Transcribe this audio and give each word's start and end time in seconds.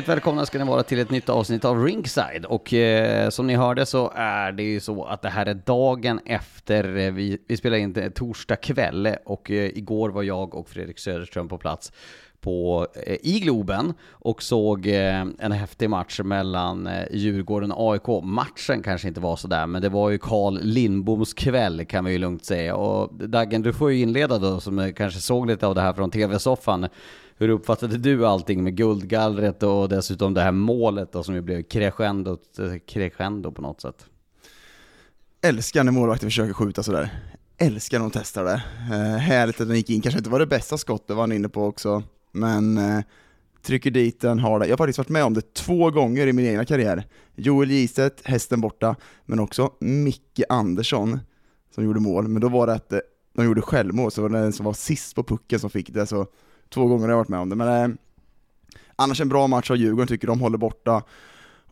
Hjärtligt 0.00 0.16
välkomna 0.16 0.46
ska 0.46 0.58
ni 0.58 0.64
vara 0.64 0.82
till 0.82 0.98
ett 0.98 1.10
nytt 1.10 1.28
avsnitt 1.28 1.64
av 1.64 1.84
Ringside. 1.84 2.44
Och 2.44 2.74
eh, 2.74 3.30
som 3.30 3.46
ni 3.46 3.54
hörde 3.54 3.86
så 3.86 4.12
är 4.14 4.52
det 4.52 4.62
ju 4.62 4.80
så 4.80 5.04
att 5.04 5.22
det 5.22 5.28
här 5.28 5.46
är 5.46 5.54
dagen 5.54 6.20
efter, 6.24 6.96
eh, 6.96 7.12
vi, 7.12 7.38
vi 7.48 7.56
spelar 7.56 7.76
in 7.76 8.12
torsdag 8.14 8.56
kväll 8.56 9.16
och 9.24 9.50
eh, 9.50 9.78
igår 9.78 10.10
var 10.10 10.22
jag 10.22 10.54
och 10.54 10.68
Fredrik 10.68 10.98
Söderström 10.98 11.48
på 11.48 11.58
plats 11.58 11.92
på, 12.40 12.86
eh, 13.06 13.16
i 13.22 13.40
Globen 13.40 13.94
och 14.10 14.42
såg 14.42 14.86
eh, 14.86 15.24
en 15.38 15.52
häftig 15.52 15.90
match 15.90 16.20
mellan 16.20 16.86
eh, 16.86 17.04
Djurgården 17.12 17.72
och 17.72 17.92
AIK. 17.92 18.24
Matchen 18.24 18.82
kanske 18.82 19.08
inte 19.08 19.20
var 19.20 19.36
sådär, 19.36 19.66
men 19.66 19.82
det 19.82 19.88
var 19.88 20.10
ju 20.10 20.18
Carl 20.18 20.58
Lindboms 20.62 21.34
kväll 21.34 21.84
kan 21.84 22.04
vi 22.04 22.12
ju 22.12 22.18
lugnt 22.18 22.44
säga. 22.44 22.76
Och 22.76 23.14
Daggen, 23.14 23.62
du 23.62 23.72
får 23.72 23.92
ju 23.92 24.00
inleda 24.00 24.38
då, 24.38 24.60
som 24.60 24.78
eh, 24.78 24.92
kanske 24.92 25.20
såg 25.20 25.46
lite 25.46 25.66
av 25.66 25.74
det 25.74 25.80
här 25.80 25.92
från 25.92 26.10
tv-soffan. 26.10 26.88
Hur 27.40 27.48
uppfattade 27.48 27.98
du 27.98 28.26
allting 28.26 28.62
med 28.62 28.76
guldgallret 28.76 29.62
och 29.62 29.88
dessutom 29.88 30.34
det 30.34 30.40
här 30.40 30.52
målet 30.52 31.12
då 31.12 31.22
som 31.22 31.34
ju 31.34 31.40
blev 31.40 31.62
crescendo, 31.62 32.38
crescendo 32.86 33.52
på 33.52 33.62
något 33.62 33.80
sätt? 33.80 34.06
Älskar 35.42 35.84
när 35.84 35.92
målvakter 35.92 36.26
försöker 36.26 36.52
skjuta 36.52 36.82
sådär. 36.82 37.10
Älskar 37.58 37.98
när 37.98 38.04
de 38.04 38.10
testar 38.10 38.44
det. 38.44 38.62
Eh, 38.92 39.18
härligt 39.18 39.60
att 39.60 39.68
den 39.68 39.76
gick 39.76 39.90
in, 39.90 40.00
kanske 40.00 40.18
inte 40.18 40.30
var 40.30 40.38
det 40.38 40.46
bästa 40.46 40.78
skottet 40.78 41.16
var 41.16 41.22
han 41.22 41.32
inne 41.32 41.48
på 41.48 41.64
också, 41.64 42.02
men 42.32 42.78
eh, 42.78 43.00
trycker 43.62 43.90
dit 43.90 44.20
den, 44.20 44.38
har 44.38 44.60
det. 44.60 44.66
Jag 44.66 44.72
har 44.72 44.78
faktiskt 44.78 44.98
varit 44.98 45.08
med 45.08 45.24
om 45.24 45.34
det 45.34 45.54
två 45.54 45.90
gånger 45.90 46.26
i 46.26 46.32
min 46.32 46.46
egna 46.46 46.64
karriär. 46.64 47.06
Joel 47.34 47.70
Giset, 47.70 48.20
hästen 48.24 48.60
borta, 48.60 48.96
men 49.26 49.40
också 49.40 49.70
Micke 49.80 50.42
Andersson 50.48 51.20
som 51.74 51.84
gjorde 51.84 52.00
mål, 52.00 52.28
men 52.28 52.42
då 52.42 52.48
var 52.48 52.66
det 52.66 52.72
att 52.72 52.92
eh, 52.92 52.98
de 53.34 53.44
gjorde 53.44 53.62
självmål, 53.62 54.10
så 54.10 54.22
var 54.22 54.28
det 54.28 54.38
den 54.38 54.52
som 54.52 54.66
var 54.66 54.72
sist 54.72 55.14
på 55.14 55.24
pucken 55.24 55.58
som 55.58 55.70
fick 55.70 55.90
det, 55.90 56.06
så 56.06 56.26
två 56.70 56.86
gånger 56.86 57.02
har 57.02 57.10
jag 57.10 57.16
varit 57.16 57.28
med 57.28 57.40
om 57.40 57.48
det. 57.48 57.56
Men 57.56 57.90
eh, 57.90 57.96
annars 58.96 59.20
en 59.20 59.28
bra 59.28 59.46
match 59.46 59.70
av 59.70 59.76
Djurgården, 59.76 60.08
tycker 60.08 60.26
de 60.26 60.40
håller 60.40 60.58
borta 60.58 61.02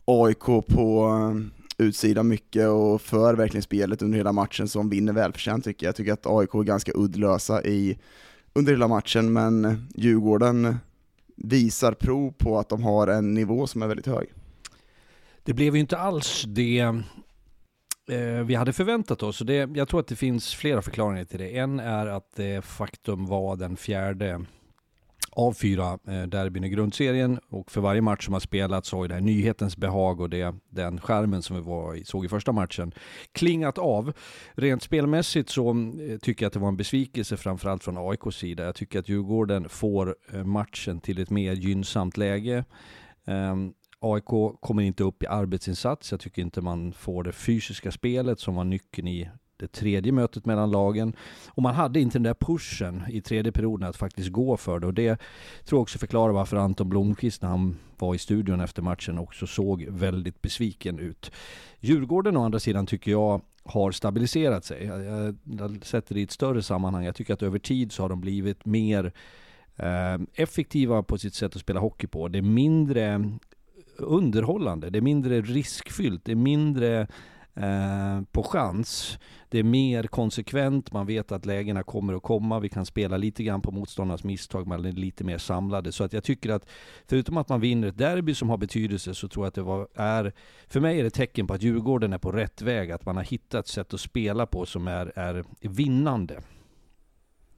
AIK 0.05 0.45
på 0.67 1.09
eh, 1.77 1.85
utsidan 1.85 2.27
mycket 2.27 2.67
och 2.67 3.01
för 3.01 3.33
verkligen 3.33 3.63
spelet 3.63 4.01
under 4.01 4.17
hela 4.17 4.31
matchen 4.31 4.67
som 4.67 4.89
vinner 4.89 5.13
välförtjänt 5.13 5.63
tycker 5.63 5.85
jag. 5.85 5.89
Jag 5.89 5.95
tycker 5.95 6.13
att 6.13 6.27
AIK 6.27 6.53
är 6.53 6.63
ganska 6.63 6.91
uddlösa 6.95 7.63
i, 7.63 7.97
under 8.53 8.71
hela 8.71 8.87
matchen, 8.87 9.33
men 9.33 9.65
eh, 9.65 9.73
Djurgården 9.95 10.77
visar 11.35 11.91
prov 11.91 12.31
på 12.37 12.59
att 12.59 12.69
de 12.69 12.83
har 12.83 13.07
en 13.07 13.33
nivå 13.33 13.67
som 13.67 13.81
är 13.81 13.87
väldigt 13.87 14.07
hög. 14.07 14.27
Det 15.43 15.53
blev 15.53 15.75
ju 15.75 15.79
inte 15.79 15.97
alls 15.97 16.43
det 16.47 16.79
eh, 18.09 18.43
vi 18.45 18.55
hade 18.55 18.73
förväntat 18.73 19.23
oss. 19.23 19.39
Det, 19.39 19.69
jag 19.75 19.87
tror 19.87 19.99
att 19.99 20.07
det 20.07 20.15
finns 20.15 20.53
flera 20.53 20.81
förklaringar 20.81 21.25
till 21.25 21.39
det. 21.39 21.57
En 21.57 21.79
är 21.79 22.07
att 22.07 22.35
det 22.35 22.65
faktum 22.65 23.25
var 23.25 23.55
den 23.55 23.77
fjärde 23.77 24.45
av 25.39 25.53
fyra 25.53 25.99
eh, 26.07 26.23
derbyn 26.23 26.63
i 26.63 26.69
grundserien 26.69 27.39
och 27.49 27.71
för 27.71 27.81
varje 27.81 28.01
match 28.01 28.25
som 28.25 28.33
har 28.33 28.39
spelats 28.39 28.91
har 28.91 29.03
ju 29.03 29.07
det 29.07 29.13
här 29.13 29.21
nyhetens 29.21 29.77
behag 29.77 30.21
och 30.21 30.29
det, 30.29 30.55
den 30.69 31.01
skärmen 31.01 31.41
som 31.41 31.55
vi 31.55 31.61
var 31.61 31.95
i, 31.95 32.03
såg 32.03 32.25
i 32.25 32.27
första 32.27 32.51
matchen 32.51 32.91
klingat 33.31 33.77
av. 33.77 34.13
Rent 34.53 34.83
spelmässigt 34.83 35.49
så 35.49 35.69
eh, 35.69 36.17
tycker 36.21 36.45
jag 36.45 36.47
att 36.47 36.53
det 36.53 36.59
var 36.59 36.67
en 36.67 36.77
besvikelse 36.77 37.37
framförallt 37.37 37.83
från 37.83 37.97
AIKs 37.97 38.35
sida. 38.35 38.63
Jag 38.63 38.75
tycker 38.75 38.99
att 38.99 39.09
Djurgården 39.09 39.69
får 39.69 40.15
eh, 40.33 40.43
matchen 40.43 40.99
till 40.99 41.21
ett 41.21 41.29
mer 41.29 41.53
gynnsamt 41.53 42.17
läge. 42.17 42.65
Ehm, 43.25 43.51
um, 43.51 43.73
AIK 44.01 44.59
kommer 44.59 44.83
inte 44.83 45.03
upp 45.03 45.23
i 45.23 45.27
arbetsinsats. 45.27 46.11
Jag 46.11 46.19
tycker 46.19 46.41
inte 46.41 46.61
man 46.61 46.93
får 46.93 47.23
det 47.23 47.31
fysiska 47.31 47.91
spelet 47.91 48.39
som 48.39 48.55
var 48.55 48.63
nyckeln 48.63 49.07
i 49.07 49.29
det 49.59 49.67
tredje 49.67 50.11
mötet 50.11 50.45
mellan 50.45 50.71
lagen. 50.71 51.13
Och 51.47 51.63
man 51.63 51.75
hade 51.75 51.99
inte 51.99 52.17
den 52.17 52.23
där 52.23 52.33
pushen 52.33 53.03
i 53.09 53.21
tredje 53.21 53.51
perioden 53.51 53.89
att 53.89 53.97
faktiskt 53.97 54.29
gå 54.29 54.57
för 54.57 54.79
det. 54.79 54.87
Och 54.87 54.93
det 54.93 55.15
tror 55.65 55.77
jag 55.77 55.81
också 55.81 55.99
förklarar 55.99 56.33
varför 56.33 56.57
Anton 56.57 56.89
Blomqvist 56.89 57.41
när 57.41 57.49
han 57.49 57.77
var 57.97 58.15
i 58.15 58.17
studion 58.17 58.61
efter 58.61 58.81
matchen 58.81 59.17
också 59.17 59.47
såg 59.47 59.85
väldigt 59.89 60.41
besviken 60.41 60.99
ut. 60.99 61.31
Djurgården 61.79 62.37
å 62.37 62.43
andra 62.43 62.59
sidan 62.59 62.85
tycker 62.85 63.11
jag 63.11 63.41
har 63.63 63.91
stabiliserat 63.91 64.65
sig. 64.65 64.85
Jag, 64.85 65.35
jag 65.43 65.85
sätter 65.85 66.13
det 66.13 66.19
i 66.19 66.23
ett 66.23 66.31
större 66.31 66.61
sammanhang. 66.61 67.05
Jag 67.05 67.15
tycker 67.15 67.33
att 67.33 67.43
över 67.43 67.59
tid 67.59 67.91
så 67.91 68.03
har 68.03 68.09
de 68.09 68.21
blivit 68.21 68.65
mer 68.65 69.13
eh, 69.75 70.17
effektiva 70.33 71.03
på 71.03 71.17
sitt 71.17 71.33
sätt 71.33 71.55
att 71.55 71.61
spela 71.61 71.79
hockey 71.79 72.07
på. 72.07 72.27
Det 72.27 72.37
är 72.37 72.41
mindre 72.41 73.29
underhållande, 73.97 74.89
det 74.89 74.99
är 74.99 75.01
mindre 75.01 75.41
riskfyllt, 75.41 76.25
det 76.25 76.31
är 76.31 76.35
mindre 76.35 77.07
eh, 77.55 78.21
på 78.31 78.43
chans. 78.43 79.17
Det 79.49 79.59
är 79.59 79.63
mer 79.63 80.03
konsekvent, 80.03 80.91
man 80.91 81.05
vet 81.05 81.31
att 81.31 81.45
lägena 81.45 81.83
kommer 81.83 82.13
att 82.13 82.23
komma, 82.23 82.59
vi 82.59 82.69
kan 82.69 82.85
spela 82.85 83.17
lite 83.17 83.43
grann 83.43 83.61
på 83.61 83.71
motståndarnas 83.71 84.23
misstag, 84.23 84.67
man 84.67 84.85
är 84.85 84.91
lite 84.91 85.23
mer 85.23 85.37
samlade. 85.37 85.91
Så 85.91 86.03
att 86.03 86.13
jag 86.13 86.23
tycker 86.23 86.49
att 86.49 86.69
förutom 87.07 87.37
att 87.37 87.49
man 87.49 87.61
vinner 87.61 87.87
ett 87.87 87.97
derby 87.97 88.33
som 88.33 88.49
har 88.49 88.57
betydelse 88.57 89.15
så 89.15 89.27
tror 89.27 89.45
jag 89.45 89.47
att 89.47 89.55
det 89.55 89.61
var, 89.61 89.87
är, 89.95 90.33
för 90.67 90.79
mig 90.79 90.99
är 90.99 91.03
det 91.03 91.09
tecken 91.09 91.47
på 91.47 91.53
att 91.53 91.61
Djurgården 91.61 92.13
är 92.13 92.17
på 92.17 92.31
rätt 92.31 92.61
väg, 92.61 92.91
att 92.91 93.05
man 93.05 93.17
har 93.17 93.23
hittat 93.23 93.67
sätt 93.67 93.93
att 93.93 93.99
spela 93.99 94.45
på 94.45 94.65
som 94.65 94.87
är, 94.87 95.11
är 95.15 95.43
vinnande. 95.61 96.41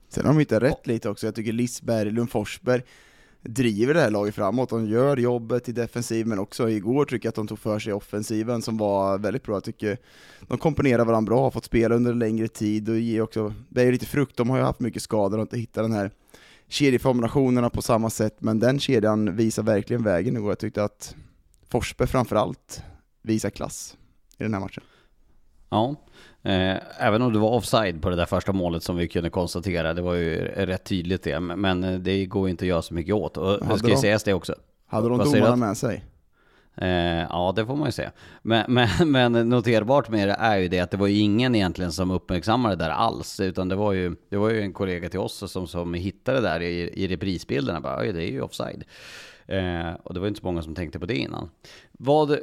Sen 0.08 0.24
har 0.26 0.32
de 0.32 0.38
hittat 0.38 0.62
rätt 0.62 0.86
lite 0.86 1.08
också, 1.08 1.26
jag 1.26 1.34
tycker 1.34 1.52
Lisberg, 1.52 2.10
Lund 2.10 2.30
Forsberg 2.30 2.82
driver 3.42 3.94
det 3.94 4.00
här 4.00 4.10
laget 4.10 4.34
framåt, 4.34 4.68
de 4.68 4.86
gör 4.86 5.16
jobbet 5.16 5.68
i 5.68 5.72
defensiv, 5.72 6.26
men 6.26 6.38
också 6.38 6.70
igår 6.70 7.04
tycker 7.04 7.26
jag 7.26 7.30
att 7.30 7.36
de 7.36 7.46
tog 7.46 7.58
för 7.58 7.78
sig 7.78 7.90
i 7.90 7.92
offensiven 7.92 8.62
som 8.62 8.76
var 8.78 9.18
väldigt 9.18 9.42
bra. 9.42 9.56
Jag 9.56 9.64
tycker 9.64 9.98
de 10.40 10.58
komponerar 10.58 11.04
varandra 11.04 11.30
bra, 11.30 11.42
har 11.42 11.50
fått 11.50 11.64
spela 11.64 11.94
under 11.94 12.12
en 12.12 12.18
längre 12.18 12.48
tid 12.48 12.88
och 12.88 12.98
ger 12.98 13.22
också, 13.22 13.54
det 13.68 13.80
är 13.80 13.84
ju 13.84 13.92
lite 13.92 14.06
frukt, 14.06 14.36
de 14.36 14.50
har 14.50 14.56
ju 14.56 14.64
haft 14.64 14.80
mycket 14.80 15.02
skador 15.02 15.38
och 15.38 15.42
inte 15.42 15.58
hittat 15.58 15.84
den 15.84 15.92
här 15.92 16.10
kedjeformationerna 16.68 17.70
på 17.70 17.82
samma 17.82 18.10
sätt, 18.10 18.36
men 18.38 18.58
den 18.58 18.80
kedjan 18.80 19.36
visar 19.36 19.62
verkligen 19.62 20.02
vägen 20.02 20.36
igår. 20.36 20.50
Jag 20.50 20.58
tyckte 20.58 20.84
att 20.84 21.16
Forsberg 21.68 22.08
framförallt 22.08 22.82
visar 23.22 23.50
klass 23.50 23.96
i 24.38 24.42
den 24.42 24.54
här 24.54 24.60
matchen. 24.60 24.84
Ja, 25.70 25.94
även 26.98 27.22
om 27.22 27.32
det 27.32 27.38
var 27.38 27.50
offside 27.50 28.02
på 28.02 28.10
det 28.10 28.16
där 28.16 28.26
första 28.26 28.52
målet 28.52 28.82
som 28.82 28.96
vi 28.96 29.08
kunde 29.08 29.30
konstatera, 29.30 29.94
det 29.94 30.02
var 30.02 30.14
ju 30.14 30.36
rätt 30.44 30.84
tydligt 30.84 31.22
det, 31.22 31.40
men 31.40 32.02
det 32.02 32.26
går 32.26 32.48
inte 32.48 32.64
att 32.64 32.68
göra 32.68 32.82
så 32.82 32.94
mycket 32.94 33.14
åt. 33.14 33.36
Och 33.36 33.66
det 33.66 33.78
ska 33.78 33.88
ju 33.88 33.96
sägas 33.96 34.24
det 34.24 34.34
också. 34.34 34.54
Hade 34.86 35.08
de 35.08 35.18
domarna 35.18 35.56
med 35.56 35.76
sig? 35.76 36.04
Eh, 36.76 37.26
ja, 37.30 37.52
det 37.56 37.66
får 37.66 37.76
man 37.76 37.88
ju 37.88 37.92
se. 37.92 38.10
Men, 38.42 38.64
men, 38.68 38.88
men 39.10 39.48
noterbart 39.48 40.08
med 40.08 40.28
det 40.28 40.36
är 40.38 40.56
ju 40.56 40.68
det 40.68 40.80
att 40.80 40.90
det 40.90 40.96
var 40.96 41.06
ju 41.06 41.18
ingen 41.18 41.54
egentligen 41.54 41.92
som 41.92 42.10
uppmärksammade 42.10 42.76
det 42.76 42.84
där 42.84 42.90
alls, 42.90 43.40
utan 43.40 43.68
det 43.68 43.76
var 43.76 43.92
ju, 43.92 44.16
det 44.28 44.36
var 44.36 44.50
ju 44.50 44.60
en 44.60 44.72
kollega 44.72 45.08
till 45.08 45.20
oss 45.20 45.52
som, 45.52 45.66
som 45.66 45.94
hittade 45.94 46.40
det 46.40 46.48
där 46.48 46.60
i, 46.60 47.04
i 47.04 47.08
reprisbilderna, 47.08 47.80
bara, 47.80 48.02
det 48.02 48.22
är 48.22 48.30
ju 48.30 48.40
offside. 48.40 48.84
Eh, 49.46 49.92
och 50.02 50.14
det 50.14 50.20
var 50.20 50.28
inte 50.28 50.40
så 50.40 50.46
många 50.46 50.62
som 50.62 50.74
tänkte 50.74 50.98
på 50.98 51.06
det 51.06 51.16
innan. 51.16 51.50
Vad, 51.92 52.30
eh, 52.30 52.38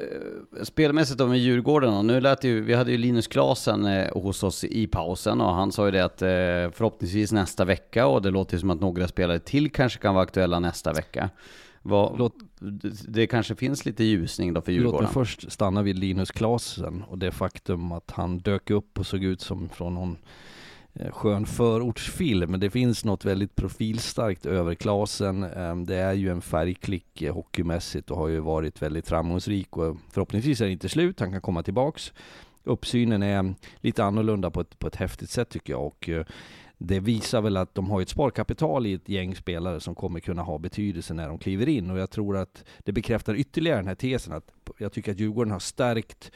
spelmässigt 0.64 1.18
då 1.20 1.28
med 1.28 1.40
Djurgården 1.40 1.94
då? 1.94 2.02
Nu 2.02 2.22
lät 2.22 2.44
ju, 2.44 2.62
vi 2.62 2.74
hade 2.74 2.92
ju 2.92 2.98
Linus 2.98 3.28
Klasen 3.28 3.86
eh, 3.86 4.14
hos 4.14 4.44
oss 4.44 4.64
i 4.64 4.88
pausen 4.88 5.42
och 5.42 5.54
han 5.54 5.72
sa 5.72 5.86
ju 5.86 5.92
det 5.92 6.06
att 6.06 6.22
eh, 6.22 6.28
förhoppningsvis 6.78 7.32
nästa 7.32 7.66
vecka 7.66 8.08
och 8.08 8.22
det 8.22 8.30
låter 8.32 8.54
ju 8.56 8.60
som 8.60 8.70
att 8.70 8.80
några 8.80 9.08
spelare 9.08 9.40
till 9.40 9.72
kanske 9.72 10.00
kan 10.00 10.14
vara 10.14 10.24
aktuella 10.24 10.60
nästa 10.60 10.94
vecka. 10.94 11.30
Vad, 11.82 12.18
Låt, 12.18 12.34
det 13.08 13.28
kanske 13.28 13.56
finns 13.56 13.86
lite 13.86 14.04
ljusning 14.04 14.54
då 14.54 14.62
för 14.62 14.72
Djurgården? 14.72 15.02
Låt 15.02 15.02
mig 15.02 15.26
först 15.26 15.52
stanna 15.52 15.82
vid 15.82 16.00
Linus 16.00 16.32
Klasen 16.32 17.04
och 17.08 17.18
det 17.18 17.32
faktum 17.32 17.92
att 17.92 18.12
han 18.12 18.40
dök 18.40 18.70
upp 18.70 19.00
och 19.00 19.08
såg 19.08 19.24
ut 19.24 19.42
som 19.42 19.70
från 19.70 19.94
någon 19.94 20.18
Eh, 20.94 21.12
skön 21.12 21.46
förortsfilm. 21.46 22.60
Det 22.60 22.70
finns 22.70 23.06
något 23.06 23.26
väldigt 23.26 23.56
profilstarkt 23.56 24.46
över 24.46 24.76
Klasen. 24.76 25.44
Ehm, 25.44 25.86
det 25.86 25.96
är 25.96 26.14
ju 26.14 26.32
en 26.32 26.42
färgklick 26.42 27.22
eh, 27.22 27.34
hockeymässigt 27.34 28.12
och 28.12 28.18
har 28.18 28.28
ju 28.28 28.40
varit 28.40 28.82
väldigt 28.82 29.08
framgångsrik 29.08 29.78
och 29.78 29.98
förhoppningsvis 30.12 30.62
är 30.62 30.66
det 30.66 30.72
inte 30.72 30.90
slut. 30.90 31.20
Han 31.20 31.32
kan 31.32 31.42
komma 31.42 31.64
tillbaks. 31.64 32.14
Uppsynen 32.64 33.24
är 33.24 33.54
lite 33.82 34.04
annorlunda 34.04 34.52
på 34.52 34.62
ett, 34.62 34.80
på 34.80 34.88
ett 34.88 34.96
häftigt 34.96 35.30
sätt 35.30 35.50
tycker 35.50 35.74
jag 35.74 35.86
och 35.86 36.10
eh, 36.10 36.26
det 36.78 37.00
visar 37.00 37.42
väl 37.42 37.58
att 37.58 37.76
de 37.76 37.90
har 37.90 38.02
ett 38.02 38.10
sparkapital 38.10 38.86
i 38.86 38.94
ett 38.94 39.10
gäng 39.10 39.36
spelare 39.36 39.80
som 39.80 39.96
kommer 39.96 40.20
kunna 40.20 40.42
ha 40.42 40.58
betydelse 40.58 41.14
när 41.14 41.28
de 41.28 41.38
kliver 41.38 41.70
in 41.70 41.92
och 41.92 42.00
jag 42.00 42.10
tror 42.10 42.38
att 42.38 42.64
det 42.80 42.92
bekräftar 42.92 43.36
ytterligare 43.36 43.78
den 43.78 43.88
här 43.88 43.96
tesen 43.96 44.34
att 44.34 44.52
jag 44.78 44.94
tycker 44.94 45.12
att 45.12 45.20
Djurgården 45.20 45.52
har 45.52 45.60
stärkt 45.60 46.32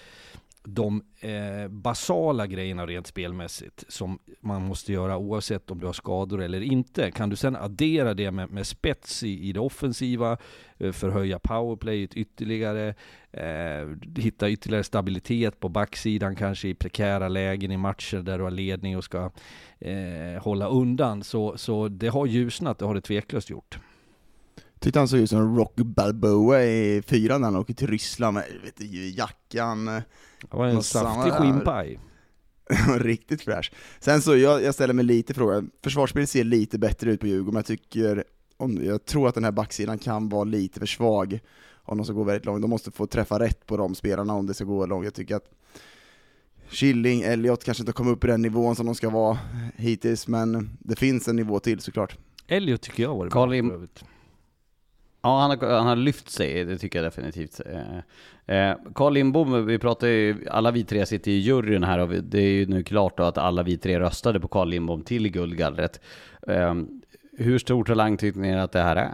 de 0.65 1.03
eh, 1.19 1.67
basala 1.67 2.47
grejerna 2.47 2.87
rent 2.87 3.07
spelmässigt 3.07 3.83
som 3.87 4.19
man 4.39 4.61
måste 4.61 4.93
göra 4.93 5.17
oavsett 5.17 5.71
om 5.71 5.79
du 5.79 5.85
har 5.85 5.93
skador 5.93 6.41
eller 6.41 6.61
inte. 6.61 7.11
Kan 7.11 7.29
du 7.29 7.35
sen 7.35 7.55
addera 7.55 8.13
det 8.13 8.31
med, 8.31 8.49
med 8.49 8.67
spets 8.67 9.23
i, 9.23 9.49
i 9.49 9.53
det 9.53 9.59
offensiva, 9.59 10.37
eh, 10.77 10.91
förhöja 10.91 11.39
powerplayet 11.39 12.13
ytterligare, 12.13 12.95
eh, 13.31 13.87
hitta 14.17 14.49
ytterligare 14.49 14.83
stabilitet 14.83 15.59
på 15.59 15.69
backsidan 15.69 16.35
kanske 16.35 16.67
i 16.67 16.73
prekära 16.73 17.27
lägen 17.27 17.71
i 17.71 17.77
matcher 17.77 18.17
där 18.17 18.37
du 18.37 18.43
har 18.43 18.51
ledning 18.51 18.97
och 18.97 19.03
ska 19.03 19.31
eh, 19.79 20.41
hålla 20.41 20.67
undan. 20.67 21.23
Så, 21.23 21.57
så 21.57 21.87
det 21.87 22.07
har 22.07 22.25
ljusnat, 22.25 22.79
det 22.79 22.85
har 22.85 22.95
det 22.95 23.01
tveklöst 23.01 23.49
gjort. 23.49 23.79
Tyckte 24.83 24.99
han 24.99 25.07
såg 25.07 25.19
ut 25.19 25.29
som 25.29 25.57
Rock 25.57 25.75
Balboa 25.75 26.63
i 26.63 27.01
fyran 27.01 27.41
när 27.41 27.47
han 27.47 27.55
åker 27.55 27.73
till 27.73 27.87
Ryssland 27.87 28.33
med 28.33 28.43
vet 28.63 28.77
du, 28.77 29.09
jackan. 29.09 29.85
Det 29.85 30.03
var 30.49 30.65
en 30.67 30.83
saftig 30.83 31.33
skinnpaj. 31.33 31.99
Riktigt 32.97 33.41
fräsch. 33.41 33.71
Sen 33.99 34.21
så, 34.21 34.37
jag, 34.37 34.63
jag 34.63 34.73
ställer 34.73 34.93
mig 34.93 35.05
lite 35.05 35.33
frågan, 35.33 35.71
försvarsspelet 35.83 36.29
ser 36.29 36.43
lite 36.43 36.79
bättre 36.79 37.11
ut 37.11 37.19
på 37.19 37.27
Djurgården, 37.27 37.53
men 37.53 37.59
jag 37.59 37.65
tycker, 37.65 38.23
om, 38.57 38.85
jag 38.85 39.05
tror 39.05 39.27
att 39.27 39.35
den 39.35 39.43
här 39.43 39.51
backsidan 39.51 39.99
kan 39.99 40.29
vara 40.29 40.43
lite 40.43 40.79
för 40.79 40.87
svag 40.87 41.39
om 41.83 41.97
de 41.97 42.05
ska 42.05 42.13
gå 42.13 42.23
väldigt 42.23 42.45
långt. 42.45 42.61
De 42.61 42.69
måste 42.69 42.91
få 42.91 43.07
träffa 43.07 43.39
rätt 43.39 43.65
på 43.65 43.77
de 43.77 43.95
spelarna 43.95 44.33
om 44.33 44.47
det 44.47 44.53
ska 44.53 44.63
gå 44.63 44.85
långt. 44.85 45.05
Jag 45.05 45.13
tycker 45.13 45.35
att 45.35 45.51
Killing, 46.69 47.21
Elliot 47.21 47.63
kanske 47.63 47.81
inte 47.81 47.93
kommer 47.93 48.11
upp 48.11 48.23
i 48.23 48.27
den 48.27 48.41
nivån 48.41 48.75
som 48.75 48.85
de 48.85 48.95
ska 48.95 49.09
vara 49.09 49.39
hittills, 49.75 50.27
men 50.27 50.77
det 50.79 50.95
finns 50.95 51.27
en 51.27 51.35
nivå 51.35 51.59
till 51.59 51.79
såklart. 51.79 52.17
Elliot 52.47 52.81
tycker 52.81 53.03
jag 53.03 53.15
var 53.15 53.25
det 53.25 53.31
Carl 53.31 53.49
bra 53.49 53.55
Lim- 53.55 53.67
för 53.69 53.75
övrigt. 53.75 54.03
Ja, 55.23 55.39
han 55.39 55.49
har, 55.49 55.77
han 55.77 55.87
har 55.87 55.95
lyft 55.95 56.29
sig, 56.29 56.65
det 56.65 56.77
tycker 56.77 56.99
jag 56.99 57.05
definitivt. 57.05 57.61
Eh, 57.65 57.97
eh, 58.55 58.77
Carl 58.95 59.13
Lindbom, 59.13 59.65
vi 59.65 59.79
pratar 59.79 60.07
ju, 60.07 60.47
alla 60.51 60.71
vi 60.71 60.83
tre 60.83 61.05
sitter 61.05 61.31
i 61.31 61.37
juryn 61.39 61.83
här 61.83 61.99
och 61.99 62.11
vi, 62.11 62.19
det 62.19 62.39
är 62.39 62.51
ju 62.51 62.65
nu 62.65 62.83
klart 62.83 63.17
då 63.17 63.23
att 63.23 63.37
alla 63.37 63.63
vi 63.63 63.77
tre 63.77 63.99
röstade 63.99 64.39
på 64.39 64.47
Carl 64.47 64.69
Lindbom 64.69 65.01
till 65.01 65.31
guldgallret. 65.31 66.01
Eh, 66.47 66.75
hur 67.37 67.59
stor 67.59 67.83
talang 67.83 68.17
tycker 68.17 68.39
ni 68.39 68.59
att 68.59 68.71
det 68.71 68.81
här 68.81 68.95
är? 68.95 69.13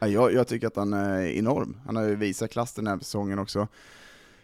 Ja, 0.00 0.06
Jag, 0.08 0.32
jag 0.32 0.48
tycker 0.48 0.66
att 0.66 0.76
han 0.76 0.92
är 0.92 1.26
enorm. 1.26 1.76
Han 1.86 1.96
har 1.96 2.02
ju 2.04 2.16
visat 2.16 2.50
klass 2.50 2.74
den 2.74 2.86
här 2.86 2.98
säsongen 2.98 3.38
också. 3.38 3.68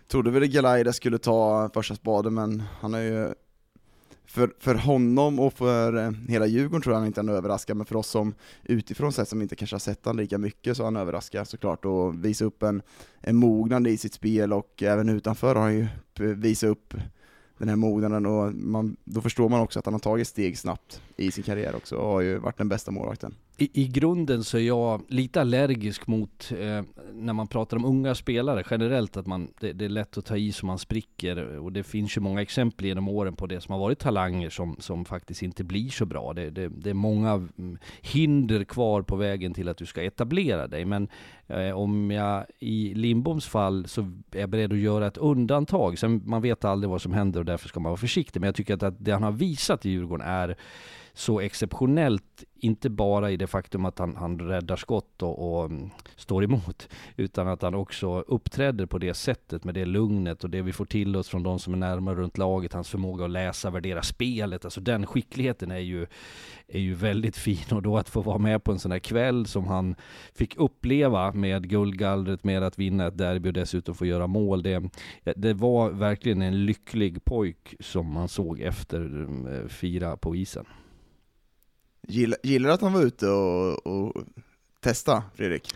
Trodde 0.09 0.31
väl 0.31 0.43
att 0.43 0.49
Galaida 0.49 0.93
skulle 0.93 1.19
ta 1.19 1.71
första 1.75 1.95
spaden, 1.95 2.35
men 2.35 2.63
han 2.81 2.95
är 2.95 3.03
ju... 3.03 3.35
För, 4.29 4.53
för 4.59 4.75
honom 4.75 5.39
och 5.39 5.53
för 5.53 5.97
eh, 5.97 6.11
hela 6.29 6.47
Djurgården 6.47 6.83
tror 6.83 6.93
jag 6.93 6.99
han 6.99 7.07
inte 7.07 7.21
han 7.21 7.29
överraskar, 7.29 7.75
men 7.75 7.87
för 7.87 7.97
oss 7.97 8.09
som 8.09 8.35
utifrån 8.65 9.13
sett 9.13 9.29
som 9.29 9.43
inte 9.43 9.57
kanske 9.57 9.75
har 9.75 9.81
sett 9.81 10.07
han 10.07 10.17
lika 10.17 10.39
mycket 10.39 10.77
så 10.77 10.83
har 10.83 10.87
han 10.87 10.97
överraskat 10.97 11.49
såklart 11.49 11.85
och 11.85 12.25
visat 12.25 12.47
upp 12.47 12.63
en, 12.63 12.83
en 13.21 13.37
mognad 13.37 13.87
i 13.87 13.97
sitt 13.97 14.15
spel 14.15 14.53
och 14.53 14.83
även 14.83 15.09
utanför 15.09 15.55
har 15.55 15.63
han 15.63 15.75
ju 15.75 15.87
visat 16.35 16.71
upp 16.71 16.95
den 17.59 17.69
här 17.69 17.77
mognaden 17.77 18.27
och 18.27 18.55
man, 18.55 18.97
då 19.05 19.21
förstår 19.21 19.49
man 19.49 19.61
också 19.61 19.79
att 19.79 19.85
han 19.85 19.95
har 19.95 19.99
tagit 19.99 20.29
steg 20.29 20.59
snabbt 20.59 21.03
i 21.17 21.31
sin 21.31 21.45
karriär 21.45 21.77
också 21.77 21.97
och 21.97 22.13
har 22.13 22.21
ju 22.21 22.39
varit 22.39 22.59
den 22.59 22.69
bästa 22.69 22.91
målvakten. 22.91 23.35
I, 23.61 23.71
I 23.73 23.89
grunden 23.89 24.45
så 24.45 24.59
är 24.59 24.63
jag 24.63 25.03
lite 25.09 25.41
allergisk 25.41 26.07
mot 26.07 26.53
eh, 26.61 26.83
när 27.13 27.33
man 27.33 27.49
pratar 27.49 27.77
om 27.77 27.85
unga 27.85 28.15
spelare 28.15 28.65
generellt 28.71 29.17
att 29.17 29.27
man, 29.27 29.49
det, 29.61 29.73
det 29.73 29.85
är 29.85 29.89
lätt 29.89 30.19
att 30.19 30.25
ta 30.25 30.37
i 30.37 30.53
så 30.53 30.67
man 30.67 30.79
spricker 30.79 31.59
och 31.59 31.73
det 31.73 31.83
finns 31.83 32.17
ju 32.17 32.21
många 32.21 32.43
exempel 32.43 32.87
genom 32.87 33.09
åren 33.09 33.37
på 33.37 33.47
det 33.47 33.61
som 33.61 33.73
har 33.73 33.81
varit 33.81 33.99
talanger 33.99 34.51
som, 34.51 34.77
som 34.79 35.05
faktiskt 35.05 35.43
inte 35.43 35.65
blir 35.65 35.89
så 35.89 36.07
bra. 36.07 36.33
Det, 36.33 36.51
det, 36.51 36.69
det 36.69 36.91
är 36.91 36.95
många 36.95 37.49
mm, 37.59 37.79
hinder 38.01 38.65
kvar 38.65 39.03
på 39.03 39.17
vägen 39.17 39.55
till 39.55 39.69
att 39.69 39.77
du 39.77 39.87
ska 39.87 40.03
etablera 40.03 40.67
dig 40.67 40.85
men 40.85 41.09
eh, 41.47 41.71
om 41.71 42.11
jag 42.11 42.47
i 42.59 42.95
Lindboms 42.95 43.47
fall 43.47 43.89
så 43.89 44.01
är 44.33 44.41
jag 44.41 44.51
beredd 44.51 44.73
att 44.73 44.79
göra 44.79 45.07
ett 45.07 45.19
undantag. 45.19 45.99
Sen 45.99 46.23
man 46.25 46.43
vet 46.43 46.65
aldrig 46.65 46.91
vad 46.91 47.03
som 47.03 47.13
händer 47.13 47.41
och 47.41 47.47
därför 47.47 47.69
ska 47.69 47.81
man 47.81 47.91
vara 47.91 48.01
försiktig 48.01 48.41
men 48.41 48.49
jag 48.49 48.55
tycker 48.55 48.75
att, 48.75 48.83
att 48.83 49.05
det 49.05 49.13
han 49.13 49.23
har 49.23 49.33
visat 49.33 49.87
i 49.87 49.91
Djurgården 49.91 50.27
är 50.27 50.57
så 51.19 51.41
exceptionellt, 51.41 52.45
inte 52.61 52.91
bara 52.91 53.31
i 53.31 53.37
det 53.37 53.47
faktum 53.47 53.85
att 53.85 53.99
han, 53.99 54.17
han 54.17 54.39
räddar 54.41 54.77
skott 54.77 55.23
och, 55.23 55.59
och 55.59 55.65
mm, 55.65 55.91
står 56.17 56.45
emot, 56.45 56.89
utan 57.17 57.49
att 57.49 57.63
han 57.63 57.75
också 57.75 58.21
uppträder 58.21 58.87
på 58.87 58.99
det 58.99 59.15
sättet 59.15 59.65
med 59.65 59.75
det 59.75 59.85
lugnet 59.85 60.45
och 60.45 60.51
det 60.51 60.63
vi 60.63 60.73
får 60.73 60.85
till 60.85 61.17
oss 61.17 61.29
från 61.29 61.43
de 61.43 61.59
som 61.59 61.75
är 61.75 61.79
närmare 61.79 62.15
runt 62.15 62.39
laget, 62.39 62.73
hans 62.73 62.89
förmåga 62.89 63.25
att 63.25 63.31
läsa, 63.31 63.71
värdera 63.71 64.03
spelet, 64.03 64.65
alltså 64.65 64.81
den 64.81 65.07
skickligheten 65.07 65.71
är 65.71 65.79
ju, 65.79 66.07
är 66.69 66.81
ju 66.81 66.95
väldigt 66.95 67.37
fin 67.37 67.73
och 67.73 67.83
då 67.83 67.99
att 67.99 68.09
få 68.09 68.21
vara 68.21 68.39
med 68.39 68.65
på 68.65 68.73
en 68.73 68.79
sån 68.79 68.93
här 68.93 68.99
kväll 68.99 69.47
som 69.47 69.67
han 69.67 69.95
fick 70.35 70.57
uppleva 70.57 71.33
med 71.33 71.69
guldgallret, 71.69 72.45
med 72.45 72.63
att 72.63 72.79
vinna 72.79 73.07
ett 73.07 73.19
derby 73.19 73.49
och 73.49 73.53
dessutom 73.53 73.95
få 73.95 74.07
göra 74.07 74.27
mål, 74.27 74.63
det, 74.63 74.91
det 75.37 75.55
var 75.55 75.91
verkligen 75.91 76.43
en 76.43 76.67
lycklig 76.67 77.25
pojk 77.25 77.75
som 77.81 78.13
man 78.13 78.29
såg 78.29 78.61
efter 78.61 79.01
mm, 79.01 79.47
eh, 79.47 79.69
fira 79.69 80.17
på 80.17 80.37
isen. 80.37 80.67
Gillar, 82.09 82.39
gillar 82.43 82.71
att 82.71 82.81
han 82.81 82.93
var 82.93 83.03
ute 83.03 83.29
och, 83.29 83.87
och 83.87 84.25
testa, 84.81 85.23
Fredrik? 85.35 85.75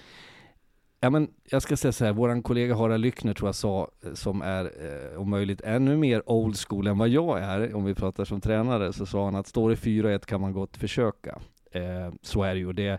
Ja, 1.00 1.11
men 1.11 1.31
jag 1.44 1.62
ska 1.62 1.76
säga 1.76 1.93
så 1.93 2.05
här, 2.05 2.12
våran 2.12 2.43
kollega 2.43 2.75
Harald 2.75 3.02
Lyckner 3.02 3.34
tror 3.34 3.49
jag 3.49 3.55
sa, 3.55 3.90
som 4.14 4.43
är 4.43 4.64
eh, 4.64 5.20
om 5.20 5.31
möjligt 5.31 5.61
ännu 5.61 5.96
mer 5.96 6.31
old 6.31 6.56
school 6.56 6.87
än 6.87 6.99
vad 6.99 7.08
jag 7.08 7.43
är, 7.43 7.75
om 7.75 7.84
vi 7.84 7.94
pratar 7.94 8.25
som 8.25 8.40
tränare, 8.40 8.93
så 8.93 9.06
sa 9.06 9.25
han 9.25 9.34
att 9.34 9.46
står 9.46 9.70
det 9.70 9.76
4-1 9.76 10.25
kan 10.26 10.40
man 10.40 10.52
gott 10.52 10.76
försöka. 10.76 11.38
Eh, 11.70 12.12
så 12.23 12.43
är 12.43 12.55
det 12.55 12.61
ju. 12.61 12.73
Det, 12.73 12.99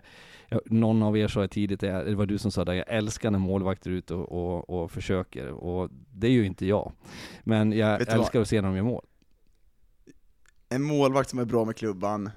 någon 0.66 1.02
av 1.02 1.18
er 1.18 1.28
sa 1.28 1.40
det 1.40 1.48
tidigt, 1.48 1.80
det 1.80 2.14
var 2.14 2.26
du 2.26 2.38
som 2.38 2.50
sa 2.50 2.64
det, 2.64 2.76
jag 2.76 2.88
älskar 2.88 3.30
när 3.30 3.38
målvakter 3.38 3.90
är 3.90 3.94
ute 3.94 4.14
och, 4.14 4.32
och, 4.32 4.82
och 4.82 4.90
försöker, 4.90 5.48
och 5.48 5.90
det 6.12 6.26
är 6.26 6.32
ju 6.32 6.46
inte 6.46 6.66
jag. 6.66 6.92
Men 7.44 7.72
jag 7.72 7.98
du 7.98 8.04
vad? 8.04 8.14
älskar 8.14 8.40
att 8.40 8.48
se 8.48 8.60
när 8.60 8.68
de 8.68 8.76
gör 8.76 8.84
mål. 8.84 9.04
En 10.68 10.82
målvakt 10.82 11.30
som 11.30 11.38
är 11.38 11.44
bra 11.44 11.64
med 11.64 11.76
klubban 11.76 12.30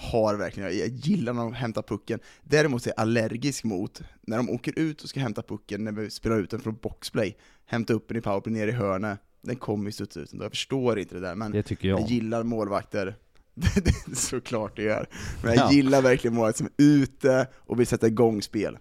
har 0.00 0.34
verkligen, 0.36 0.78
jag 0.78 0.88
gillar 0.88 1.32
när 1.32 1.42
de 1.42 1.52
hämtar 1.54 1.82
pucken. 1.82 2.20
Däremot 2.42 2.86
är 2.86 2.90
jag 2.96 3.00
allergisk 3.00 3.64
mot 3.64 4.02
när 4.22 4.36
de 4.36 4.50
åker 4.50 4.78
ut 4.78 5.02
och 5.02 5.08
ska 5.08 5.20
hämta 5.20 5.42
pucken, 5.42 5.84
när 5.84 5.92
vi 5.92 6.10
spelar 6.10 6.38
ut 6.40 6.50
den 6.50 6.60
från 6.60 6.74
boxplay, 6.82 7.36
hämta 7.66 7.92
upp 7.92 8.08
den 8.08 8.16
i 8.16 8.20
powerplay 8.20 8.52
ner 8.54 8.68
i 8.68 8.72
hörnet, 8.72 9.18
den 9.42 9.56
kommer 9.56 9.84
ju 9.86 9.92
studsa 9.92 10.20
ut 10.20 10.32
ändå. 10.32 10.44
Jag 10.44 10.52
förstår 10.52 10.98
inte 10.98 11.14
det 11.14 11.20
där, 11.20 11.34
men 11.34 11.52
Det 11.52 11.70
jag 11.88 12.00
jag. 12.00 12.08
gillar 12.10 12.42
målvakter. 12.42 13.16
Det 13.54 13.86
är 14.10 14.14
Såklart 14.14 14.76
det 14.76 14.82
gör. 14.82 15.06
Men 15.44 15.54
jag 15.54 15.66
Ja. 15.66 15.72
gillar 15.72 16.02
verkligen 16.02 16.34
målvakter 16.34 16.58
som 16.58 16.66
är 16.66 16.84
ute 16.84 17.46
och 17.54 17.80
vill 17.80 17.86
sätta 17.86 18.06
igång 18.06 18.42
spel. 18.42 18.78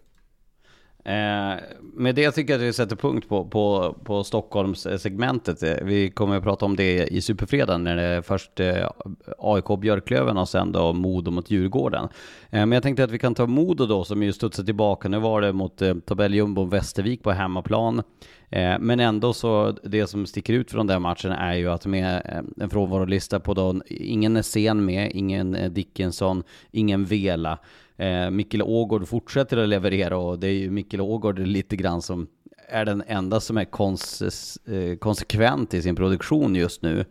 Eh, 1.09 1.59
med 1.93 2.15
det 2.15 2.31
tycker 2.31 2.53
jag 2.53 2.61
att 2.61 2.67
vi 2.67 2.73
sätter 2.73 2.95
punkt 2.95 3.29
på, 3.29 3.45
på, 3.45 3.95
på 4.03 4.23
Stockholmssegmentet. 4.23 5.63
Eh, 5.63 5.73
vi 5.81 6.09
kommer 6.09 6.37
att 6.37 6.43
prata 6.43 6.65
om 6.65 6.75
det 6.75 7.07
i 7.07 7.21
Superfredagen 7.21 7.83
när 7.83 7.95
det 7.95 8.03
är 8.03 8.21
först 8.21 8.59
eh, 8.59 8.89
AIK 9.37 9.79
Björklöven 9.79 10.37
och 10.37 10.49
sen 10.49 10.71
då 10.71 10.93
Modo 10.93 11.31
mot 11.31 11.51
Djurgården. 11.51 12.03
Eh, 12.49 12.65
men 12.65 12.71
jag 12.71 12.83
tänkte 12.83 13.03
att 13.03 13.11
vi 13.11 13.19
kan 13.19 13.35
ta 13.35 13.45
Modo 13.45 13.85
då 13.85 14.03
som 14.03 14.23
ju 14.23 14.33
studsar 14.33 14.63
tillbaka. 14.63 15.09
Nu 15.09 15.19
var 15.19 15.41
det 15.41 15.53
mot 15.53 15.81
eh, 15.81 15.95
tabelljumbo 15.95 16.65
Västervik 16.65 17.23
på 17.23 17.31
hemmaplan. 17.31 18.03
Eh, 18.49 18.79
men 18.79 18.99
ändå 18.99 19.33
så, 19.33 19.71
det 19.83 20.07
som 20.07 20.25
sticker 20.25 20.53
ut 20.53 20.71
från 20.71 20.87
den 20.87 21.01
matchen 21.01 21.31
är 21.31 21.53
ju 21.53 21.69
att 21.69 21.85
med 21.85 22.21
eh, 22.25 22.63
en 22.63 22.69
frånvarolista 22.69 23.39
på 23.39 23.53
då, 23.53 23.81
ingen 23.87 24.37
är 24.37 24.41
sen 24.41 24.85
med, 24.85 25.11
ingen 25.11 25.73
Dickinson, 25.73 26.43
ingen 26.71 27.05
Vela. 27.05 27.59
Eh, 27.99 28.29
Mikkel 28.29 28.61
Ågård 28.61 29.07
fortsätter 29.07 29.57
att 29.57 29.69
leverera 29.69 30.17
och 30.17 30.39
det 30.39 30.47
är 30.47 30.53
ju 30.53 30.69
Mikkel 30.71 31.01
Ågård 31.01 31.39
lite 31.39 31.75
grann 31.75 32.01
som 32.01 32.27
är 32.69 32.85
den 32.85 33.03
enda 33.07 33.39
som 33.39 33.57
är 33.57 33.65
konses, 33.65 34.57
eh, 34.57 34.97
konsekvent 34.97 35.73
i 35.73 35.81
sin 35.81 35.95
produktion 35.95 36.55
just 36.55 36.81
nu. 36.81 37.05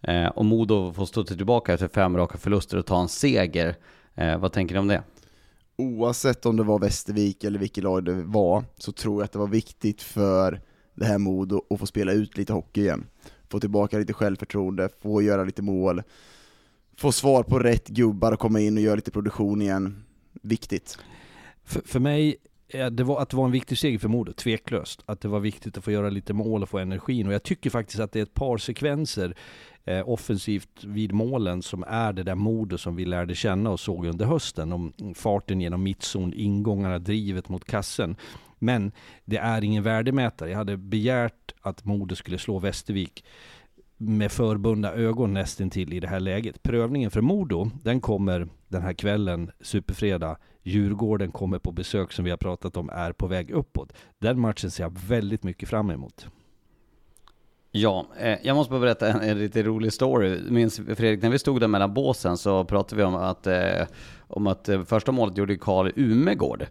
Eh, 0.00 0.26
och 0.26 0.44
Modo 0.44 0.92
får 0.92 1.06
stå 1.06 1.24
tillbaka 1.24 1.74
efter 1.74 1.88
fem 1.88 2.16
raka 2.16 2.38
förluster 2.38 2.78
och 2.78 2.86
ta 2.86 3.00
en 3.00 3.08
seger. 3.08 3.76
Eh, 4.14 4.38
vad 4.38 4.52
tänker 4.52 4.74
ni 4.74 4.80
om 4.80 4.88
det? 4.88 5.02
oavsett 5.82 6.46
om 6.46 6.56
det 6.56 6.62
var 6.62 6.78
Västervik 6.78 7.44
eller 7.44 7.58
vilket 7.58 7.84
lag 7.84 8.04
det 8.04 8.22
var, 8.22 8.64
så 8.78 8.92
tror 8.92 9.20
jag 9.20 9.24
att 9.24 9.32
det 9.32 9.38
var 9.38 9.46
viktigt 9.46 10.02
för 10.02 10.60
det 10.94 11.04
här 11.04 11.18
Modo 11.18 11.62
att 11.70 11.80
få 11.80 11.86
spela 11.86 12.12
ut 12.12 12.36
lite 12.36 12.52
hockey 12.52 12.80
igen. 12.80 13.06
Få 13.48 13.60
tillbaka 13.60 13.98
lite 13.98 14.12
självförtroende, 14.12 14.88
få 15.02 15.22
göra 15.22 15.44
lite 15.44 15.62
mål, 15.62 16.02
få 16.96 17.12
svar 17.12 17.42
på 17.42 17.58
rätt 17.58 17.88
gubbar 17.88 18.32
och 18.32 18.38
komma 18.38 18.60
in 18.60 18.76
och 18.76 18.82
göra 18.82 18.94
lite 18.94 19.10
produktion 19.10 19.62
igen. 19.62 20.04
Viktigt. 20.32 20.98
För, 21.64 21.80
för 21.84 22.00
mig, 22.00 22.36
eh, 22.68 22.86
det 22.86 23.04
var 23.04 23.22
att 23.22 23.30
det 23.30 23.36
var 23.36 23.44
en 23.44 23.52
viktig 23.52 23.78
seger 23.78 23.98
för 23.98 24.08
Modo, 24.08 24.32
tveklöst. 24.32 25.02
Att 25.06 25.20
det 25.20 25.28
var 25.28 25.40
viktigt 25.40 25.78
att 25.78 25.84
få 25.84 25.90
göra 25.90 26.10
lite 26.10 26.32
mål 26.32 26.62
och 26.62 26.68
få 26.68 26.78
energin. 26.78 27.26
Och 27.26 27.32
jag 27.32 27.42
tycker 27.42 27.70
faktiskt 27.70 28.00
att 28.00 28.12
det 28.12 28.18
är 28.18 28.22
ett 28.22 28.34
par 28.34 28.58
sekvenser 28.58 29.34
eh, 29.84 30.08
offensivt 30.08 30.84
vid 30.84 31.12
målen 31.12 31.62
som 31.62 31.84
är 31.88 32.12
det 32.12 32.22
där 32.22 32.34
Modo 32.34 32.78
som 32.78 32.96
vi 32.96 33.04
lärde 33.04 33.34
känna 33.34 33.70
och 33.70 33.80
såg 33.80 34.06
under 34.06 34.26
hösten. 34.26 34.72
Om 34.72 34.92
farten 35.16 35.60
genom 35.60 35.82
mittzon, 35.82 36.32
ingångarna, 36.34 36.98
drivet 36.98 37.48
mot 37.48 37.64
kassen. 37.64 38.16
Men 38.58 38.92
det 39.24 39.36
är 39.36 39.64
ingen 39.64 39.82
värdemätare. 39.82 40.50
Jag 40.50 40.58
hade 40.58 40.76
begärt 40.76 41.52
att 41.60 41.84
Modo 41.84 42.14
skulle 42.14 42.38
slå 42.38 42.58
Västervik 42.58 43.24
med 44.02 44.32
förbundna 44.32 44.92
ögon 44.92 45.34
nästintill 45.34 45.92
i 45.92 46.00
det 46.00 46.08
här 46.08 46.20
läget. 46.20 46.62
Prövningen 46.62 47.10
för 47.10 47.20
Modo, 47.20 47.70
den 47.82 48.00
kommer 48.00 48.48
den 48.68 48.82
här 48.82 48.92
kvällen, 48.92 49.50
superfredag. 49.60 50.36
Djurgården 50.62 51.32
kommer 51.32 51.58
på 51.58 51.72
besök 51.72 52.12
som 52.12 52.24
vi 52.24 52.30
har 52.30 52.38
pratat 52.38 52.76
om, 52.76 52.90
är 52.90 53.12
på 53.12 53.26
väg 53.26 53.50
uppåt. 53.50 53.92
Den 54.18 54.40
matchen 54.40 54.70
ser 54.70 54.84
jag 54.84 54.98
väldigt 55.08 55.42
mycket 55.42 55.68
fram 55.68 55.90
emot. 55.90 56.26
Ja, 57.70 58.06
eh, 58.18 58.38
jag 58.42 58.56
måste 58.56 58.70
bara 58.70 58.80
berätta 58.80 59.08
en, 59.08 59.20
en 59.20 59.38
lite 59.38 59.62
rolig 59.62 59.92
story. 59.92 60.40
Minns 60.50 60.76
Fredrik, 60.76 61.22
när 61.22 61.30
vi 61.30 61.38
stod 61.38 61.60
där 61.60 61.68
mellan 61.68 61.94
båsen 61.94 62.36
så 62.36 62.64
pratade 62.64 62.96
vi 62.96 63.02
om 63.02 63.14
att, 63.14 63.46
eh, 63.46 63.86
om 64.20 64.46
att 64.46 64.68
eh, 64.68 64.84
första 64.84 65.12
målet 65.12 65.36
gjorde 65.36 65.56
Karl 65.56 65.90
Umegård. 65.96 66.66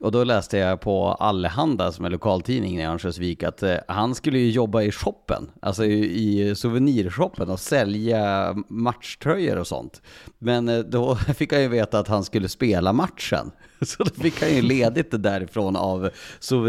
Och 0.00 0.12
då 0.12 0.24
läste 0.24 0.58
jag 0.58 0.80
på 0.80 1.06
Allehanda, 1.08 1.92
som 1.92 2.04
är 2.04 2.10
lokaltidningen 2.10 2.80
i 2.80 2.86
Örnsköldsvik, 2.86 3.42
att 3.42 3.62
eh, 3.62 3.76
han 3.88 4.14
skulle 4.14 4.38
ju 4.38 4.50
jobba 4.50 4.82
i 4.82 4.92
shoppen, 4.92 5.50
alltså 5.60 5.84
i, 5.84 6.50
i 6.50 6.54
souvenirshoppen 6.54 7.50
och 7.50 7.60
sälja 7.60 8.54
matchtröjor 8.68 9.56
och 9.56 9.66
sånt. 9.66 10.02
Men 10.38 10.68
eh, 10.68 10.78
då 10.78 11.16
fick 11.36 11.52
han 11.52 11.62
ju 11.62 11.68
veta 11.68 11.98
att 11.98 12.08
han 12.08 12.24
skulle 12.24 12.48
spela 12.48 12.92
matchen. 12.92 13.50
Så 13.86 14.04
då 14.04 14.10
fick 14.10 14.40
han 14.42 14.54
ju 14.54 14.62
ledigt 14.62 15.10
det 15.10 15.18
därifrån 15.18 15.76
av 15.76 16.10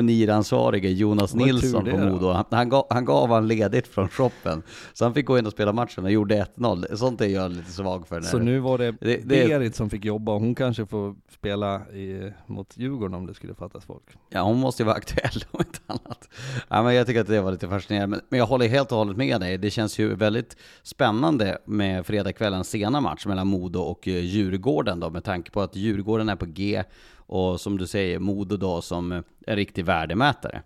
souveniransvarige 0.01 0.89
Jonas 0.89 1.33
Vad 1.33 1.45
Nilsson 1.47 1.85
på. 1.85 1.97
Modo. 1.97 2.27
Han, 2.31 2.45
han, 2.51 2.69
gav, 2.69 2.87
han 2.89 3.05
gav 3.05 3.29
han 3.29 3.47
ledigt 3.47 3.87
från 3.87 4.09
shoppen. 4.09 4.63
Så 4.93 5.05
han 5.05 5.13
fick 5.13 5.25
gå 5.25 5.37
in 5.39 5.45
och 5.45 5.51
spela 5.51 5.73
matchen 5.73 6.03
och 6.05 6.11
gjorde 6.11 6.45
1-0. 6.57 6.95
Sånt 6.95 7.21
är 7.21 7.25
jag 7.27 7.51
lite 7.51 7.71
svag 7.71 8.07
för. 8.07 8.21
Så 8.21 8.39
nu 8.39 8.59
var 8.59 8.77
det, 8.77 8.91
Det- 9.01 9.17
det- 9.17 9.47
Berit 9.47 9.75
som 9.75 9.89
fick 9.89 10.05
jobba 10.05 10.31
och 10.31 10.39
hon 10.41 10.55
kanske 10.55 10.85
får 10.85 11.15
spela 11.33 11.89
i, 11.89 12.31
mot 12.47 12.77
Djurgården 12.77 13.13
om 13.15 13.25
det 13.25 13.33
skulle 13.33 13.53
fattas 13.53 13.85
folk. 13.85 14.03
Ja, 14.29 14.41
hon 14.41 14.57
måste 14.57 14.83
ju 14.83 14.87
vara 14.87 14.95
aktuell 14.97 15.43
om 15.51 15.59
inte 15.67 15.79
annat. 15.87 16.29
Ja, 16.69 16.83
men 16.83 16.95
jag 16.95 17.07
tycker 17.07 17.21
att 17.21 17.27
det 17.27 17.41
var 17.41 17.51
lite 17.51 17.67
fascinerande. 17.67 18.07
Men, 18.07 18.25
men 18.29 18.39
jag 18.39 18.45
håller 18.45 18.67
helt 18.67 18.91
och 18.91 18.97
hållet 18.97 19.17
med 19.17 19.41
dig. 19.41 19.57
Det 19.57 19.69
känns 19.69 19.99
ju 19.99 20.15
väldigt 20.15 20.57
spännande 20.83 21.57
med 21.65 22.05
fredagskvällens 22.05 22.69
sena 22.69 23.01
match 23.01 23.25
mellan 23.25 23.47
Modo 23.47 23.79
och 23.79 24.07
eh, 24.07 24.19
Djurgården 24.25 24.99
då, 24.99 25.09
med 25.09 25.23
tanke 25.23 25.51
på 25.51 25.61
att 25.61 25.75
Djurgården 25.75 26.29
är 26.29 26.35
på 26.35 26.45
G 26.45 26.83
och 27.27 27.61
som 27.61 27.77
du 27.77 27.87
säger, 27.87 28.19
Modo 28.19 28.57
då 28.57 28.81
som 28.81 29.11
en 29.47 29.55
riktig 29.55 29.85
värdemätare. 29.85 30.63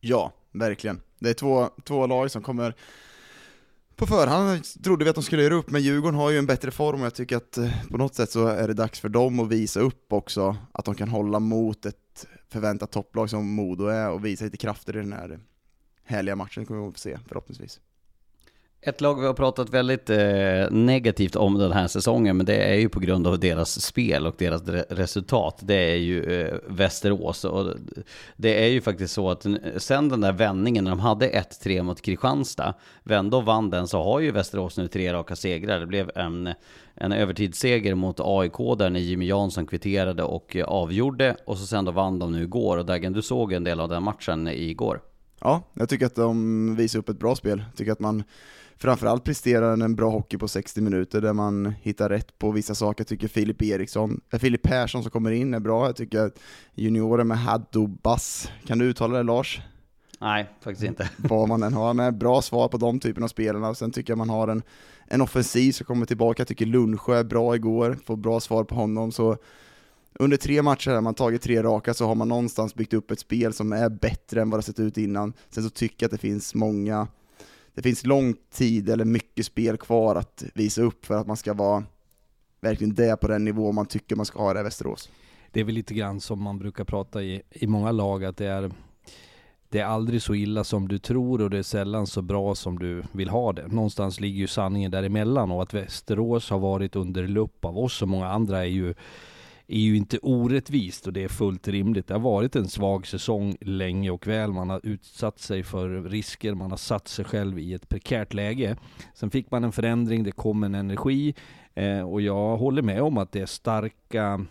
Ja, 0.00 0.32
verkligen. 0.52 1.00
Det 1.18 1.30
är 1.30 1.34
två, 1.34 1.70
två 1.84 2.06
lag 2.06 2.30
som 2.30 2.42
kommer 2.42 2.74
på 3.96 4.06
förhand 4.06 4.64
trodde 4.84 5.04
vi 5.04 5.10
att 5.10 5.14
de 5.14 5.24
skulle 5.24 5.42
göra 5.42 5.54
upp, 5.54 5.70
men 5.70 5.82
Djurgården 5.82 6.18
har 6.18 6.30
ju 6.30 6.38
en 6.38 6.46
bättre 6.46 6.70
form 6.70 7.00
och 7.00 7.06
jag 7.06 7.14
tycker 7.14 7.36
att 7.36 7.58
eh, 7.58 7.88
på 7.90 7.96
något 7.96 8.14
sätt 8.14 8.30
så 8.30 8.46
är 8.46 8.68
det 8.68 8.74
dags 8.74 9.00
för 9.00 9.08
dem 9.08 9.40
att 9.40 9.48
visa 9.48 9.80
upp 9.80 10.12
också 10.12 10.56
att 10.72 10.84
de 10.84 10.94
kan 10.94 11.08
hålla 11.08 11.40
mot 11.40 11.86
ett 11.86 12.26
förväntat 12.48 12.90
topplag 12.90 13.30
som 13.30 13.54
Modo 13.54 13.86
är 13.86 14.10
och 14.10 14.24
visa 14.24 14.44
lite 14.44 14.56
krafter 14.56 14.96
i 14.96 15.00
den 15.00 15.12
här 15.12 15.40
härliga 16.04 16.36
matchen 16.36 16.66
kommer 16.66 16.86
vi 16.86 16.92
få 16.92 16.98
se 16.98 17.18
förhoppningsvis. 17.28 17.80
Ett 18.84 19.00
lag 19.00 19.20
vi 19.20 19.26
har 19.26 19.34
pratat 19.34 19.70
väldigt 19.70 20.10
eh, 20.10 20.70
negativt 20.70 21.36
om 21.36 21.58
den 21.58 21.72
här 21.72 21.86
säsongen, 21.86 22.36
men 22.36 22.46
det 22.46 22.56
är 22.56 22.74
ju 22.74 22.88
på 22.88 23.00
grund 23.00 23.26
av 23.26 23.38
deras 23.38 23.80
spel 23.82 24.26
och 24.26 24.34
deras 24.38 24.62
re- 24.62 24.84
resultat. 24.88 25.58
Det 25.60 25.74
är 25.92 25.96
ju 25.96 26.40
eh, 26.40 26.54
Västerås. 26.66 27.44
Och 27.44 27.74
det 28.36 28.64
är 28.64 28.68
ju 28.68 28.80
faktiskt 28.80 29.14
så 29.14 29.30
att 29.30 29.46
sen 29.76 30.08
den 30.08 30.20
där 30.20 30.32
vändningen 30.32 30.84
när 30.84 30.90
de 30.90 31.00
hade 31.00 31.28
1-3 31.28 31.82
mot 31.82 32.00
Kristianstad, 32.02 32.74
vände 33.02 33.36
och 33.36 33.44
vann 33.44 33.70
den, 33.70 33.88
så 33.88 34.02
har 34.02 34.20
ju 34.20 34.30
Västerås 34.30 34.76
nu 34.76 34.88
tre 34.88 35.12
raka 35.12 35.36
segrar. 35.36 35.80
Det 35.80 35.86
blev 35.86 36.10
en, 36.14 36.48
en 36.94 37.12
övertidsseger 37.12 37.94
mot 37.94 38.20
AIK 38.20 38.78
där 38.78 38.90
när 38.90 39.00
Jimmy 39.00 39.26
Jansson 39.26 39.66
kvitterade 39.66 40.22
och 40.22 40.56
avgjorde. 40.66 41.36
Och 41.46 41.58
så 41.58 41.66
sen 41.66 41.84
då 41.84 41.92
vann 41.92 42.18
de 42.18 42.32
nu 42.32 42.42
igår. 42.42 42.76
Och 42.78 42.86
Dagen, 42.86 43.12
du 43.12 43.22
såg 43.22 43.52
en 43.52 43.64
del 43.64 43.80
av 43.80 43.88
den 43.88 44.02
matchen 44.02 44.48
igår. 44.48 45.00
Ja, 45.40 45.62
jag 45.74 45.88
tycker 45.88 46.06
att 46.06 46.14
de 46.14 46.76
visar 46.76 46.98
upp 46.98 47.08
ett 47.08 47.18
bra 47.18 47.34
spel. 47.34 47.58
Jag 47.68 47.76
tycker 47.76 47.92
att 47.92 48.00
man 48.00 48.24
framförallt 48.82 49.24
presterar 49.24 49.72
en 49.72 49.94
bra 49.94 50.10
hockey 50.10 50.38
på 50.38 50.48
60 50.48 50.80
minuter 50.80 51.20
där 51.20 51.32
man 51.32 51.74
hittar 51.82 52.08
rätt 52.08 52.38
på 52.38 52.50
vissa 52.50 52.74
saker. 52.74 53.00
Jag 53.00 53.08
tycker 53.08 53.28
Filip 53.28 53.62
Eriksson, 53.62 54.20
äh, 54.32 54.38
Filip 54.38 54.62
Persson 54.62 55.02
som 55.02 55.10
kommer 55.10 55.30
in 55.30 55.54
är 55.54 55.60
bra. 55.60 55.86
Jag 55.86 55.96
tycker 55.96 56.20
att 56.20 56.38
junioren 56.74 57.28
med 57.28 57.38
Haddo 57.38 57.86
Bass, 57.86 58.50
kan 58.66 58.78
du 58.78 58.84
uttala 58.84 59.16
det 59.16 59.22
Lars? 59.22 59.60
Nej, 60.20 60.50
faktiskt 60.60 60.84
inte. 60.84 61.10
Vad 61.16 61.48
man 61.48 61.62
än 61.62 61.74
har, 61.74 61.94
med 61.94 62.18
bra 62.18 62.42
svar 62.42 62.68
på 62.68 62.76
de 62.76 63.00
typerna 63.00 63.24
av 63.24 63.28
spelarna. 63.28 63.68
Och 63.68 63.76
sen 63.76 63.90
tycker 63.90 64.10
jag 64.10 64.18
man 64.18 64.30
har 64.30 64.48
en, 64.48 64.62
en 65.06 65.20
offensiv 65.20 65.72
som 65.72 65.86
kommer 65.86 66.06
tillbaka. 66.06 66.40
Jag 66.40 66.48
tycker 66.48 66.66
Lundsjö 66.66 67.14
är 67.14 67.24
bra 67.24 67.56
igår, 67.56 67.98
får 68.06 68.16
bra 68.16 68.40
svar 68.40 68.64
på 68.64 68.74
honom. 68.74 69.12
Så 69.12 69.36
under 70.14 70.36
tre 70.36 70.62
matcher 70.62 70.90
har 70.90 71.00
man 71.00 71.14
tagit 71.14 71.42
tre 71.42 71.62
raka 71.62 71.94
så 71.94 72.06
har 72.06 72.14
man 72.14 72.28
någonstans 72.28 72.74
byggt 72.74 72.94
upp 72.94 73.10
ett 73.10 73.20
spel 73.20 73.52
som 73.52 73.72
är 73.72 73.88
bättre 73.88 74.42
än 74.42 74.50
vad 74.50 74.58
det 74.58 74.62
sett 74.62 74.80
ut 74.80 74.98
innan. 74.98 75.32
Sen 75.50 75.64
så 75.64 75.70
tycker 75.70 76.04
jag 76.04 76.08
att 76.08 76.12
det 76.12 76.28
finns 76.28 76.54
många, 76.54 77.08
det 77.74 77.82
finns 77.82 78.06
lång 78.06 78.34
tid 78.50 78.88
eller 78.88 79.04
mycket 79.04 79.46
spel 79.46 79.76
kvar 79.76 80.16
att 80.16 80.44
visa 80.54 80.82
upp 80.82 81.06
för 81.06 81.14
att 81.14 81.26
man 81.26 81.36
ska 81.36 81.54
vara 81.54 81.84
verkligen 82.60 82.94
det 82.94 83.16
på 83.20 83.28
den 83.28 83.44
nivå 83.44 83.72
man 83.72 83.86
tycker 83.86 84.16
man 84.16 84.26
ska 84.26 84.38
ha 84.38 84.54
det 84.54 84.60
i 84.60 84.62
Västerås. 84.62 85.10
Det 85.50 85.60
är 85.60 85.64
väl 85.64 85.74
lite 85.74 85.94
grann 85.94 86.20
som 86.20 86.42
man 86.42 86.58
brukar 86.58 86.84
prata 86.84 87.22
i, 87.22 87.42
i 87.50 87.66
många 87.66 87.92
lag 87.92 88.24
att 88.24 88.36
det 88.36 88.46
är 88.46 88.72
det 89.68 89.78
är 89.80 89.84
aldrig 89.84 90.22
så 90.22 90.34
illa 90.34 90.64
som 90.64 90.88
du 90.88 90.98
tror 90.98 91.40
och 91.40 91.50
det 91.50 91.58
är 91.58 91.62
sällan 91.62 92.06
så 92.06 92.22
bra 92.22 92.54
som 92.54 92.78
du 92.78 93.02
vill 93.12 93.28
ha 93.28 93.52
det. 93.52 93.66
Någonstans 93.66 94.20
ligger 94.20 94.38
ju 94.38 94.46
sanningen 94.46 94.90
däremellan 94.90 95.50
och 95.50 95.62
att 95.62 95.74
Västerås 95.74 96.50
har 96.50 96.58
varit 96.58 96.96
under 96.96 97.28
lupp 97.28 97.64
av 97.64 97.78
oss 97.78 98.02
och 98.02 98.08
många 98.08 98.28
andra 98.28 98.58
är 98.58 98.68
ju 98.68 98.94
är 99.66 99.78
ju 99.78 99.96
inte 99.96 100.18
orättvist 100.18 101.06
och 101.06 101.12
det 101.12 101.24
är 101.24 101.28
fullt 101.28 101.68
rimligt. 101.68 102.06
Det 102.06 102.14
har 102.14 102.20
varit 102.20 102.56
en 102.56 102.68
svag 102.68 103.06
säsong 103.06 103.56
länge 103.60 104.10
och 104.10 104.26
väl. 104.26 104.52
Man 104.52 104.70
har 104.70 104.80
utsatt 104.82 105.38
sig 105.38 105.62
för 105.62 106.02
risker, 106.02 106.54
man 106.54 106.70
har 106.70 106.78
satt 106.78 107.08
sig 107.08 107.24
själv 107.24 107.58
i 107.58 107.74
ett 107.74 107.88
prekärt 107.88 108.34
läge. 108.34 108.76
Sen 109.14 109.30
fick 109.30 109.50
man 109.50 109.64
en 109.64 109.72
förändring, 109.72 110.22
det 110.22 110.32
kom 110.32 110.64
en 110.64 110.74
energi 110.74 111.34
eh, 111.74 112.00
och 112.00 112.20
jag 112.20 112.56
håller 112.56 112.82
med 112.82 113.02
om 113.02 113.18
att 113.18 113.32
det 113.32 113.40
är 113.40 113.46
starka 113.46 114.46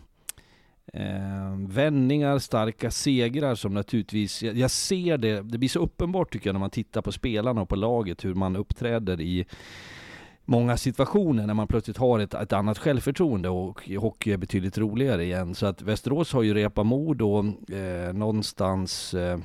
eh, 0.93 1.55
vändningar, 1.67 2.39
starka 2.39 2.91
segrar 2.91 3.55
som 3.55 3.73
naturligtvis, 3.73 4.43
jag, 4.43 4.57
jag 4.57 4.71
ser 4.71 5.17
det, 5.17 5.41
det 5.41 5.57
blir 5.57 5.69
så 5.69 5.79
uppenbart 5.79 6.33
tycker 6.33 6.47
jag 6.47 6.53
när 6.53 6.59
man 6.59 6.69
tittar 6.69 7.01
på 7.01 7.11
spelarna 7.11 7.61
och 7.61 7.69
på 7.69 7.75
laget 7.75 8.25
hur 8.25 8.33
man 8.33 8.55
uppträder 8.55 9.21
i 9.21 9.45
många 10.51 10.77
situationer 10.77 11.47
när 11.47 11.53
man 11.53 11.67
plötsligt 11.67 11.97
har 11.97 12.19
ett, 12.19 12.33
ett 12.33 12.53
annat 12.53 12.77
självförtroende 12.77 13.49
och 13.49 13.89
hockey 13.97 14.31
är 14.31 14.37
betydligt 14.37 14.77
roligare 14.77 15.23
igen. 15.23 15.55
Så 15.55 15.65
att 15.65 15.81
Västerås 15.81 16.33
har 16.33 16.43
ju 16.43 16.53
repat 16.53 16.85
mod 16.85 17.21
och 17.21 17.71
eh, 17.71 18.13
någonstans 18.13 19.13
eh, 19.13 19.39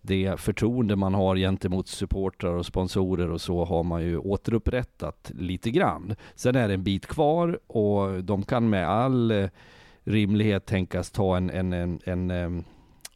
det 0.00 0.40
förtroende 0.40 0.96
man 0.96 1.14
har 1.14 1.36
gentemot 1.36 1.88
supportrar 1.88 2.52
och 2.52 2.66
sponsorer 2.66 3.30
och 3.30 3.40
så 3.40 3.64
har 3.64 3.82
man 3.82 4.02
ju 4.02 4.18
återupprättat 4.18 5.32
lite 5.34 5.70
grann. 5.70 6.14
Sen 6.34 6.56
är 6.56 6.68
det 6.68 6.74
en 6.74 6.84
bit 6.84 7.06
kvar 7.06 7.58
och 7.66 8.24
de 8.24 8.42
kan 8.42 8.70
med 8.70 8.88
all 8.88 9.30
eh, 9.30 9.48
rimlighet 10.04 10.66
tänkas 10.66 11.10
ta 11.10 11.36
en, 11.36 11.50
en, 11.50 11.72
en, 11.72 12.00
en 12.04 12.30
eh, 12.30 12.64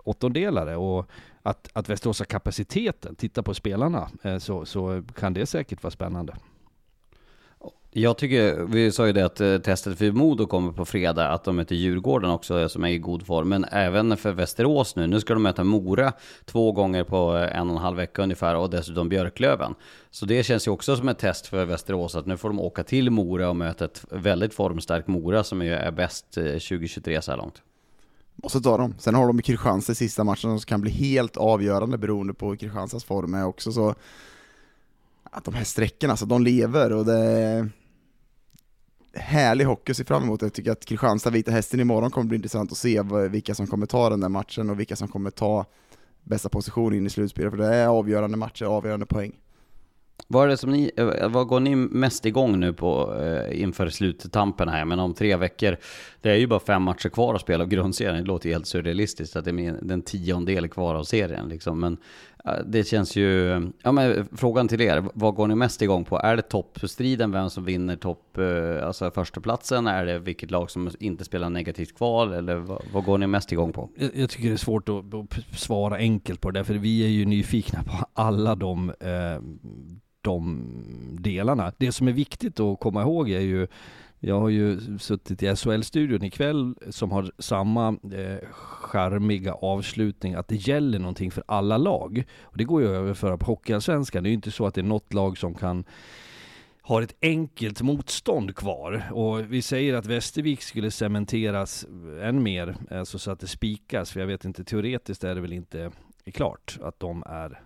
åttondelare 0.05 0.77
och 0.77 1.11
att, 1.43 1.69
att 1.73 1.89
Västerås 1.89 2.19
har 2.19 2.27
kapaciteten, 2.27 3.15
titta 3.15 3.43
på 3.43 3.55
spelarna, 3.55 4.09
eh, 4.23 4.39
så, 4.39 4.65
så 4.65 5.03
kan 5.17 5.33
det 5.35 5.47
säkert 5.47 5.83
vara 5.83 5.91
spännande. 5.91 6.35
Jag 7.91 8.19
tycker, 8.19 8.65
vi 8.65 8.93
sa 8.93 9.07
ju 9.07 9.13
det 9.13 9.25
att 9.25 9.41
eh, 9.41 9.59
testet 9.59 9.99
för 9.99 10.13
Modo 10.13 10.47
kommer 10.47 10.73
på 10.73 10.85
fredag, 10.85 11.29
att 11.29 11.45
de 11.45 11.57
möter 11.57 11.75
Djurgården 11.75 12.31
också 12.31 12.61
eh, 12.61 12.69
som 12.69 12.85
är 12.85 12.89
i 12.89 12.99
god 12.99 13.27
form. 13.27 13.49
Men 13.49 13.65
även 13.65 14.17
för 14.17 14.33
Västerås 14.33 14.97
nu, 14.97 15.07
nu 15.07 15.21
ska 15.21 15.35
de 15.35 15.43
möta 15.43 15.65
Mora 15.65 16.13
två 16.45 16.73
gånger 16.73 17.05
på 17.05 17.37
eh, 17.37 17.59
en 17.59 17.69
och 17.69 17.77
en 17.77 17.83
halv 17.83 17.97
vecka 17.97 18.23
ungefär 18.23 18.55
och 18.55 18.71
dessutom 18.71 19.09
Björklöven. 19.09 19.75
Så 20.11 20.27
det 20.27 20.43
känns 20.43 20.67
ju 20.67 20.71
också 20.71 20.97
som 20.97 21.09
ett 21.09 21.19
test 21.19 21.47
för 21.47 21.65
Västerås 21.65 22.17
att 22.17 22.27
nu 22.27 22.37
får 22.37 22.49
de 22.49 22.61
åka 22.61 22.85
till 22.85 23.11
Mora 23.11 23.49
och 23.49 23.57
möta 23.57 23.85
ett 23.85 24.05
väldigt 24.11 24.55
formstarkt 24.55 25.09
Mora 25.09 25.45
som 25.45 25.63
ju 25.63 25.73
är 25.73 25.91
bäst 25.91 26.33
2023 26.33 27.23
så 27.23 27.31
här 27.31 27.39
långt. 27.39 27.63
Måste 28.43 28.61
ta 28.61 28.77
dem. 28.77 28.95
Sen 28.99 29.15
har 29.15 29.27
de 29.27 29.43
Kristianstad 29.43 29.93
i 29.93 29.95
sista 29.95 30.25
matchen 30.25 30.41
som 30.41 30.61
kan 30.61 30.81
bli 30.81 30.91
helt 30.91 31.37
avgörande 31.37 31.99
beroende 31.99 32.35
på 32.35 32.49
hur 32.49 32.57
Kristianstads 32.57 33.05
form 33.05 33.35
är 33.35 33.45
också 33.45 33.73
så 33.73 33.95
att 35.31 35.45
de 35.45 35.55
här 35.55 35.65
sträckorna, 35.65 36.13
alltså 36.13 36.27
de 36.27 36.43
lever 36.43 36.93
och 36.93 37.05
det 37.05 37.19
är 37.19 37.71
härlig 39.15 39.65
hockey 39.65 39.91
att 39.91 39.97
se 39.97 40.05
fram 40.05 40.23
emot. 40.23 40.43
Jag 40.43 40.53
tycker 40.53 40.73
att 40.73 40.85
Kristianstad 40.85 41.31
Vita 41.31 41.51
Hästen 41.51 41.81
imorgon 41.81 42.11
kommer 42.11 42.27
bli 42.27 42.37
intressant 42.37 42.73
att 42.73 42.79
se 42.79 43.03
vilka 43.31 43.55
som 43.55 43.67
kommer 43.67 43.87
ta 43.87 44.11
den 44.11 44.21
där 44.21 44.29
matchen 44.29 44.71
och 44.71 44.81
vilka 44.81 44.97
som 44.97 45.09
kommer 45.09 45.31
ta 45.31 45.67
bästa 46.23 46.49
position 46.49 46.95
in 46.95 47.07
i 47.07 47.11
slutspelet, 47.11 47.51
för 47.51 47.59
det 47.59 47.75
är 47.75 47.87
avgörande 47.87 48.37
matcher, 48.37 48.65
avgörande 48.65 49.07
poäng. 49.07 49.33
Vad, 50.27 50.45
är 50.45 50.49
det 50.49 50.57
som 50.57 50.71
ni, 50.71 50.91
eh, 50.97 51.29
vad 51.29 51.47
går 51.47 51.61
ni 51.61 51.77
mest 51.77 52.27
igång 52.27 52.61
nu 52.61 52.73
på 52.73 53.15
eh, 53.23 53.63
inför 53.63 53.89
sluttampen 53.89 54.69
här? 54.69 54.85
Men 54.85 54.99
om 54.99 55.15
tre 55.15 55.37
veckor, 55.37 55.77
det 56.21 56.31
är 56.31 56.35
ju 56.35 56.47
bara 56.47 56.61
fem 56.61 56.83
matcher 56.83 57.09
kvar 57.09 57.35
att 57.35 57.41
spela 57.41 57.65
av 57.65 57.71
grundserien. 57.71 58.23
Det 58.23 58.29
låter 58.29 58.49
ju 58.49 58.55
helt 58.55 58.67
surrealistiskt 58.67 59.37
att 59.37 59.45
det 59.45 59.51
är 59.51 59.59
en 59.59 59.89
den 59.89 60.03
tiondel 60.03 60.69
kvar 60.69 60.95
av 60.95 61.05
serien. 61.05 61.49
Liksom. 61.49 61.81
Men 61.81 61.97
det 62.67 62.85
känns 62.85 63.17
ju... 63.17 63.61
Ja, 63.83 63.93
men 63.93 64.29
frågan 64.33 64.69
till 64.69 64.81
er, 64.81 65.05
vad 65.15 65.35
går 65.35 65.47
ni 65.47 65.55
mest 65.55 65.83
igång 65.83 66.05
på? 66.05 66.19
Är 66.19 66.37
det 66.37 66.43
toppstriden, 66.43 67.33
vem 67.33 67.51
som 67.51 67.65
vinner 67.65 67.97
topp, 67.97 68.39
eh, 68.39 68.87
alltså 68.87 69.11
förstaplatsen? 69.11 69.87
Är 69.87 70.07
det 70.07 70.19
vilket 70.19 70.51
lag 70.51 70.71
som 70.71 70.91
inte 71.01 71.25
spelar 71.25 71.51
negativt 71.51 71.97
kval? 71.97 72.33
Eller 72.33 72.57
vad, 72.57 72.83
vad 72.93 73.05
går 73.05 73.19
ni 73.19 73.27
mest 73.27 73.53
igång 73.53 73.73
på? 73.73 73.91
Jag, 73.97 74.11
jag 74.15 74.31
tycker 74.31 74.49
det 74.49 74.55
är 74.55 74.57
svårt 74.57 74.89
att, 74.89 75.15
att 75.15 75.59
svara 75.59 75.97
enkelt 75.97 76.41
på 76.41 76.51
det, 76.51 76.65
för 76.65 76.75
vi 76.75 77.05
är 77.05 77.09
ju 77.09 77.25
nyfikna 77.25 77.83
på 77.83 78.07
alla 78.13 78.55
de, 78.55 78.91
eh, 79.01 79.43
de 80.21 80.67
delarna. 81.21 81.73
Det 81.79 81.93
som 81.93 82.09
är 82.09 82.13
viktigt 82.13 82.61
att 82.61 82.81
komma 82.81 83.03
ihåg 83.03 83.31
är 83.31 83.41
ju 83.41 83.67
jag 84.21 84.41
har 84.41 84.49
ju 84.49 84.99
suttit 84.99 85.43
i 85.43 85.57
SHL-studion 85.57 86.25
ikväll 86.25 86.75
som 86.91 87.11
har 87.11 87.31
samma 87.39 87.89
eh, 87.89 88.49
charmiga 88.53 89.53
avslutning 89.53 90.35
att 90.35 90.49
det 90.49 90.57
gäller 90.57 90.99
någonting 90.99 91.31
för 91.31 91.45
alla 91.47 91.77
lag. 91.77 92.25
Och 92.43 92.59
det 92.59 92.65
går 92.65 92.83
ju 92.83 92.89
att 92.89 92.95
överföra 92.95 93.39
på 93.39 93.47
Hockeyallsvenskan. 93.47 94.23
Det 94.23 94.29
är 94.29 94.31
ju 94.31 94.35
inte 94.35 94.51
så 94.51 94.67
att 94.67 94.75
det 94.75 94.81
är 94.81 94.83
något 94.83 95.15
lag 95.15 95.39
som 95.39 95.55
kan 95.55 95.85
har 96.89 97.03
ett 97.03 97.15
enkelt 97.23 97.83
motstånd 97.83 98.57
kvar. 98.57 99.03
Och 99.13 99.53
vi 99.53 99.63
säger 99.63 99.95
att 99.95 100.07
Västervik 100.07 100.63
skulle 100.63 100.91
cementeras 100.91 101.85
eh, 101.85 102.29
än 102.29 102.43
mer, 102.43 102.77
alltså 102.91 103.19
så 103.19 103.31
att 103.31 103.41
det 103.41 103.47
spikas. 103.47 104.11
För 104.11 104.21
jag 104.21 104.27
vet 104.27 104.45
inte, 104.45 104.65
teoretiskt 104.65 105.25
är 105.25 105.35
det 105.35 105.41
väl 105.41 105.53
inte 105.53 105.91
eh, 106.25 106.33
klart 106.33 106.79
att 106.83 107.01
de 107.01 107.23
är 107.27 107.61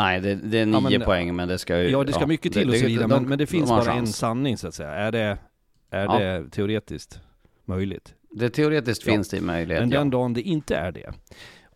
Nej, 0.00 0.20
det, 0.20 0.34
det 0.34 0.58
är 0.58 0.66
nio 0.66 0.74
Ja, 0.74 0.98
men- 0.98 1.00
poäng 1.00 1.36
men 1.36 1.48
det 1.48 1.58
ska 1.58 1.82
ju... 1.82 1.90
Ja, 1.90 2.04
det 2.04 2.12
ska 2.12 2.26
mycket 2.26 2.52
till 2.52 2.66
det- 2.66 2.72
och 2.72 2.78
så 2.80 2.86
vidare, 2.86 3.06
men, 3.08 3.28
men 3.28 3.38
det 3.38 3.46
finns 3.46 3.68
bara 3.70 3.92
en 3.92 4.06
sanning 4.06 4.56
så 4.58 4.68
att 4.68 4.74
säga. 4.74 4.90
Är 4.90 5.12
det, 5.12 5.38
är 5.90 6.04
Ja. 6.04 6.18
det 6.18 6.50
teoretiskt 6.50 7.20
möjligt? 7.64 8.14
Det 8.30 8.50
teoretiskt 8.50 9.06
Ja. 9.06 9.12
finns 9.12 9.28
det 9.28 9.40
möjlighet, 9.40 9.82
Men 9.82 9.90
ja. 9.90 9.98
den 9.98 10.10
dagen 10.10 10.34
det 10.34 10.42
inte 10.42 10.76
är 10.76 10.92
det, 10.92 11.12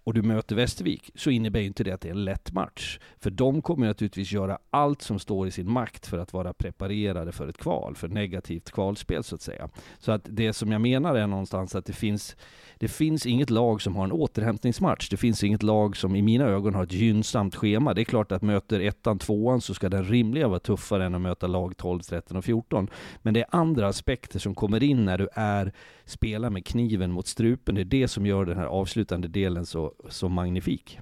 och 0.05 0.15
du 0.15 0.23
möter 0.23 0.57
Västervik, 0.57 1.11
så 1.15 1.31
innebär 1.31 1.61
ju 1.61 1.67
inte 1.67 1.85
det 1.85 1.93
att 1.93 2.01
det 2.01 2.09
är 2.09 2.13
en 2.13 2.25
lätt 2.25 2.53
match. 2.53 2.99
För 3.21 3.31
de 3.31 3.63
kommer 3.63 3.87
naturligtvis 3.87 4.33
göra 4.33 4.59
allt 4.71 5.03
som 5.03 5.19
står 5.19 5.49
i 5.49 5.51
sin 5.51 5.71
makt 5.71 6.07
för 6.07 6.19
att 6.19 6.33
vara 6.33 6.53
preparerade 6.53 7.33
för 7.33 7.49
ett 7.49 7.59
kval, 7.59 7.97
för 7.97 8.09
negativt 8.09 8.71
kvalspel 8.71 9.25
så 9.25 9.35
att 9.35 9.43
säga. 9.43 9.69
Så 9.99 10.13
att 10.13 10.23
det 10.31 10.53
som 10.53 10.73
jag 10.73 10.81
menar 10.81 11.15
är 11.15 11.27
någonstans 11.27 11.75
att 11.75 11.85
det 11.85 11.93
finns, 11.93 12.37
det 12.79 12.89
finns 12.89 13.27
inget 13.27 13.51
lag 13.51 13.83
som 13.83 13.97
har 13.97 14.05
en 14.05 14.13
återhämtningsmatch. 14.13 15.09
Det 15.09 15.17
finns 15.17 15.45
inget 15.45 15.63
lag 15.63 15.97
som 15.97 16.17
i 16.17 16.23
mina 16.23 16.45
ögon 16.45 16.75
har 16.75 16.85
ett 16.85 16.93
gynnsamt 16.93 17.55
schema. 17.55 17.95
Det 17.95 18.03
är 18.03 18.05
klart 18.05 18.33
att 18.33 18.43
möter 18.43 18.81
ettan, 18.81 19.19
tvåan 19.19 19.61
så 19.61 19.75
ska 19.75 19.89
den 19.89 20.05
rimliga 20.05 20.49
vara 20.49 20.61
tuffare 20.61 21.05
än 21.05 21.15
att 21.15 21.21
möta 21.21 21.47
lag 21.47 21.77
12, 21.77 22.01
13 22.01 22.37
och 22.37 22.45
14. 22.45 22.91
Men 23.23 23.35
det 23.35 23.41
är 23.41 23.47
andra 23.51 23.89
aspekter 23.89 24.39
som 24.39 24.55
kommer 24.55 24.83
in 24.83 25.05
när 25.05 25.19
du 25.19 25.29
är, 25.35 25.73
spelar 26.05 26.51
med 26.51 26.67
kniven 26.67 27.13
mot 27.13 27.27
strupen. 27.27 27.75
Det 27.75 27.81
är 27.81 27.85
det 27.85 28.09
som 28.09 28.27
gör 28.27 28.45
den 28.45 28.59
här 28.59 28.67
avslutande 28.67 29.29
delen 29.29 29.67
så, 29.67 29.94
så 30.09 30.29
magnifik. 30.29 31.01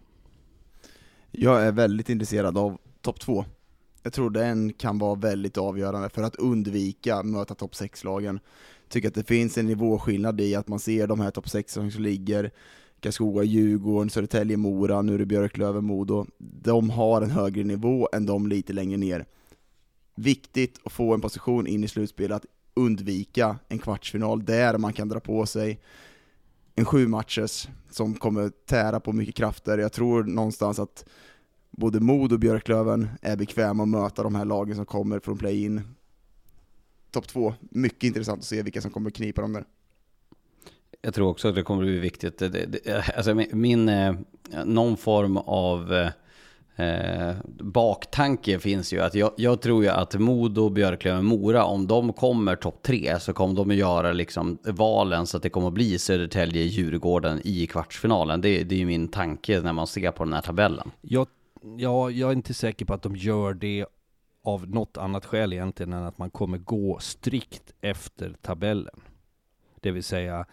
Jag 1.31 1.67
är 1.67 1.73
väldigt 1.73 2.09
intresserad 2.09 2.59
av 2.59 2.79
topp 3.01 3.21
två. 3.21 3.45
Jag 4.03 4.13
tror 4.13 4.31
den 4.31 4.73
kan 4.73 4.99
vara 4.99 5.15
väldigt 5.15 5.59
avgörande 5.59 6.09
för 6.09 6.23
att 6.23 6.37
undvika 6.37 7.23
möta 7.23 7.55
topp 7.55 7.73
6-lagen. 7.73 8.41
Tycker 8.89 9.09
att 9.09 9.15
det 9.15 9.25
finns 9.25 9.59
en 9.59 9.67
nivåskillnad 9.67 10.41
i 10.41 10.55
att 10.55 10.69
man 10.69 10.81
ser 10.81 11.07
de 11.07 11.21
här 11.21 11.31
topp 11.31 11.49
6 11.49 11.73
som 11.73 11.89
ligger, 11.89 12.51
Karlskoga, 13.01 13.43
Djurgården, 13.43 14.11
Södertälje, 14.11 14.57
Mora, 14.57 15.03
nu 15.03 15.15
är 15.15 15.19
det 15.19 15.27
Björklöven, 15.27 15.85
Modo. 15.85 16.27
De 16.39 16.91
har 16.91 17.23
en 17.23 17.31
högre 17.31 17.65
nivå 17.65 18.09
än 18.13 18.27
de 18.27 18.47
lite 18.47 18.73
längre 18.73 18.97
ner. 18.97 19.27
Viktigt 20.15 20.81
att 20.85 20.93
få 20.93 21.15
en 21.15 21.21
position 21.21 21.67
in 21.67 21.85
i 21.85 21.89
slutspelet, 21.89 22.37
att 22.37 22.47
undvika 22.75 23.57
en 23.69 23.79
kvartsfinal 23.79 24.45
där 24.45 24.79
man 24.79 24.93
kan 24.93 25.09
dra 25.09 25.21
på 25.21 25.47
sig 25.47 25.81
en 26.75 26.85
sju 26.85 27.09
matchers 27.09 27.69
som 27.91 28.15
kommer 28.15 28.49
tära 28.49 29.01
på 29.01 29.13
mycket 29.13 29.35
krafter. 29.35 29.79
Jag 29.79 29.93
tror 29.93 30.25
någonstans 30.25 30.79
att 30.79 31.05
både 31.71 32.01
Mod 32.01 32.33
och 32.33 32.39
Björklöven 32.39 33.09
är 33.23 33.37
bekväma 33.37 33.83
att 33.83 33.89
möta 33.89 34.23
de 34.23 34.35
här 34.35 34.45
lagen 34.45 34.77
som 34.77 34.87
kommer 34.87 35.21
från 35.21 35.39
play-in. 35.39 35.95
Topp 37.11 37.29
två, 37.29 37.55
mycket 37.61 38.05
intressant 38.05 38.39
att 38.39 38.45
se 38.45 38.63
vilka 38.63 38.81
som 38.81 38.91
kommer 38.91 39.11
knipa 39.11 39.43
dem 39.43 39.53
där. 39.53 39.65
Jag 41.03 41.15
tror 41.15 41.29
också 41.29 41.49
att 41.49 41.55
det 41.55 41.63
kommer 41.63 41.83
bli 41.83 41.99
viktigt. 41.99 42.39
Det, 42.39 42.49
det, 42.49 43.17
alltså 43.17 43.35
min, 43.35 43.89
eh, 43.89 44.15
någon 44.65 44.97
form 44.97 45.37
av 45.37 45.93
eh, 45.93 46.11
eh, 46.77 47.35
baktanke 47.61 48.59
finns 48.59 48.93
ju. 48.93 49.01
att 49.01 49.15
jag, 49.15 49.31
jag 49.37 49.61
tror 49.61 49.83
ju 49.83 49.89
att 49.89 50.15
Modo, 50.15 50.69
Björklöven, 50.69 51.25
Mora, 51.25 51.65
om 51.65 51.87
de 51.87 52.13
kommer 52.13 52.57
topp 52.57 52.83
tre 52.83 53.21
så 53.21 53.33
kommer 53.33 53.55
de 53.55 53.71
att 53.71 53.77
göra 53.77 54.13
liksom 54.13 54.59
valen 54.65 55.27
så 55.27 55.37
att 55.37 55.43
det 55.43 55.51
kommer 55.51 55.69
att 55.69 55.75
bli 55.75 55.99
Södertälje, 55.99 56.63
Djurgården 56.63 57.41
i 57.45 57.67
kvartsfinalen. 57.67 58.41
Det, 58.41 58.65
det 58.65 58.75
är 58.75 58.79
ju 58.79 58.87
min 58.87 59.09
tanke 59.09 59.61
när 59.61 59.73
man 59.73 59.87
ser 59.87 60.11
på 60.11 60.25
den 60.25 60.33
här 60.33 60.43
tabellen. 60.43 60.91
Jag, 61.01 61.27
ja, 61.77 62.11
jag 62.11 62.31
är 62.31 62.33
inte 62.37 62.55
säker 62.55 62.85
på 62.85 62.95
att 62.95 63.03
de 63.03 63.17
gör 63.17 63.55
det 63.55 63.87
av 64.45 64.71
något 64.71 64.97
annat 64.97 65.25
skäl 65.25 65.53
egentligen 65.53 65.93
än 65.93 66.05
att 66.05 66.19
man 66.19 66.31
kommer 66.31 66.59
gå 66.59 66.99
strikt 67.01 67.73
efter 67.81 68.35
tabellen. 68.41 69.01
Det 69.81 69.91
vill 69.91 70.05
säga, 70.05 70.47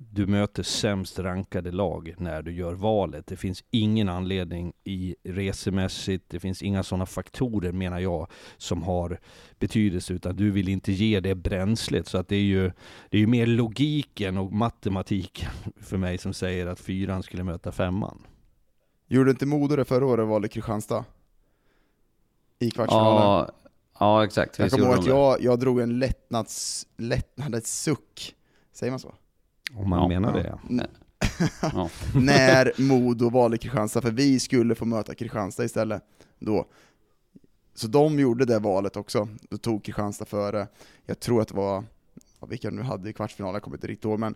du 0.00 0.26
möter 0.26 0.62
sämst 0.62 1.18
rankade 1.18 1.70
lag 1.70 2.14
när 2.18 2.42
du 2.42 2.52
gör 2.52 2.74
valet. 2.74 3.26
Det 3.26 3.36
finns 3.36 3.64
ingen 3.70 4.08
anledning 4.08 4.72
i 4.84 5.16
resemässigt, 5.24 6.24
det 6.28 6.40
finns 6.40 6.62
inga 6.62 6.82
sådana 6.82 7.06
faktorer 7.06 7.72
menar 7.72 7.98
jag 7.98 8.30
som 8.56 8.82
har 8.82 9.20
betydelse 9.58 10.12
utan 10.12 10.36
du 10.36 10.50
vill 10.50 10.68
inte 10.68 10.92
ge 10.92 11.20
det 11.20 11.34
bränslet. 11.34 12.06
Så 12.06 12.18
att 12.18 12.28
det 12.28 12.36
är 12.36 12.42
ju, 12.42 12.72
det 13.10 13.16
är 13.16 13.20
ju 13.20 13.26
mer 13.26 13.46
logiken 13.46 14.38
och 14.38 14.52
matematiken 14.52 15.50
för 15.80 15.96
mig 15.96 16.18
som 16.18 16.32
säger 16.32 16.66
att 16.66 16.80
fyran 16.80 17.22
skulle 17.22 17.44
möta 17.44 17.72
femman. 17.72 18.18
Gjorde 19.06 19.30
inte 19.30 19.46
Modo 19.46 19.76
det 19.76 19.84
förra 19.84 20.06
året 20.06 20.28
valde 20.28 20.48
Kristianstad? 20.48 21.04
I 22.58 22.70
kvartsfinalen? 22.70 23.22
Ja, 23.22 23.50
ja 23.98 24.24
exakt. 24.24 24.58
jag 24.58 24.70
kommer 24.70 24.86
ihåg 24.86 24.98
att 24.98 25.06
jag, 25.06 25.42
jag 25.42 25.58
drog 25.60 25.80
en 25.80 25.98
lättnads, 25.98 26.86
lättnadens 26.96 27.82
suck, 27.82 28.34
säger 28.72 28.90
man 28.90 29.00
så? 29.00 29.14
Om 29.74 29.88
man 29.90 29.98
Ja, 30.02 30.08
menar 30.20 30.36
ja. 30.36 30.42
det. 30.42 30.48
ja. 30.48 30.58
N- 30.70 30.86
Ja. 31.72 31.90
när 32.14 32.72
Modo 32.82 33.30
valde 33.30 33.58
Kristianstad, 33.58 34.00
för 34.02 34.10
vi 34.10 34.40
skulle 34.40 34.74
få 34.74 34.84
möta 34.84 35.14
Kristianstad 35.14 35.64
istället 35.64 36.02
då. 36.38 36.66
Så 37.74 37.86
de 37.86 38.18
gjorde 38.18 38.44
det 38.44 38.58
valet 38.58 38.96
också, 38.96 39.28
då 39.50 39.56
tog 39.58 39.84
Kristianstad 39.84 40.24
före, 40.24 40.66
jag 41.06 41.20
tror 41.20 41.42
att 41.42 41.48
det 41.48 41.54
var, 41.56 41.84
vilka 42.48 42.70
de 42.70 42.76
nu 42.76 42.82
hade 42.82 43.10
i 43.10 43.12
kvartsfinalen, 43.12 43.54
jag 43.54 43.62
kommer 43.62 43.76
inte 43.76 43.86
riktigt 43.86 44.04
ihåg, 44.04 44.18
men 44.18 44.34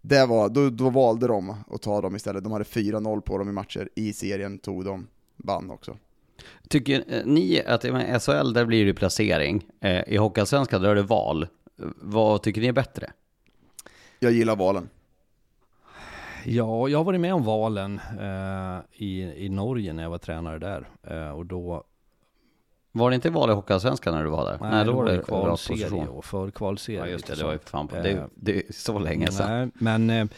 det 0.00 0.26
var, 0.26 0.48
då, 0.48 0.70
då 0.70 0.90
valde 0.90 1.26
de 1.26 1.54
att 1.70 1.82
ta 1.82 2.00
dem 2.00 2.16
istället, 2.16 2.44
de 2.44 2.52
hade 2.52 2.64
4-0 2.64 3.20
på 3.20 3.38
dem 3.38 3.48
i 3.48 3.52
matcher, 3.52 3.88
i 3.94 4.12
serien 4.12 4.58
tog 4.58 4.84
de, 4.84 5.06
vann 5.36 5.70
också. 5.70 5.96
Tycker 6.68 7.04
eh, 7.08 7.22
ni 7.26 7.62
att 7.66 7.84
i 7.84 7.88
SHL 8.20 8.52
där 8.52 8.64
blir 8.64 8.86
det 8.86 8.94
placering, 8.94 9.66
eh, 9.80 10.02
i 10.08 10.16
Hockeyallsvenskan 10.16 10.82
där 10.82 10.88
är 10.88 10.94
det 10.94 11.02
val. 11.02 11.42
Eh, 11.42 11.48
Vad 12.00 12.42
tycker 12.42 12.60
ni 12.60 12.66
är 12.66 12.72
bättre? 12.72 13.10
Jag 14.24 14.32
gillar 14.32 14.56
valen. 14.56 14.88
Ja, 16.44 16.88
jag 16.88 16.98
har 16.98 17.04
varit 17.04 17.20
med 17.20 17.34
om 17.34 17.44
valen 17.44 18.00
eh, 18.20 18.78
i, 19.04 19.22
i 19.44 19.48
Norge 19.48 19.92
när 19.92 20.02
jag 20.02 20.10
var 20.10 20.18
tränare 20.18 20.58
där. 20.58 20.88
Eh, 21.02 21.30
och 21.30 21.46
då, 21.46 21.84
Var 22.92 23.10
det 23.10 23.14
inte 23.14 23.30
val 23.30 23.50
i 23.50 23.52
Hockeyallsvenskan 23.52 24.14
när 24.14 24.24
du 24.24 24.30
var 24.30 24.44
där? 24.44 24.58
nej, 24.70 24.84
då 24.84 24.92
var 24.92 25.04
det 25.04 25.22
kvalserie 25.26 26.06
och 26.06 26.24
förkvalserie. 26.24 26.98
Ja 27.00 27.06
just 27.06 27.26
det, 27.26 27.34
det 27.34 27.44
var 27.44 27.52
ju 27.52 27.58
fan 27.58 27.88
på. 27.88 27.96
Eh, 27.96 28.02
Det, 28.02 28.28
det 28.34 28.56
är 28.56 28.72
så 28.72 28.98
länge 28.98 29.26
sedan. 29.26 29.72
Nej, 29.78 29.98
men 30.06 30.28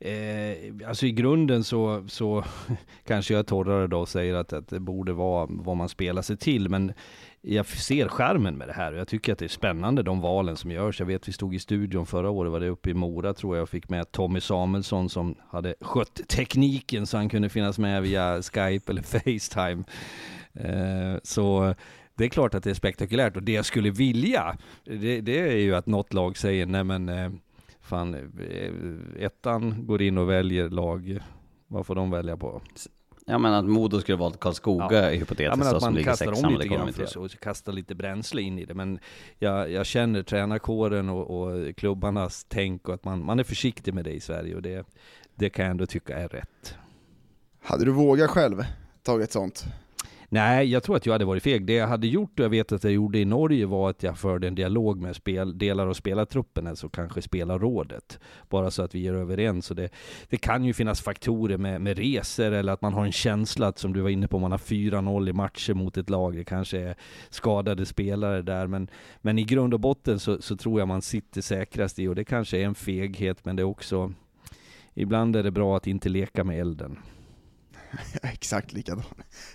eh, 0.00 0.12
eh, 0.12 0.88
alltså 0.88 1.06
i 1.06 1.12
grunden 1.12 1.64
så, 1.64 2.04
så 2.08 2.44
kanske 3.06 3.34
jag 3.34 3.38
är 3.38 3.44
torrare 3.44 3.86
då 3.86 4.00
och 4.00 4.08
säger 4.08 4.34
att, 4.34 4.52
att 4.52 4.68
det 4.68 4.80
borde 4.80 5.12
vara 5.12 5.46
vad 5.50 5.76
man 5.76 5.88
spelar 5.88 6.22
sig 6.22 6.36
till. 6.36 6.68
Men 6.68 6.92
jag 7.40 7.66
ser 7.66 8.08
skärmen 8.08 8.58
med 8.58 8.68
det 8.68 8.72
här 8.72 8.92
och 8.92 8.98
jag 8.98 9.08
tycker 9.08 9.32
att 9.32 9.38
det 9.38 9.46
är 9.46 9.48
spännande 9.48 10.02
de 10.02 10.20
valen 10.20 10.56
som 10.56 10.70
görs. 10.70 11.00
Jag 11.00 11.06
vet 11.06 11.28
vi 11.28 11.32
stod 11.32 11.54
i 11.54 11.58
studion 11.58 12.06
förra 12.06 12.30
året, 12.30 12.52
var 12.52 12.60
det 12.60 12.68
uppe 12.68 12.90
i 12.90 12.94
Mora 12.94 13.34
tror 13.34 13.56
jag, 13.56 13.62
och 13.62 13.68
fick 13.68 13.88
med 13.88 14.12
Tommy 14.12 14.40
Samuelsson 14.40 15.08
som 15.08 15.34
hade 15.48 15.74
skött 15.80 16.20
tekniken 16.28 17.06
så 17.06 17.16
han 17.16 17.28
kunde 17.28 17.48
finnas 17.48 17.78
med 17.78 18.02
via 18.02 18.42
Skype 18.42 18.92
eller 18.92 19.02
Facetime. 19.42 19.84
Eh, 20.52 21.20
så 21.22 21.74
det 22.14 22.24
är 22.24 22.28
klart 22.28 22.54
att 22.54 22.64
det 22.64 22.70
är 22.70 22.74
spektakulärt 22.74 23.36
och 23.36 23.42
det 23.42 23.52
jag 23.52 23.64
skulle 23.64 23.90
vilja, 23.90 24.56
det, 24.84 25.20
det 25.20 25.38
är 25.38 25.56
ju 25.56 25.74
att 25.74 25.86
något 25.86 26.12
lag 26.12 26.36
säger 26.36 26.66
nej 26.66 26.84
men 26.84 27.08
eh, 27.08 27.30
fan, 27.80 28.14
eh, 28.14 29.24
ettan 29.24 29.86
går 29.86 30.02
in 30.02 30.18
och 30.18 30.30
väljer 30.30 30.68
lag, 30.68 31.18
vad 31.66 31.86
får 31.86 31.94
de 31.94 32.10
välja 32.10 32.36
på? 32.36 32.62
Ja 33.28 33.38
men 33.38 33.54
att 33.54 33.64
Modo 33.64 34.00
skulle 34.00 34.16
valt 34.18 34.40
Karlskoga 34.40 34.86
Ja. 34.90 34.98
är 34.98 35.10
Ja, 35.12 35.18
hypotetiskt 35.18 35.58
men 35.58 35.68
då, 35.70 35.76
att 35.76 35.82
som 35.82 35.86
man 35.86 35.94
ligger 35.94 36.10
kastar 36.10 36.26
sexa, 36.26 36.46
om 36.46 36.52
men 36.52 36.58
det 36.58 36.64
lite 36.64 36.74
grann 36.74 36.88
inte 36.88 37.06
för 37.06 37.16
göra. 37.20 37.26
att 37.26 37.40
kasta 37.40 37.70
lite 37.72 37.94
bränsle 37.94 38.42
in 38.42 38.58
i 38.58 38.64
det. 38.64 38.74
Men 38.74 38.98
jag, 39.38 39.70
jag 39.70 39.86
känner 39.86 40.22
tränarkåren 40.22 41.08
och, 41.08 41.40
och 41.42 41.76
klubbarnas 41.76 42.46
tänk 42.48 42.88
och 42.88 42.94
att 42.94 43.04
man, 43.04 43.24
man 43.24 43.38
är 43.40 43.44
försiktig 43.44 43.94
med 43.94 44.04
det 44.04 44.12
i 44.12 44.20
Sverige 44.20 44.54
och 44.54 44.62
det, 44.62 44.86
det 45.34 45.50
kan 45.50 45.64
jag 45.64 45.70
ändå 45.70 45.86
tycka 45.86 46.18
är 46.18 46.28
rätt. 46.28 46.74
Hade 47.62 47.84
du 47.84 47.90
vågat 47.90 48.30
själv 48.30 48.64
tagit 49.02 49.32
sånt? 49.32 49.64
Nej, 50.30 50.66
jag 50.66 50.82
tror 50.82 50.96
att 50.96 51.06
jag 51.06 51.12
hade 51.12 51.24
varit 51.24 51.42
feg. 51.42 51.66
Det 51.66 51.72
jag 51.72 51.86
hade 51.86 52.06
gjort, 52.06 52.40
och 52.40 52.44
jag 52.44 52.50
vet 52.50 52.72
att 52.72 52.84
jag 52.84 52.92
gjorde 52.92 53.18
i 53.18 53.24
Norge, 53.24 53.66
var 53.66 53.90
att 53.90 54.02
jag 54.02 54.18
förde 54.18 54.48
en 54.48 54.54
dialog 54.54 55.00
med 55.00 55.16
spel, 55.16 55.58
delar 55.58 55.86
av 55.86 55.94
spelartruppen, 55.94 56.66
alltså 56.66 56.88
kanske 56.88 57.22
spelarrådet. 57.22 58.18
Bara 58.48 58.70
så 58.70 58.82
att 58.82 58.94
vi 58.94 59.06
är 59.06 59.14
överens. 59.14 59.70
Och 59.70 59.76
det, 59.76 59.88
det 60.28 60.36
kan 60.36 60.64
ju 60.64 60.72
finnas 60.72 61.00
faktorer 61.00 61.56
med, 61.56 61.80
med 61.80 61.98
resor, 61.98 62.52
eller 62.52 62.72
att 62.72 62.82
man 62.82 62.92
har 62.92 63.04
en 63.04 63.12
känsla 63.12 63.66
att, 63.66 63.78
som 63.78 63.92
du 63.92 64.00
var 64.00 64.10
inne 64.10 64.28
på, 64.28 64.38
man 64.38 64.50
har 64.50 64.58
4-0 64.58 65.28
i 65.28 65.32
matcher 65.32 65.74
mot 65.74 65.96
ett 65.96 66.10
lag. 66.10 66.36
Det 66.36 66.44
kanske 66.44 66.78
är 66.78 66.96
skadade 67.30 67.86
spelare 67.86 68.42
där. 68.42 68.66
Men, 68.66 68.90
men 69.20 69.38
i 69.38 69.44
grund 69.44 69.74
och 69.74 69.80
botten 69.80 70.18
så, 70.18 70.42
så 70.42 70.56
tror 70.56 70.78
jag 70.80 70.88
man 70.88 71.02
sitter 71.02 71.40
säkrast 71.40 71.98
i, 71.98 72.08
och 72.08 72.14
det 72.14 72.24
kanske 72.24 72.58
är 72.58 72.64
en 72.64 72.74
feghet, 72.74 73.44
men 73.44 73.56
det 73.56 73.62
är 73.62 73.64
också 73.64 74.12
Ibland 74.94 75.36
är 75.36 75.42
det 75.42 75.50
bra 75.50 75.76
att 75.76 75.86
inte 75.86 76.08
leka 76.08 76.44
med 76.44 76.60
elden. 76.60 76.98
Exakt 78.22 78.72
likadan. 78.72 79.02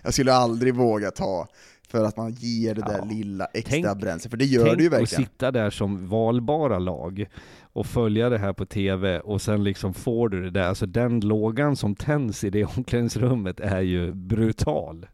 Jag 0.03 0.13
skulle 0.13 0.33
aldrig 0.33 0.75
våga 0.75 1.11
ta 1.11 1.47
för 1.87 2.03
att 2.05 2.17
man 2.17 2.31
ger 2.33 2.75
det 2.75 2.81
där 2.81 2.97
Ja. 2.97 3.05
lilla 3.05 3.45
extra 3.45 3.71
Tänk- 3.89 4.01
bränsle, 4.01 4.29
för 4.29 4.37
det 4.37 4.45
gör 4.45 4.65
Tänk 4.65 4.77
det 4.77 4.83
ju 4.83 4.87
att 4.87 4.93
verkligen. 5.01 5.23
sitta 5.25 5.51
där 5.51 5.69
som 5.69 6.07
valbara 6.07 6.79
lag 6.79 7.25
och 7.61 7.85
följa 7.85 8.29
det 8.29 8.37
här 8.37 8.53
på 8.53 8.65
TV 8.65 9.19
och 9.19 9.41
sen 9.41 9.63
liksom 9.63 9.93
får 9.93 10.29
du 10.29 10.41
det 10.43 10.49
där, 10.49 10.63
alltså 10.63 10.85
den 10.85 11.19
lågan 11.19 11.75
som 11.75 11.95
tänds 11.95 12.43
i 12.43 12.49
det 12.49 12.63
omklädningsrummet 12.77 13.59
är 13.59 13.81
ju 13.81 14.11
brutal. 14.13 15.05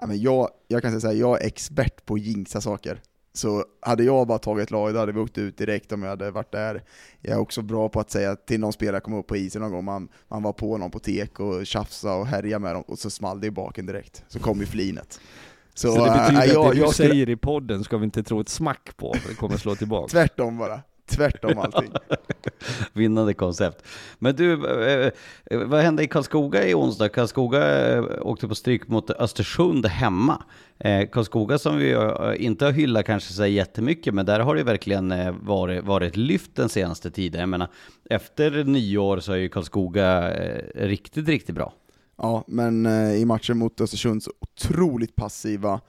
Ja, 0.00 0.06
men 0.06 0.20
jag, 0.22 0.48
jag 0.68 0.82
kan 0.82 0.90
säga 0.90 1.00
så 1.00 1.06
här, 1.06 1.14
jag 1.14 1.42
är 1.42 1.46
expert 1.46 2.06
på 2.06 2.14
att 2.14 2.20
jinxa 2.20 2.60
saker. 2.60 3.00
Så 3.34 3.64
hade 3.80 4.04
jag 4.04 4.26
bara 4.26 4.38
tagit 4.38 4.62
ett 4.62 4.70
lag, 4.70 4.94
då 4.94 5.00
hade 5.00 5.12
vi 5.12 5.20
åkt 5.20 5.38
ut 5.38 5.58
direkt 5.58 5.92
om 5.92 6.02
jag 6.02 6.10
hade 6.10 6.30
varit 6.30 6.52
där. 6.52 6.82
Jag 7.20 7.32
är 7.32 7.40
också 7.40 7.62
bra 7.62 7.88
på 7.88 8.00
att 8.00 8.10
säga 8.10 8.36
till 8.36 8.60
någon 8.60 8.72
spelare 8.72 9.00
kom 9.00 9.14
upp 9.14 9.26
på 9.26 9.36
isen 9.36 9.62
någon 9.62 9.70
gång, 9.70 9.84
man, 9.84 10.08
man 10.28 10.42
var 10.42 10.52
på 10.52 10.78
någon 10.78 10.90
på 10.90 10.98
tek 10.98 11.40
och 11.40 11.66
tjafsa 11.66 12.14
och 12.14 12.26
härja 12.26 12.58
med 12.58 12.74
dem, 12.74 12.82
och 12.86 12.98
så 12.98 13.10
small 13.10 13.40
det 13.40 13.46
i 13.46 13.50
baken 13.50 13.86
direkt. 13.86 14.24
Så 14.28 14.38
kom 14.38 14.60
ju 14.60 14.66
flinet. 14.66 15.20
Så, 15.74 15.92
Så, 15.92 16.04
det 16.04 16.10
äh, 16.10 16.16
betyder 16.16 16.54
jag, 16.54 16.66
att 16.66 16.72
det 16.72 16.74
du 16.74 16.80
jag 16.80 16.94
skulle, 16.94 17.08
säger 17.08 17.28
i 17.28 17.36
podden 17.36 17.84
ska 17.84 17.96
vi 17.98 18.04
inte 18.04 18.22
tro 18.22 18.40
ett 18.40 18.48
smack 18.48 18.96
på, 18.96 19.14
för 19.14 19.28
det 19.28 19.34
kommer 19.34 19.56
slå 19.56 19.74
tillbaka. 19.74 20.10
tvärtom 20.10 20.58
bara. 20.58 20.80
Tvärtom 21.16 21.58
allting. 21.58 21.92
Vinnande 22.92 23.34
koncept. 23.34 23.84
Men 24.18 24.36
du, 24.36 24.52
eh, 24.52 25.10
eh, 25.44 25.58
vad 25.58 25.80
hände 25.80 26.02
i 26.02 26.08
Karlskoga 26.08 26.66
i 26.66 26.74
onsdag? 26.74 27.08
Karlskoga 27.08 27.88
eh, 27.92 28.04
åkte 28.20 28.48
på 28.48 28.54
stryk 28.54 28.88
mot 28.88 29.10
Östersund 29.10 29.86
hemma. 29.86 30.42
Karlskoga 31.12 31.58
som 31.58 31.76
vi 31.76 31.96
inte 32.36 32.64
har 32.64 32.72
hyllat 32.72 33.06
kanske 33.06 33.32
så 33.32 33.46
jättemycket, 33.46 34.14
men 34.14 34.26
där 34.26 34.40
har 34.40 34.56
det 34.56 34.62
verkligen 34.62 35.14
varit, 35.44 35.84
varit 35.84 36.16
lyft 36.16 36.56
den 36.56 36.68
senaste 36.68 37.10
tiden. 37.10 37.40
Jag 37.40 37.48
menar, 37.48 37.68
efter 38.10 38.64
nyår 38.64 39.20
så 39.20 39.32
är 39.32 39.36
ju 39.36 39.48
Karlskoga 39.48 40.30
riktigt, 40.74 41.28
riktigt 41.28 41.54
bra. 41.54 41.72
Ja, 42.16 42.44
men 42.46 42.86
i 43.16 43.24
matchen 43.24 43.58
mot 43.58 43.80
Östersund 43.80 44.22
så 44.22 44.32
otroligt 44.40 45.14
passiva 45.14 45.80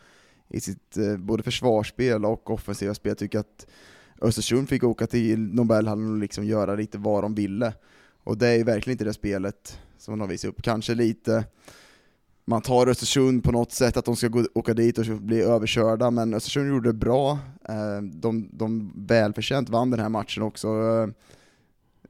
i 0.49 0.59
sitt 0.59 0.97
både 1.17 1.43
försvarsspel 1.43 2.25
och 2.25 2.49
offensiva 2.49 2.93
spel. 2.93 3.09
Jag 3.09 3.17
tycker 3.17 3.39
att 3.39 3.67
Östersund 4.21 4.69
fick 4.69 4.83
åka 4.83 5.07
till 5.07 5.39
Nobelhallen 5.39 6.11
och 6.11 6.17
liksom 6.17 6.45
göra 6.45 6.75
lite 6.75 6.97
vad 6.97 7.23
de 7.23 7.35
ville. 7.35 7.73
Och 8.23 8.37
det 8.37 8.47
är 8.47 8.57
ju 8.57 8.63
verkligen 8.63 8.93
inte 8.93 9.03
det 9.03 9.13
spelet 9.13 9.79
som 9.97 10.19
de 10.19 10.29
visar 10.29 10.49
upp. 10.49 10.61
Kanske 10.61 10.95
lite, 10.95 11.45
man 12.45 12.61
tar 12.61 12.87
Östersund 12.87 13.43
på 13.43 13.51
något 13.51 13.71
sätt, 13.71 13.97
att 13.97 14.05
de 14.05 14.15
ska 14.15 14.27
gå, 14.27 14.45
åka 14.53 14.73
dit 14.73 14.97
och 14.97 15.05
bli 15.05 15.41
överkörda, 15.41 16.11
men 16.11 16.33
Östersund 16.33 16.69
gjorde 16.69 16.89
det 16.89 16.93
bra. 16.93 17.39
Eh, 17.69 18.01
de, 18.01 18.49
de 18.51 18.93
välförtjänt 18.95 19.69
vann 19.69 19.89
den 19.89 19.99
här 19.99 20.09
matchen 20.09 20.43
också. 20.43 20.67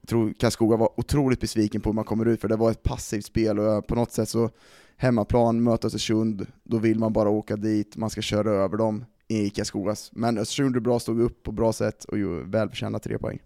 Jag 0.00 0.08
tror 0.08 0.32
Karlskoga 0.32 0.76
var 0.76 1.00
otroligt 1.00 1.40
besviken 1.40 1.80
på 1.80 1.88
hur 1.88 1.94
man 1.94 2.04
kommer 2.04 2.26
ut, 2.26 2.40
för 2.40 2.48
det 2.48 2.56
var 2.56 2.70
ett 2.70 2.82
passivt 2.82 3.24
spel 3.24 3.58
och 3.58 3.72
eh, 3.72 3.80
på 3.80 3.94
något 3.94 4.12
sätt 4.12 4.28
så 4.28 4.50
hemmaplan, 4.96 5.62
möta 5.62 5.86
Östersund, 5.86 6.46
då 6.62 6.78
vill 6.78 6.98
man 6.98 7.12
bara 7.12 7.28
åka 7.28 7.56
dit, 7.56 7.96
man 7.96 8.10
ska 8.10 8.20
köra 8.20 8.50
över 8.50 8.76
dem 8.76 9.04
i 9.28 9.50
Karlskogas. 9.50 10.10
Men 10.12 10.38
Östersund 10.38 10.66
gjorde 10.66 10.80
bra, 10.80 10.98
stod 11.00 11.20
upp 11.20 11.42
på 11.42 11.52
bra 11.52 11.72
sätt 11.72 12.04
och 12.04 12.18
ju 12.18 12.44
välförtjänta 12.44 12.98
tre 12.98 13.18
poäng. 13.18 13.38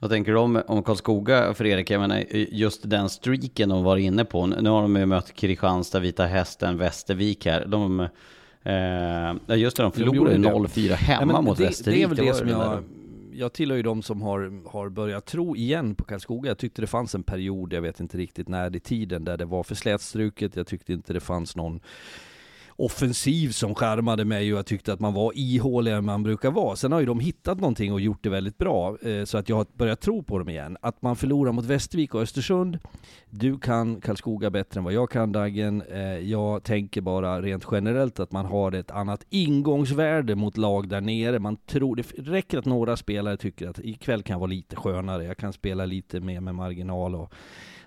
Vad 0.00 0.10
tänker 0.10 0.32
du 0.32 0.38
om, 0.38 0.62
om 0.66 0.82
Karlskoga, 0.82 1.54
Fredrik? 1.54 1.90
Jag 1.90 2.00
menar, 2.00 2.24
just 2.30 2.90
den 2.90 3.08
streaken 3.08 3.68
de 3.68 3.84
var 3.84 3.96
inne 3.96 4.24
på. 4.24 4.46
Nu 4.46 4.70
har 4.70 4.82
de 4.82 4.96
ju 4.96 5.06
mött 5.06 5.32
Kristianstad, 5.32 6.00
Vita 6.00 6.26
Hästen, 6.26 6.78
Västervik 6.78 7.46
här. 7.46 7.66
De, 7.66 8.00
eh, 8.62 9.56
just 9.58 9.76
det, 9.76 9.82
de 9.82 9.92
förlorade 9.92 10.36
gjorde 10.36 10.48
det. 10.48 10.48
0-4 10.48 10.92
hemma 10.92 11.32
men 11.32 11.44
mot 11.44 11.58
det, 11.58 11.64
Västervik. 11.64 11.98
det 11.98 12.02
är 12.02 12.08
väl 12.08 12.16
det, 12.16 12.24
var 12.24 12.32
som 12.32 12.48
jag, 12.48 12.84
jag 13.32 13.52
tillhör 13.52 13.76
ju 13.76 13.82
de 13.82 14.02
som 14.02 14.22
har, 14.22 14.68
har 14.70 14.88
börjat 14.88 15.26
tro 15.26 15.56
igen 15.56 15.94
på 15.94 16.04
Karlskoga. 16.04 16.50
Jag 16.50 16.58
tyckte 16.58 16.82
det 16.82 16.86
fanns 16.86 17.14
en 17.14 17.22
period, 17.22 17.72
jag 17.72 17.82
vet 17.82 18.00
inte 18.00 18.18
riktigt 18.18 18.48
när 18.48 18.76
i 18.76 18.80
tiden, 18.80 19.24
där 19.24 19.36
det 19.36 19.44
var 19.44 19.62
för 19.62 19.74
slätstruket. 19.74 20.56
Jag 20.56 20.66
tyckte 20.66 20.92
inte 20.92 21.12
det 21.12 21.20
fanns 21.20 21.56
någon 21.56 21.80
offensiv 22.76 23.48
som 23.50 23.74
skärmade 23.74 24.24
mig 24.24 24.52
och 24.52 24.58
jag 24.58 24.66
tyckte 24.66 24.92
att 24.92 25.00
man 25.00 25.14
var 25.14 25.32
ihåligare 25.34 25.98
än 25.98 26.04
man 26.04 26.22
brukar 26.22 26.50
vara. 26.50 26.76
Sen 26.76 26.92
har 26.92 27.00
ju 27.00 27.06
de 27.06 27.20
hittat 27.20 27.60
någonting 27.60 27.92
och 27.92 28.00
gjort 28.00 28.22
det 28.22 28.30
väldigt 28.30 28.58
bra, 28.58 28.96
eh, 29.02 29.24
så 29.24 29.38
att 29.38 29.48
jag 29.48 29.56
har 29.56 29.66
börjat 29.74 30.00
tro 30.00 30.22
på 30.22 30.38
dem 30.38 30.48
igen. 30.48 30.76
Att 30.80 31.02
man 31.02 31.16
förlorar 31.16 31.52
mot 31.52 31.64
Västervik 31.64 32.14
och 32.14 32.22
Östersund, 32.22 32.78
du 33.30 33.58
kan 33.58 34.00
Karlskoga 34.00 34.50
bättre 34.50 34.78
än 34.78 34.84
vad 34.84 34.92
jag 34.92 35.10
kan 35.10 35.32
Daggen. 35.32 35.82
Eh, 35.82 36.18
jag 36.18 36.62
tänker 36.64 37.00
bara 37.00 37.42
rent 37.42 37.66
generellt 37.72 38.20
att 38.20 38.32
man 38.32 38.46
har 38.46 38.72
ett 38.72 38.90
annat 38.90 39.26
ingångsvärde 39.30 40.34
mot 40.34 40.56
lag 40.56 40.88
där 40.88 41.00
nere. 41.00 41.38
Man 41.38 41.56
tror, 41.56 41.96
det 41.96 42.02
räcker 42.16 42.58
att 42.58 42.64
några 42.64 42.96
spelare 42.96 43.36
tycker 43.36 43.68
att 43.68 43.78
ikväll 43.78 44.22
kan 44.22 44.34
jag 44.34 44.38
vara 44.38 44.50
lite 44.50 44.76
skönare, 44.76 45.24
jag 45.24 45.36
kan 45.36 45.52
spela 45.52 45.86
lite 45.86 46.20
mer 46.20 46.40
med 46.40 46.54
marginal 46.54 47.14
och 47.14 47.32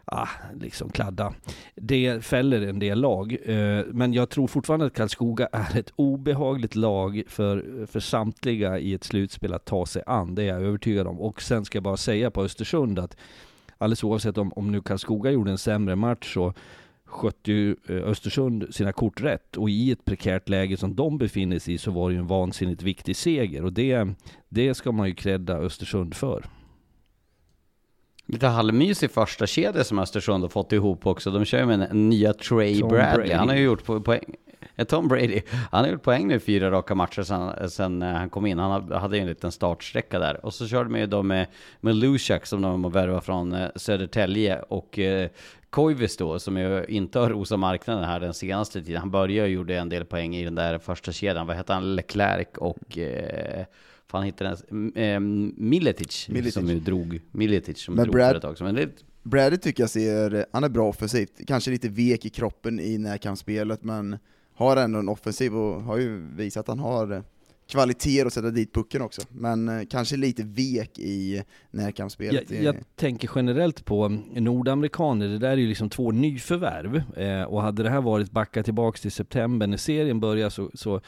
ah, 0.05 0.27
liksom 0.59 0.89
kladda. 0.89 1.33
Det 1.75 2.25
fäller 2.25 2.61
en 2.61 2.79
del 2.79 3.01
lag, 3.01 3.37
eh, 3.45 3.85
men 3.87 4.13
jag 4.13 4.29
tror 4.29 4.47
fortfarande 4.47 4.85
att 4.85 4.93
Karlskoga 4.93 5.47
är 5.51 5.77
ett 5.77 5.93
obehagligt 5.95 6.75
lag 6.75 7.23
för, 7.27 7.85
för 7.85 7.99
samtliga 7.99 8.79
i 8.79 8.93
ett 8.93 9.03
slutspel 9.03 9.53
att 9.53 9.65
ta 9.65 9.85
sig 9.85 10.03
an. 10.05 10.35
Det 10.35 10.43
är 10.43 10.47
jag 10.47 10.61
övertygad 10.61 11.07
om. 11.07 11.19
Och 11.19 11.41
sen 11.41 11.65
ska 11.65 11.75
jag 11.75 11.83
bara 11.83 11.97
säga 11.97 12.31
på 12.31 12.41
Östersund 12.41 12.99
att 12.99 13.17
alldeles 13.77 14.03
oavsett 14.03 14.37
om, 14.37 14.53
om 14.53 14.71
nu 14.71 14.81
Karlskoga 14.81 15.31
gjorde 15.31 15.51
en 15.51 15.57
sämre 15.57 15.95
match 15.95 16.33
så 16.33 16.53
skötte 17.05 17.51
ju 17.51 17.75
eh, 17.89 17.95
Östersund 17.95 18.75
sina 18.75 18.93
kort 18.93 19.21
rätt 19.21 19.57
och 19.57 19.69
i 19.69 19.91
ett 19.91 20.05
prekärt 20.05 20.49
läge 20.49 20.77
som 20.77 20.95
de 20.95 21.17
befinner 21.17 21.59
sig 21.59 21.73
i 21.73 21.77
så 21.77 21.91
var 21.91 22.09
det 22.09 22.13
ju 22.13 22.19
en 22.19 22.27
vansinnigt 22.27 22.81
viktig 22.81 23.15
seger 23.15 23.63
och 23.63 23.73
det, 23.73 24.07
det 24.49 24.73
ska 24.73 24.91
man 24.91 25.07
ju 25.07 25.15
credda 25.15 25.57
Östersund 25.57 26.15
för. 26.15 26.45
Lite 28.27 28.47
halvmysig 28.47 29.11
första 29.11 29.47
kedja 29.47 29.83
som 29.83 29.99
Östersund 29.99 30.43
har 30.43 30.49
fått 30.49 30.71
ihop 30.71 31.05
också. 31.07 31.31
De 31.31 31.45
kör 31.45 31.59
ju 31.59 31.65
med 31.65 31.81
en 31.91 32.09
nya 32.09 32.33
Trey 32.33 32.79
Tom 32.79 32.89
Bradley. 32.89 33.15
Brady. 33.17 33.33
Han 33.33 33.49
har 33.49 33.55
ju 33.55 33.63
gjort 33.63 33.85
po- 33.85 34.03
poäng. 34.03 34.35
eh, 34.75 34.85
Tom 34.85 35.07
Brady. 35.07 35.41
Han 35.71 35.83
har 35.85 35.91
gjort 35.91 36.03
poäng 36.03 36.27
nu 36.27 36.39
fyra 36.39 36.71
raka 36.71 36.95
matcher 36.95 37.23
sen, 37.23 37.69
sen 37.69 38.01
eh, 38.01 38.09
han 38.13 38.29
kom 38.29 38.45
in. 38.45 38.59
Han 38.59 38.71
ha- 38.89 38.97
hade 38.99 39.15
ju 39.17 39.21
en 39.21 39.27
liten 39.27 39.51
startsträcka 39.51 40.19
där. 40.19 40.45
Och 40.45 40.53
så 40.53 40.67
körde 40.67 40.89
de 40.89 40.99
ju 40.99 41.05
då 41.07 41.23
med, 41.23 41.47
med 41.81 41.95
Lushak 41.95 42.45
som 42.45 42.61
de 42.61 42.83
har 42.83 42.91
värvat 42.91 43.25
från 43.25 43.53
eh, 43.53 43.69
Södertälje 43.75 44.59
och 44.61 44.99
eh, 44.99 45.29
Koivis 45.69 46.17
då, 46.17 46.39
som 46.39 46.57
ju 46.57 46.85
inte 46.88 47.19
har 47.19 47.29
rosat 47.29 47.59
marknaden 47.59 48.03
här 48.03 48.19
den 48.19 48.33
senaste 48.33 48.81
tiden. 48.83 48.99
Han 48.99 49.11
började 49.11 49.47
och 49.47 49.53
gjorde 49.53 49.77
en 49.77 49.89
del 49.89 50.05
poäng 50.05 50.35
i 50.35 50.43
den 50.43 50.55
där 50.55 50.77
första 50.77 51.11
kedjan. 51.11 51.47
Vad 51.47 51.55
hette 51.55 51.73
han? 51.73 51.95
Leclerc 51.95 52.47
och... 52.57 52.97
Eh, 52.97 53.65
Fan 54.07 54.23
hittade 54.23 54.57
den? 54.69 54.93
Eh, 54.95 55.19
Miletic, 55.57 56.27
Miletic. 56.29 56.53
som 56.53 56.67
ju 56.67 56.79
drog, 56.79 57.21
Miletic 57.31 57.77
som 57.79 57.95
Men 57.95 58.03
drog 58.03 58.15
Brad- 58.15 58.29
för 58.29 58.35
ett 58.35 58.41
tag 58.41 58.57
sedan. 58.57 58.65
Men 58.65 58.75
det, 58.75 58.89
Brady 59.23 59.57
tycker 59.57 59.83
jag 59.83 59.89
ser, 59.89 60.45
han 60.51 60.63
är 60.63 60.69
bra 60.69 60.89
offensivt, 60.89 61.31
kanske 61.47 61.71
lite 61.71 61.89
vek 61.89 62.25
i 62.25 62.29
kroppen 62.29 62.79
i 62.79 62.97
närkampsspelet, 62.97 63.83
men 63.83 64.17
har 64.55 64.77
ändå 64.77 64.99
en 64.99 65.09
offensiv 65.09 65.55
och 65.55 65.81
har 65.83 65.97
ju 65.97 66.27
visat 66.35 66.59
att 66.61 66.67
han 66.67 66.79
har 66.79 67.23
kvaliteter 67.67 68.25
att 68.25 68.33
sätta 68.33 68.49
dit 68.49 68.73
pucken 68.73 69.01
också. 69.01 69.21
Men 69.31 69.69
eh, 69.69 69.85
kanske 69.89 70.17
lite 70.17 70.43
vek 70.43 70.99
i 70.99 71.35
Jag, 71.35 71.45
närkampsspelet. 71.71 72.47
Det- 72.47 72.55
jag 72.63 72.75
tänker 72.95 73.29
generellt 73.35 73.85
på 73.85 74.17
nordamerikaner, 74.35 75.27
det 75.27 75.37
där 75.37 75.49
är 75.49 75.57
ju 75.57 75.67
liksom 75.67 75.89
två 75.89 76.11
nyförvärv. 76.11 77.01
Eh, 77.17 77.43
och 77.43 77.61
hade 77.61 77.83
det 77.83 77.89
här 77.89 78.01
varit 78.01 78.31
backa 78.31 78.63
tillbaks 78.63 79.01
till 79.01 79.11
september 79.11 79.67
när 79.67 79.77
serien 79.77 80.19
börjar 80.19 80.49
så, 80.49 80.71
så 80.73 81.01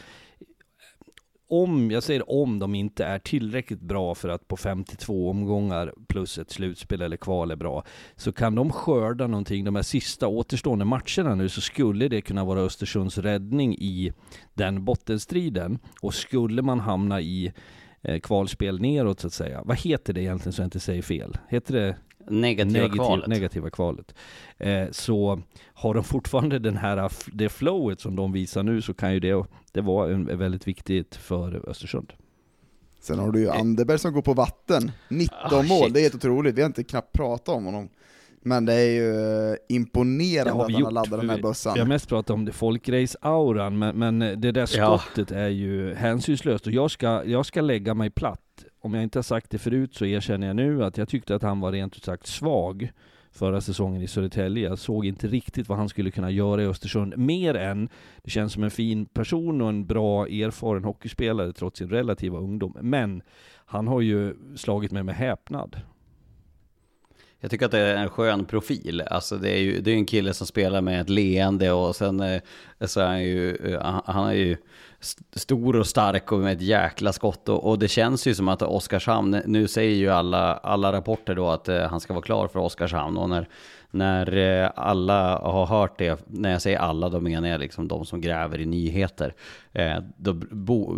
om, 1.50 1.92
jag 1.92 2.04
säger 2.04 2.32
om 2.32 2.60
de 2.60 2.76
inte 2.76 3.06
är 3.06 3.20
tillräckligt 3.20 3.82
bra 3.82 4.16
för 4.16 4.30
att 4.30 4.48
på 4.48 4.58
52 4.58 5.30
omgångar 5.30 5.94
plus 6.08 6.38
ett 6.38 6.52
slutspel 6.52 7.02
eller 7.02 7.18
kval 7.18 7.52
är 7.52 7.56
bra, 7.56 7.84
så 8.16 8.32
kan 8.32 8.56
de 8.56 8.72
skörda 8.72 9.28
någonting 9.28 9.66
de 9.66 9.76
här 9.76 9.84
sista 9.84 10.28
återstående 10.28 10.86
matcherna 10.86 11.36
nu 11.36 11.50
så 11.50 11.62
skulle 11.62 12.08
det 12.08 12.22
kunna 12.22 12.46
vara 12.46 12.60
Östersunds 12.60 13.18
räddning 13.18 13.76
i 13.76 14.14
den 14.54 14.86
bottenstriden. 14.86 15.80
Och 16.02 16.14
skulle 16.14 16.62
man 16.62 16.80
hamna 16.80 17.22
i 17.22 17.54
eh, 18.02 18.20
kvalspel 18.20 18.82
neråt 18.82 19.20
så 19.20 19.28
att 19.28 19.34
säga. 19.34 19.62
Vad 19.66 19.78
heter 19.78 20.14
det 20.14 20.22
egentligen 20.22 20.54
så 20.54 20.62
jag 20.62 20.68
inte 20.68 20.80
säger 20.80 21.02
fel? 21.02 21.38
Heter 21.50 21.74
det 21.74 21.96
negativa 22.30 22.80
negativ, 22.80 22.98
kvalet. 22.98 23.28
negativa 23.28 23.70
kvalet? 23.70 24.16
Eh, 24.58 24.86
så 24.92 25.42
har 25.74 25.94
de 25.94 26.04
fortfarande 26.04 26.60
den 26.60 26.78
här, 26.78 27.12
det 27.34 27.50
flowet 27.50 28.00
som 28.00 28.16
de 28.16 28.32
visar 28.32 28.64
nu 28.64 28.82
så 28.82 28.94
kan 28.94 29.14
ju 29.14 29.20
det, 29.20 29.46
det 29.72 29.82
vara 29.82 30.14
en, 30.14 30.38
väldigt 30.38 30.68
viktigt 30.68 31.16
för 31.16 31.70
Östersund. 31.70 32.14
Sen 33.00 33.20
har 33.20 33.32
du 33.32 33.40
ju 33.40 33.50
Anderberg 33.50 34.00
som 34.00 34.14
går 34.14 34.22
på 34.22 34.34
vatten, 34.34 34.92
19 35.10 35.36
Ah, 35.42 35.62
mål, 35.64 35.84
shit. 35.84 35.94
det 35.94 36.00
är 36.00 36.02
helt 36.02 36.16
otroligt, 36.16 36.56
vi 36.56 36.62
har 36.62 36.68
inte 36.68 36.84
knappt 36.84 37.14
pratat 37.14 37.56
om 37.56 37.66
honom. 37.66 37.90
Men 38.42 38.66
det 38.66 38.74
är 38.74 38.90
ju 38.92 39.16
eh, 39.52 39.56
imponerande 39.70 40.64
att 40.64 40.72
han 40.72 40.84
har 40.84 40.92
laddat 40.92 41.20
den 41.20 41.30
här 41.30 41.42
bössan. 41.42 41.74
Vi 41.74 41.80
har 41.80 41.88
mest 41.88 42.10
pratat 42.10 42.30
om 42.30 42.46
det 42.46 42.52
folkrace-auran, 42.52 43.78
men, 43.80 43.98
men 44.00 44.20
det 44.42 44.52
där 44.52 44.70
Ja. 44.78 44.98
skottet 45.00 45.32
är 45.32 45.48
ju 45.48 45.94
hänsynslöst 45.94 46.68
och 46.68 46.74
jag 46.74 46.92
ska, 46.92 47.26
jag 47.26 47.46
ska 47.46 47.62
lägga 47.62 47.94
mig 47.94 48.10
platt. 48.10 48.42
Om 48.88 48.94
jag 48.94 49.04
inte 49.04 49.18
har 49.18 49.24
sagt 49.24 49.52
det 49.52 49.58
förut 49.58 49.96
så 49.96 50.06
erkänner 50.06 50.48
jag 50.48 50.56
nu 50.56 50.84
att 50.84 50.98
jag 50.98 51.10
tyckte 51.10 51.36
att 51.36 51.42
han 51.42 51.60
var 51.60 51.72
rent 51.72 51.96
ut 51.96 52.04
sagt 52.04 52.28
svag 52.28 52.92
förra 53.32 53.62
säsongen 53.62 54.02
i 54.02 54.08
Södertälje. 54.08 54.70
Jag 54.70 54.80
såg 54.80 55.06
inte 55.06 55.28
riktigt 55.28 55.70
vad 55.70 55.78
han 55.78 55.90
skulle 55.90 56.12
kunna 56.12 56.32
göra 56.32 56.64
i 56.64 56.66
Östersund, 56.66 57.18
mer 57.18 57.54
än 57.54 57.90
det 58.24 58.30
känns 58.30 58.54
som 58.54 58.64
en 58.64 58.72
fin 58.72 59.06
person 59.06 59.62
och 59.62 59.70
en 59.70 59.86
bra 59.86 60.28
erfaren 60.28 60.84
hockeyspelare 60.84 61.54
trots 61.54 61.80
sin 61.80 61.90
relativa 61.90 62.40
ungdom. 62.40 62.78
Men 62.82 63.22
han 63.66 63.88
har 63.88 64.02
ju 64.02 64.36
slagit 64.56 64.92
mig 64.92 65.04
med 65.04 65.16
häpnad. 65.16 65.82
Jag 67.40 67.52
tycker 67.52 67.66
att 67.66 67.72
det 67.72 67.80
är 67.80 67.96
en 67.96 68.10
skön 68.10 68.46
profil. 68.46 69.02
Alltså 69.02 69.38
det 69.38 69.50
är 69.50 69.58
ju 69.58 69.82
det 69.82 69.92
är 69.92 69.96
en 69.96 70.06
kille 70.06 70.34
som 70.34 70.48
spelar 70.48 70.82
med 70.82 71.02
ett 71.02 71.10
leende 71.10 71.72
och 71.72 71.96
sen 71.96 72.20
eh, 72.20 72.42
så 72.86 73.00
är 73.00 73.06
han 73.06 73.24
ju, 73.24 73.56
eh, 73.56 74.02
han 74.06 74.28
är 74.28 74.34
ju 74.34 74.58
stor 75.36 75.76
och 75.76 75.88
stark 75.88 76.32
och 76.32 76.40
med 76.40 76.54
ett 76.54 76.62
jäkla 76.62 77.14
skott. 77.14 77.50
Och, 77.50 77.70
och, 77.70 77.80
det 77.80 77.88
känns 77.88 78.28
ju 78.28 78.36
som 78.36 78.48
att 78.48 78.62
Oskarshamn, 78.62 79.42
nu 79.46 79.68
säger 79.68 79.96
ju 79.96 80.10
alla, 80.10 80.54
alla 80.54 80.92
rapporter 80.92 81.36
då 81.36 81.50
att 81.50 81.70
eh, 81.70 81.82
han 81.82 82.00
ska 82.00 82.14
vara 82.14 82.24
klar 82.24 82.48
för 82.48 82.60
Oskarshamn. 82.60 83.18
Och 83.18 83.30
när 83.30 83.48
när 83.92 84.38
eh, 84.38 84.72
alla 84.76 85.38
har 85.38 85.66
hört 85.66 85.98
det, 86.00 86.26
när 86.28 86.52
jag 86.52 86.62
säger 86.62 86.80
alla, 86.80 87.10
då 87.10 87.20
menar 87.20 87.50
jag 87.50 87.60
liksom 87.60 87.88
de 87.88 88.06
som 88.06 88.22
gräver 88.22 88.62
i 88.62 88.66
nyheter, 88.66 89.34
eh, 89.72 89.98
då, 90.18 90.34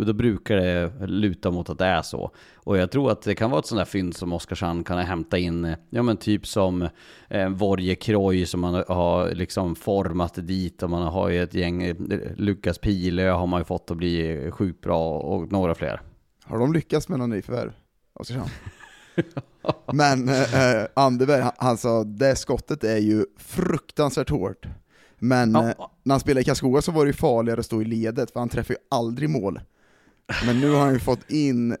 då 0.04 0.12
brukar 0.12 0.56
det 0.56 1.06
luta 1.06 1.50
mot 1.50 1.70
att 1.70 1.78
det 1.78 1.84
är 1.84 2.02
så. 2.02 2.30
Och 2.54 2.78
jag 2.78 2.90
tror 2.90 3.10
att 3.10 3.22
det 3.22 3.34
kan 3.34 3.50
vara 3.50 3.58
ett 3.58 3.66
sånt 3.66 3.80
där 3.80 3.84
fynd 3.84 4.16
som 4.16 4.32
Oskarshamn 4.32 4.84
kan 4.84 4.98
hämta 4.98 5.38
in, 5.38 5.74
ja 5.90 6.02
men 6.02 6.16
typ 6.16 6.46
som 6.46 6.88
eh, 7.28 7.48
Vorje 7.48 7.94
Kroj 7.94 8.46
som 8.46 8.60
man 8.60 8.84
har 8.88 9.34
liksom 9.34 9.74
format 9.74 10.34
dit 10.34 10.82
och 10.82 10.90
man 10.90 11.02
har 11.02 11.28
ju 11.28 11.42
ett 11.42 11.54
gäng, 11.54 11.82
eh, 11.82 11.96
Lukas 12.36 12.78
Pilö 12.78 13.30
har 13.30 13.46
man 13.46 13.60
ju 13.60 13.64
fått 13.64 13.90
att 13.90 13.96
bli 13.96 14.50
sjukt 14.50 14.80
bra 14.80 15.18
och 15.18 15.52
några 15.52 15.74
fler. 15.74 16.00
Har 16.44 16.58
de 16.58 16.72
lyckats 16.72 17.08
med 17.08 17.18
någon 17.18 17.30
nyförvärv, 17.30 17.72
Oskarshamn? 18.14 18.50
Men 19.92 20.28
eh, 20.28 20.86
Anderberg, 20.94 21.40
han, 21.40 21.52
han 21.56 21.78
sa 21.78 22.04
det 22.04 22.36
skottet 22.36 22.84
är 22.84 22.98
ju 22.98 23.26
fruktansvärt 23.36 24.30
hårt. 24.30 24.66
Men 25.18 25.52
ja. 25.52 25.68
eh, 25.68 25.74
när 26.02 26.12
han 26.12 26.20
spelade 26.20 26.40
i 26.40 26.44
Karlskoga 26.44 26.82
så 26.82 26.92
var 26.92 27.04
det 27.04 27.08
ju 27.08 27.16
farligare 27.16 27.60
att 27.60 27.66
stå 27.66 27.82
i 27.82 27.84
ledet, 27.84 28.30
för 28.30 28.40
han 28.40 28.48
träffar 28.48 28.74
ju 28.74 28.78
aldrig 28.90 29.30
mål. 29.30 29.60
Men 30.46 30.60
nu 30.60 30.70
har 30.70 30.80
han 30.80 30.92
ju 30.92 30.98
fått 30.98 31.30
in 31.30 31.76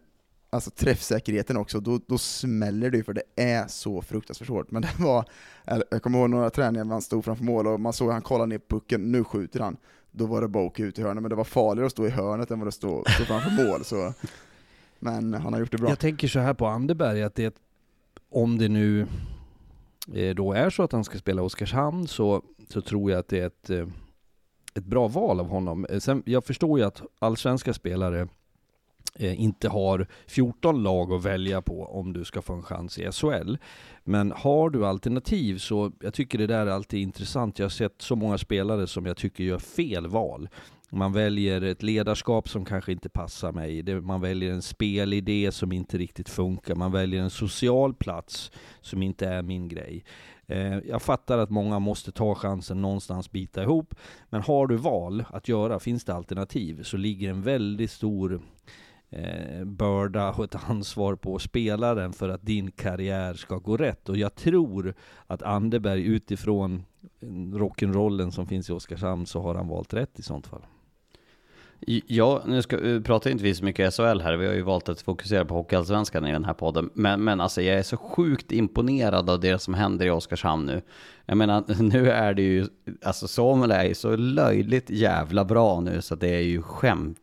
alltså 0.50 0.70
träffsäkerheten 0.70 1.56
också, 1.56 1.80
då, 1.80 2.00
då 2.06 2.18
smäller 2.18 2.90
det 2.90 2.96
ju 2.96 3.04
för 3.04 3.12
det 3.12 3.22
är 3.36 3.66
så 3.66 4.02
fruktansvärt 4.02 4.48
hårt. 4.48 4.70
Men 4.70 4.82
det 4.82 4.94
var, 4.98 5.24
jag 5.90 6.02
kommer 6.02 6.18
ihåg 6.18 6.30
några 6.30 6.50
träningar 6.50 6.84
när 6.84 6.92
han 6.92 7.02
stod 7.02 7.24
framför 7.24 7.44
mål 7.44 7.66
och 7.66 7.80
man 7.80 7.92
såg 7.92 8.08
att 8.08 8.14
han 8.14 8.22
kollade 8.22 8.46
ner 8.46 8.60
pucken, 8.68 9.12
nu 9.12 9.24
skjuter 9.24 9.60
han. 9.60 9.76
Då 10.10 10.26
var 10.26 10.40
det 10.40 10.48
bara 10.48 10.64
att 10.64 10.70
åka 10.70 10.82
ut 10.82 10.98
i 10.98 11.02
hörnet, 11.02 11.22
men 11.22 11.30
det 11.30 11.36
var 11.36 11.44
farligare 11.44 11.86
att 11.86 11.92
stå 11.92 12.06
i 12.06 12.10
hörnet 12.10 12.50
än 12.50 12.58
vad 12.58 12.68
det 12.68 12.72
stå, 12.72 13.04
stå 13.08 13.24
framför 13.24 13.64
mål. 13.64 13.84
Så. 13.84 14.14
Men 15.00 15.34
han 15.34 15.52
har 15.52 15.60
gjort 15.60 15.70
det 15.70 15.78
bra. 15.78 15.88
Jag 15.88 15.98
tänker 15.98 16.28
så 16.28 16.38
här 16.38 16.54
på 16.54 16.66
Anderberg, 16.66 17.22
att 17.22 17.34
det 17.34 17.54
om 18.30 18.58
det 18.58 18.68
nu 18.68 19.06
eh, 20.14 20.34
då 20.34 20.52
är 20.52 20.70
så 20.70 20.82
att 20.82 20.92
han 20.92 21.04
ska 21.04 21.18
spela 21.18 21.42
Oskarshamn 21.42 22.06
så, 22.06 22.42
så 22.68 22.80
tror 22.80 23.10
jag 23.10 23.20
att 23.20 23.28
det 23.28 23.38
är 23.38 23.46
ett, 23.46 23.70
eh, 23.70 23.86
ett 24.74 24.84
bra 24.84 25.08
val 25.08 25.40
av 25.40 25.48
honom. 25.48 25.84
Eh, 25.84 25.98
sen, 25.98 26.22
jag 26.26 26.44
förstår 26.44 26.78
ju 26.78 26.84
att 26.84 27.02
allsvenska 27.18 27.74
spelare 27.74 28.28
inte 29.18 29.68
har 29.68 30.06
14 30.26 30.82
lag 30.82 31.12
att 31.12 31.24
välja 31.24 31.62
på 31.62 31.84
om 31.84 32.12
du 32.12 32.24
ska 32.24 32.42
få 32.42 32.52
en 32.52 32.62
chans 32.62 32.98
i 32.98 33.12
SHL. 33.12 33.56
Men 34.04 34.32
har 34.32 34.70
du 34.70 34.86
alternativ 34.86 35.58
så, 35.58 35.92
jag 36.00 36.14
tycker 36.14 36.38
det 36.38 36.46
där 36.46 36.66
är 36.66 36.70
alltid 36.70 37.00
intressant. 37.00 37.58
Jag 37.58 37.64
har 37.64 37.70
sett 37.70 38.02
så 38.02 38.16
många 38.16 38.38
spelare 38.38 38.86
som 38.86 39.06
jag 39.06 39.16
tycker 39.16 39.44
gör 39.44 39.58
fel 39.58 40.06
val. 40.06 40.48
Man 40.92 41.12
väljer 41.12 41.62
ett 41.62 41.82
ledarskap 41.82 42.48
som 42.48 42.64
kanske 42.64 42.92
inte 42.92 43.08
passar 43.08 43.52
mig. 43.52 44.00
Man 44.00 44.20
väljer 44.20 44.52
en 44.52 44.62
spelidé 44.62 45.52
som 45.52 45.72
inte 45.72 45.98
riktigt 45.98 46.28
funkar. 46.28 46.74
Man 46.74 46.92
väljer 46.92 47.22
en 47.22 47.30
social 47.30 47.94
plats 47.94 48.50
som 48.80 49.02
inte 49.02 49.26
är 49.26 49.42
min 49.42 49.68
grej. 49.68 50.04
Eh, 50.46 50.78
jag 50.78 51.02
fattar 51.02 51.38
att 51.38 51.50
många 51.50 51.78
måste 51.78 52.12
ta 52.12 52.34
chansen 52.34 52.82
någonstans 52.82 53.30
bita 53.30 53.62
ihop. 53.62 53.94
Men 54.28 54.42
har 54.42 54.66
du 54.66 54.76
val 54.76 55.24
att 55.30 55.48
göra, 55.48 55.80
finns 55.80 56.04
det 56.04 56.14
alternativ, 56.14 56.82
så 56.82 56.96
ligger 56.96 57.30
en 57.30 57.42
väldigt 57.42 57.90
stor 57.90 58.40
eh, 59.10 59.64
börda 59.64 60.32
och 60.32 60.44
ett 60.44 60.70
ansvar 60.70 61.16
på 61.16 61.38
spelaren 61.38 62.12
för 62.12 62.28
att 62.28 62.42
din 62.42 62.70
karriär 62.70 63.34
ska 63.34 63.58
gå 63.58 63.76
rätt. 63.76 64.08
Och 64.08 64.16
jag 64.16 64.34
tror 64.34 64.94
att 65.26 65.42
Anderberg 65.42 66.02
utifrån 66.02 66.84
eh, 67.20 67.26
rock'n'rollen 67.28 68.30
som 68.30 68.46
finns 68.46 68.70
i 68.70 68.72
Oskarshamn 68.72 69.26
så 69.26 69.40
har 69.40 69.54
han 69.54 69.68
valt 69.68 69.94
rätt 69.94 70.18
i 70.18 70.22
sånt 70.22 70.46
fall. 70.46 70.62
Ja, 71.86 72.42
nu 72.46 72.62
ska, 72.62 72.76
vi 72.76 73.00
pratar 73.00 73.30
inte 73.30 73.44
vi 73.44 73.54
så 73.54 73.64
mycket 73.64 73.94
SHL 73.94 74.20
här, 74.20 74.36
vi 74.36 74.46
har 74.46 74.54
ju 74.54 74.62
valt 74.62 74.88
att 74.88 75.00
fokusera 75.00 75.44
på 75.44 75.54
Hockeyallsvenskan 75.54 76.26
i 76.26 76.32
den 76.32 76.44
här 76.44 76.54
podden. 76.54 76.90
Men, 76.94 77.24
men 77.24 77.40
alltså 77.40 77.62
jag 77.62 77.78
är 77.78 77.82
så 77.82 77.96
sjukt 77.96 78.52
imponerad 78.52 79.30
av 79.30 79.40
det 79.40 79.58
som 79.58 79.74
händer 79.74 80.06
i 80.06 80.10
Oskarshamn 80.10 80.66
nu. 80.66 80.82
Jag 81.26 81.36
menar, 81.36 81.64
nu 81.82 82.10
är 82.10 82.34
det 82.34 82.42
ju, 82.42 82.66
alltså 83.02 83.28
Samuel 83.28 83.70
är 83.70 83.84
ju 83.84 83.94
så 83.94 84.16
löjligt 84.16 84.90
jävla 84.90 85.44
bra 85.44 85.80
nu 85.80 86.02
så 86.02 86.14
det 86.14 86.28
är 86.28 86.42
ju 86.42 86.62
skämt 86.62 87.18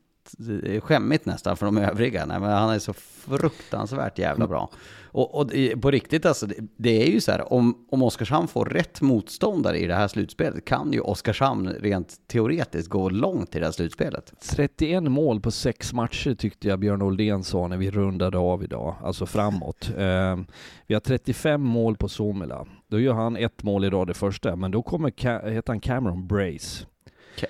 eh, 0.64 0.82
skämmigt 0.82 1.26
nästan 1.26 1.58
för 1.58 1.66
de 1.66 1.78
övriga. 1.78 2.26
Nej, 2.26 2.40
men 2.40 2.50
han 2.50 2.70
är 2.70 2.80
så 2.80 2.94
fruktansvärt 2.94 4.20
jävla 4.20 4.48
bra. 4.48 4.70
Och, 5.18 5.36
och 5.36 5.52
på 5.82 5.92
riktigt 5.92 6.26
alltså, 6.26 6.46
det, 6.46 6.56
det, 6.78 7.04
är 7.04 7.12
ju 7.12 7.22
så 7.22 7.32
här, 7.32 7.54
om, 7.54 7.86
om 7.90 8.04
Oskarshamn 8.04 8.48
får 8.48 8.66
rätt 8.66 9.02
motståndare 9.02 9.80
i 9.80 9.88
det 9.88 9.96
här 9.96 10.08
slutspelet 10.08 10.66
kan 10.66 10.94
ju 10.94 11.00
Oskarshamn 11.00 11.70
rent 11.70 12.28
teoretiskt 12.28 12.90
gå 12.90 13.10
långt 13.10 13.56
i 13.56 13.60
det 13.60 13.66
här 13.66 13.72
slutspelet. 13.72 14.34
31 14.42 15.04
mål 15.04 15.42
på 15.42 15.52
sex 15.52 15.94
matcher 15.94 16.36
tyckte 16.36 16.68
jag 16.68 16.80
Björn 16.80 17.02
Oldén 17.02 17.44
sa 17.44 17.68
när 17.68 17.78
vi 17.78 17.92
rundade 17.92 18.38
av 18.38 18.64
idag, 18.64 18.96
alltså 19.04 19.26
framåt. 19.26 19.90
Eh, 19.98 20.38
vi 20.88 20.94
har 20.94 21.00
35 21.00 21.62
mål 21.62 21.98
på 21.98 22.10
Somela. 22.10 22.66
Då 22.88 23.00
gör 23.00 23.14
han 23.14 23.38
ett 23.38 23.64
mål 23.64 23.86
idag 23.86 24.08
det 24.08 24.14
första, 24.14 24.56
men 24.56 24.72
då 24.72 24.82
kommer, 24.82 25.50
heter 25.50 25.74
han 25.74 25.80
Cameron 25.80 26.28
Brace. 26.28 26.86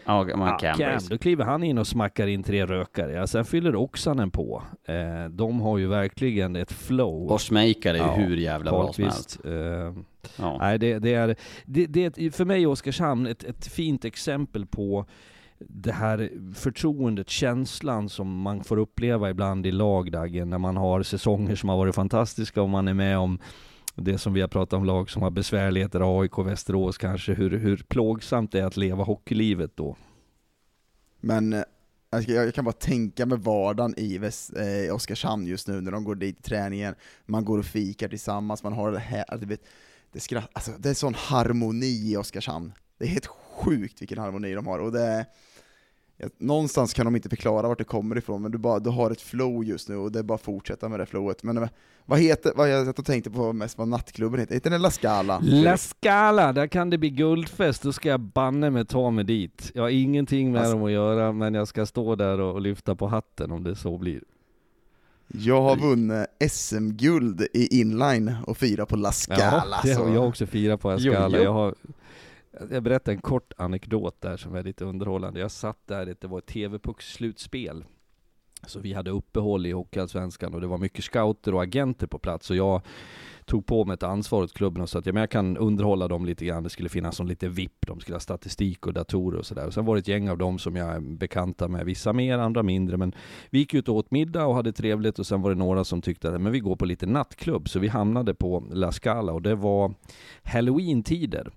Man 0.06 0.58
ja, 0.62 0.74
Cam, 0.78 1.00
då 1.10 1.18
kliver 1.18 1.46
han 1.46 1.64
in 1.64 1.78
och 1.78 1.88
smackar 1.88 2.28
in 2.28 2.44
tre 2.44 2.66
rökare. 2.66 3.12
Ja, 3.12 3.28
sen 3.28 3.46
fyller 3.46 3.76
Oksanen 3.76 4.32
på. 4.32 4.64
Eh, 4.86 5.30
de 5.30 5.62
har 5.62 5.78
ju 5.78 5.88
verkligen 5.88 6.56
ett 6.56 6.72
flow. 6.72 7.32
Och 7.32 7.42
Schmeichel 7.42 7.96
är 7.96 8.00
ju 8.00 8.06
ja, 8.06 8.14
hur 8.14 8.38
jävla 8.38 8.72
bra 8.72 8.94
som 8.94 9.04
helst. 9.04 9.40
Eh, 9.46 9.52
ja. 10.38 10.58
Nej, 10.60 10.80
det, 10.80 11.00
det, 11.00 11.14
är, 11.14 11.36
det, 11.66 11.86
det 11.86 12.18
är 12.18 12.32
för 12.32 12.46
mig 12.46 12.68
Oskarshamn 12.68 13.28
ett, 13.28 13.44
ett 13.44 13.68
fint 13.68 14.06
exempel 14.06 14.66
på 14.66 15.06
det 15.60 15.92
här 15.92 16.32
förtroendet, 16.56 17.30
känslan 17.30 18.10
som 18.10 18.42
man 18.42 18.64
får 18.64 18.78
uppleva 18.78 19.30
ibland 19.30 19.66
i 19.66 19.72
lagdagen 19.72 20.50
när 20.50 20.58
man 20.58 20.78
har 20.78 21.04
säsonger 21.04 21.56
som 21.56 21.70
har 21.70 21.78
varit 21.78 21.96
fantastiska 21.96 22.62
och 22.62 22.70
man 22.70 22.88
är 22.88 22.94
med 22.94 23.18
om 23.18 23.40
det 24.02 24.18
som 24.18 24.34
vi 24.34 24.42
har 24.42 24.48
pratat 24.48 24.78
om 24.78 24.86
lag 24.86 25.10
som 25.10 25.22
har 25.22 25.32
besvärligheter, 25.32 26.22
AIK, 26.22 26.38
Västerås 26.38 26.98
kanske, 26.98 27.34
hur, 27.34 27.52
hur 27.52 27.78
plågsamt 27.78 28.52
det 28.52 28.60
är 28.60 28.66
att 28.66 28.78
leva 28.78 29.04
hockeylivet 29.04 29.72
då. 29.76 29.98
Men 31.20 31.54
eh, 31.54 31.64
jag 32.28 32.54
kan 32.54 32.66
bara 32.66 32.74
tänka 32.74 33.26
mig 33.26 33.38
vardagen 33.38 33.94
i 33.98 34.18
Väst, 34.18 34.54
eh, 34.56 34.96
Oskarshamn 34.96 35.48
just 35.48 35.68
nu 35.68 35.82
när 35.82 35.92
de 35.92 36.04
går 36.04 36.16
dit 36.16 36.40
i 36.40 36.42
träningen, 36.42 36.96
man 37.26 37.46
går 37.46 37.58
och 37.58 37.66
fikar 37.66 38.08
tillsammans, 38.08 38.64
man 38.64 38.74
har 38.74 38.92
det 38.92 39.00
här, 39.00 39.26
alltså, 39.28 39.46
du 39.46 39.46
vet, 39.46 39.64
det, 40.12 40.20
skratt, 40.20 40.50
alltså, 40.54 40.72
det 40.80 40.90
är 40.90 40.94
sån 40.94 41.14
harmoni 41.14 42.12
i 42.12 42.18
Oskarshamn. 42.18 42.74
Det 42.98 43.06
är 43.06 43.10
helt 43.10 43.28
sjukt 43.28 44.02
vilken 44.02 44.18
harmoni 44.18 44.54
de 44.54 44.68
har, 44.68 44.80
och 44.80 44.92
det 44.92 45.26
någonstans 46.38 46.94
kan 46.94 47.06
de 47.06 47.16
inte 47.16 47.30
förklara 47.30 47.68
vart 47.68 47.78
det 47.78 47.84
kommer 47.84 48.18
ifrån, 48.18 48.42
men 48.42 48.52
du, 48.52 48.58
bara, 48.58 48.80
du 48.80 48.90
har 48.90 49.12
ett 49.12 49.22
flow 49.22 49.64
just 49.64 49.90
nu 49.90 49.96
och 49.96 50.12
det 50.12 50.20
är 50.20 50.24
bara 50.24 50.36
att 50.36 50.42
fortsätta 50.42 50.90
med 50.90 51.00
det 51.00 51.06
flowet. 51.06 51.44
Men 51.44 51.58
eh, 51.58 51.70
vad 52.06 52.20
heter, 52.20 52.54
vad 52.56 52.70
jag 52.70 53.06
tänkte 53.06 53.32
på 53.32 53.54
mest 53.54 53.78
vad 53.78 53.88
nattklubben 53.88 54.40
heter, 54.40 54.54
heter 54.54 54.70
den 54.70 54.82
La 54.82 54.92
Scala? 54.92 55.40
La 55.42 55.78
Scala, 55.78 56.54
där 56.54 56.68
kan 56.68 56.90
det 56.90 56.98
bli 56.98 57.10
guldfest, 57.10 57.84
då 57.84 57.94
ska 57.94 58.10
jag 58.10 58.20
banne 58.20 58.70
mig 58.70 58.86
ta 58.86 59.12
mig 59.12 59.24
dit. 59.24 59.72
Jag 59.74 59.82
har 59.82 59.90
ingenting 59.90 60.52
med 60.52 60.62
alltså, 60.62 60.76
dem 60.76 60.86
att 60.86 60.92
göra, 60.92 61.32
men 61.32 61.54
jag 61.54 61.68
ska 61.68 61.86
stå 61.86 62.16
där 62.16 62.40
och 62.40 62.62
lyfta 62.62 62.96
på 62.96 63.08
hatten 63.08 63.52
om 63.52 63.64
det 63.64 63.76
så 63.76 63.98
blir. 63.98 64.22
Jag 65.28 65.62
har 65.62 65.76
vunnit 65.76 66.28
SM-guld 66.52 67.48
i 67.54 67.80
inline 67.80 68.36
och 68.48 68.58
firat 68.58 68.90
på 68.90 68.96
La 68.96 69.12
Scala. 69.12 69.64
Ja, 69.72 69.80
det 69.84 69.94
har 69.94 70.14
jag 70.14 70.28
också 70.28 70.46
firat 70.46 70.82
på 70.82 70.92
La 70.92 71.00
Scala. 71.00 71.38
Jag 71.38 71.54
har 71.54 71.76
jag 72.72 72.84
berättar 72.84 73.12
en 73.12 73.22
kort 73.22 73.54
anekdot 73.58 74.22
där 74.22 74.38
som 74.38 74.56
är 74.56 74.64
lite 74.64 74.86
underhållande. 74.86 75.40
Jag 75.40 75.52
satt 75.52 75.88
där, 75.88 76.16
det 76.20 76.28
var 76.28 76.38
ett 76.38 76.46
TV-pucksslutspel. 76.46 77.86
Så 78.66 78.80
vi 78.80 78.94
hade 78.94 79.12
uppehåll 79.12 79.66
i 79.66 79.72
Hockeyallsvenskan 79.72 80.54
och 80.54 80.62
det 80.62 80.68
var 80.68 80.78
mycket 80.78 81.04
scouter 81.04 81.54
och 81.54 81.64
agenter 81.64 82.08
på 82.08 82.20
plats. 82.20 82.50
Och 82.50 82.56
jag 82.56 82.82
tog 83.46 83.66
på 83.66 83.86
mig 83.86 83.94
ett 83.94 84.04
ansvar 84.04 84.44
åt 84.44 84.54
klubben 84.54 84.84
och 84.84 84.90
sa 84.90 85.00
att 85.00 85.06
ja, 85.06 85.14
men 85.14 85.20
jag 85.20 85.30
kan 85.30 85.58
underhålla 85.58 86.08
dem 86.08 86.26
lite 86.26 86.46
grann. 86.46 86.64
Det 86.64 86.70
skulle 86.70 86.90
finnas 86.90 87.16
som 87.16 87.28
lite 87.28 87.48
VIP, 87.48 87.88
de 87.88 88.00
skulle 88.00 88.16
ha 88.16 88.20
statistik 88.20 88.88
och 88.88 88.94
datorer 88.94 89.40
och 89.40 89.46
sådär. 89.46 89.70
Sen 89.70 89.86
var 89.86 89.96
det 89.96 90.00
ett 90.00 90.08
gäng 90.08 90.30
av 90.30 90.38
dem 90.38 90.60
som 90.60 90.76
jag 90.76 90.96
är 90.96 91.00
bekanta 91.00 91.68
med, 91.68 91.86
vissa 91.86 92.14
mer, 92.14 92.38
andra 92.38 92.64
mindre. 92.64 92.98
Men 92.98 93.16
vi 93.50 93.60
gick 93.60 93.74
ut 93.74 93.90
och 93.90 93.96
åt 93.96 94.12
middag 94.12 94.46
och 94.46 94.56
hade 94.56 94.74
trevligt 94.74 95.20
och 95.20 95.28
sen 95.28 95.42
var 95.42 95.50
det 95.50 95.56
några 95.56 95.84
som 95.84 96.02
tyckte 96.02 96.36
att 96.36 96.42
men 96.42 96.52
vi 96.52 96.60
går 96.60 96.76
på 96.76 96.86
lite 96.86 97.06
nattklubb. 97.06 97.70
Så 97.70 97.80
vi 97.80 97.88
hamnade 97.88 98.34
på 98.34 98.64
La 98.72 98.92
Scala 98.92 99.34
och 99.34 99.42
det 99.42 99.56
var 99.56 99.94
halloween-tider. 100.44 101.52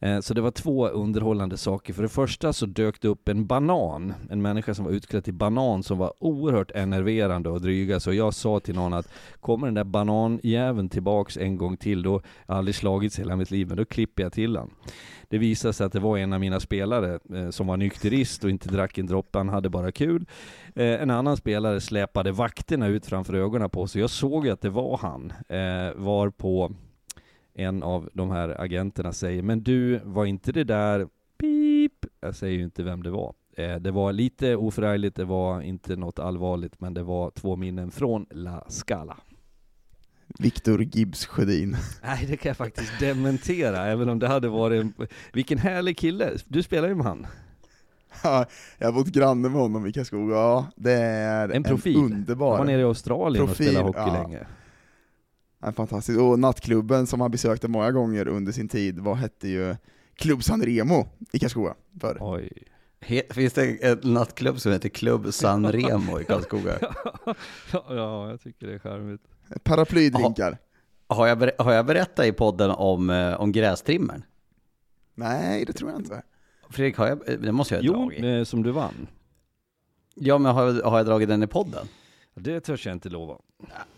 Eh, 0.00 0.20
så 0.20 0.34
det 0.34 0.40
var 0.40 0.50
två 0.50 0.88
underhållande 0.88 1.56
saker. 1.56 1.92
För 1.92 2.02
det 2.02 2.08
första 2.08 2.52
så 2.52 2.66
dök 2.66 3.00
det 3.00 3.08
upp 3.08 3.28
en 3.28 3.46
banan, 3.46 4.14
en 4.30 4.42
människa 4.42 4.74
som 4.74 4.84
var 4.84 4.92
utklädd 4.92 5.24
till 5.24 5.34
banan 5.34 5.82
som 5.82 5.98
var 5.98 6.12
oerhört 6.18 6.70
enerverande 6.70 7.48
och 7.48 7.60
dryga. 7.60 8.00
Så 8.00 8.12
jag 8.12 8.34
sa 8.34 8.60
till 8.60 8.74
någon 8.74 8.92
att 8.92 9.08
kommer 9.40 9.66
den 9.66 9.74
där 9.74 9.84
bananjäveln 9.84 10.88
tillbaks 10.88 11.36
en 11.36 11.56
gång 11.56 11.76
till, 11.76 12.02
då 12.02 12.12
har 12.12 12.22
jag 12.46 12.56
aldrig 12.56 12.74
slagits 12.74 13.18
hela 13.18 13.36
mitt 13.36 13.50
liv, 13.50 13.68
men 13.68 13.76
då 13.76 13.84
klipper 13.84 14.22
jag 14.22 14.32
till 14.32 14.56
han. 14.56 14.70
Det 15.28 15.38
visade 15.38 15.72
sig 15.72 15.86
att 15.86 15.92
det 15.92 16.00
var 16.00 16.18
en 16.18 16.32
av 16.32 16.40
mina 16.40 16.60
spelare 16.60 17.18
eh, 17.34 17.50
som 17.50 17.66
var 17.66 17.76
nykterist 17.76 18.44
och 18.44 18.50
inte 18.50 18.68
drack 18.68 18.98
en 18.98 19.06
droppe, 19.06 19.38
han 19.38 19.48
hade 19.48 19.68
bara 19.68 19.92
kul. 19.92 20.26
Eh, 20.74 21.02
en 21.02 21.10
annan 21.10 21.36
spelare 21.36 21.80
släpade 21.80 22.32
vakterna 22.32 22.86
ut 22.86 23.06
framför 23.06 23.34
ögonen 23.34 23.70
på 23.70 23.86
sig. 23.86 24.00
Jag 24.00 24.10
såg 24.10 24.48
att 24.48 24.60
det 24.60 24.70
var 24.70 24.96
han, 24.96 25.32
eh, 25.48 25.94
var 25.96 26.30
på 26.30 26.72
en 27.56 27.82
av 27.82 28.08
de 28.12 28.30
här 28.30 28.60
agenterna 28.60 29.12
säger, 29.12 29.42
men 29.42 29.62
du, 29.62 30.00
var 30.04 30.24
inte 30.24 30.52
det 30.52 30.64
där, 30.64 31.08
pip, 31.38 31.92
jag 32.20 32.34
säger 32.34 32.58
ju 32.58 32.64
inte 32.64 32.82
vem 32.82 33.02
det 33.02 33.10
var. 33.10 33.34
Eh, 33.56 33.76
det 33.76 33.90
var 33.90 34.12
lite 34.12 34.56
oförargligt, 34.56 35.16
det 35.16 35.24
var 35.24 35.60
inte 35.60 35.96
något 35.96 36.18
allvarligt, 36.18 36.80
men 36.80 36.94
det 36.94 37.02
var 37.02 37.30
två 37.30 37.56
minnen 37.56 37.90
från 37.90 38.26
La 38.30 38.64
Scala. 38.68 39.16
Viktor 40.38 40.82
Gibbs 40.82 41.26
Sjödin. 41.26 41.76
Nej, 42.02 42.26
det 42.26 42.36
kan 42.36 42.50
jag 42.50 42.56
faktiskt 42.56 43.00
dementera, 43.00 43.86
även 43.86 44.08
om 44.08 44.18
det 44.18 44.28
hade 44.28 44.48
varit 44.48 44.80
en... 44.80 44.94
Vilken 45.32 45.58
härlig 45.58 45.98
kille! 45.98 46.30
Du 46.48 46.62
spelar 46.62 46.88
ju 46.88 46.94
med 46.94 47.06
han. 47.06 47.26
Ja, 48.22 48.46
jag 48.78 48.86
har 48.86 48.92
bott 48.92 49.06
granne 49.06 49.48
med 49.48 49.60
honom 49.60 49.86
i 49.86 49.92
Karlskoga, 49.92 50.34
ja, 50.34 50.66
det 50.76 50.92
är 50.92 51.48
En 51.48 51.62
profil. 51.62 51.96
en 51.96 52.04
underbar 52.04 52.50
Han 52.50 52.58
var 52.58 52.72
nere 52.72 52.80
i 52.80 52.84
Australien 52.84 53.46
Profil, 53.46 53.66
och 53.66 53.72
spelade 53.72 53.86
hockey 53.86 54.16
ja. 54.16 54.22
länge. 54.22 54.46
Ja, 55.66 55.72
fantastiskt. 55.72 56.18
Och 56.20 56.38
nattklubben 56.38 57.06
som 57.06 57.20
han 57.20 57.30
besökte 57.30 57.68
många 57.68 57.92
gånger 57.92 58.28
under 58.28 58.52
sin 58.52 58.68
tid, 58.68 58.98
vad 58.98 59.16
hette 59.16 59.48
ju 59.48 59.76
Klubb 60.14 60.42
San 60.44 60.62
Remo 60.62 61.06
i 61.32 61.38
Karlskoga 61.38 61.74
förr. 62.00 62.18
Oj. 62.20 62.50
He- 63.00 63.32
Finns 63.32 63.52
det 63.52 63.84
en 63.84 64.00
nattklubb 64.14 64.60
som 64.60 64.72
heter 64.72 64.88
Klubb 64.88 65.34
San 65.34 65.66
Remo 65.72 66.20
i 66.20 66.24
Karlskoga? 66.24 66.78
ja, 67.72 68.30
jag 68.30 68.40
tycker 68.40 68.66
det 68.66 68.74
är 68.74 68.78
charmigt. 68.78 69.22
Paraplydrinkar. 69.62 70.58
Har 71.06 71.26
jag, 71.26 71.38
ber- 71.38 71.62
har 71.62 71.72
jag 71.72 71.86
berättat 71.86 72.26
i 72.26 72.32
podden 72.32 72.70
om, 72.70 73.10
eh, 73.10 73.40
om 73.40 73.52
grästrimmern? 73.52 74.22
Nej, 75.14 75.64
det 75.64 75.72
tror 75.72 75.90
jag 75.90 76.00
inte. 76.00 76.22
Fredrik, 76.70 76.96
har 76.96 77.06
jag, 77.08 77.20
det 77.42 77.52
måste 77.52 77.74
jag 77.74 77.82
ha 77.82 77.86
Jo, 77.86 77.92
dragit. 77.92 78.24
eh, 78.24 78.44
som 78.44 78.62
du 78.62 78.70
vann. 78.70 79.06
Ja, 80.14 80.38
men 80.38 80.54
har 80.54 80.62
jag, 80.66 80.82
har 80.90 80.96
jag 80.96 81.06
dragit 81.06 81.28
den 81.28 81.42
i 81.42 81.46
podden? 81.46 81.86
Det 82.40 82.60
törs 82.60 82.86
jag 82.86 82.92
inte 82.92 83.08
lova. 83.08 83.38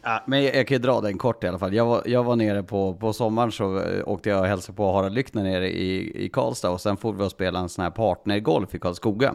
Ja, 0.03 0.23
men 0.27 0.45
jag, 0.45 0.57
jag 0.57 0.69
kan 0.69 0.75
ju 0.75 0.79
dra 0.79 1.01
den 1.01 1.19
kort 1.19 1.45
i 1.45 1.47
alla 1.47 1.59
fall. 1.59 1.75
Jag 1.75 1.87
var, 1.87 2.03
jag 2.07 2.25
var 2.25 2.37
nere 2.37 2.63
på, 2.63 2.95
på 2.95 3.13
sommaren 3.13 3.53
så 3.53 3.81
eh, 3.81 4.09
åkte 4.09 4.29
jag 4.29 4.41
och 4.41 4.47
hälsade 4.47 4.77
på 4.77 4.93
Harald 4.93 5.15
Lyckner 5.15 5.43
nere 5.43 5.71
i, 5.71 6.25
i 6.25 6.29
Karlstad 6.29 6.71
och 6.71 6.81
sen 6.81 6.97
får 6.97 7.13
vi 7.13 7.25
och 7.25 7.31
spela 7.31 7.59
en 7.59 7.69
sån 7.69 7.83
här 7.83 7.91
partnergolf 7.91 8.75
i 8.75 8.79
Karlskoga. 8.79 9.35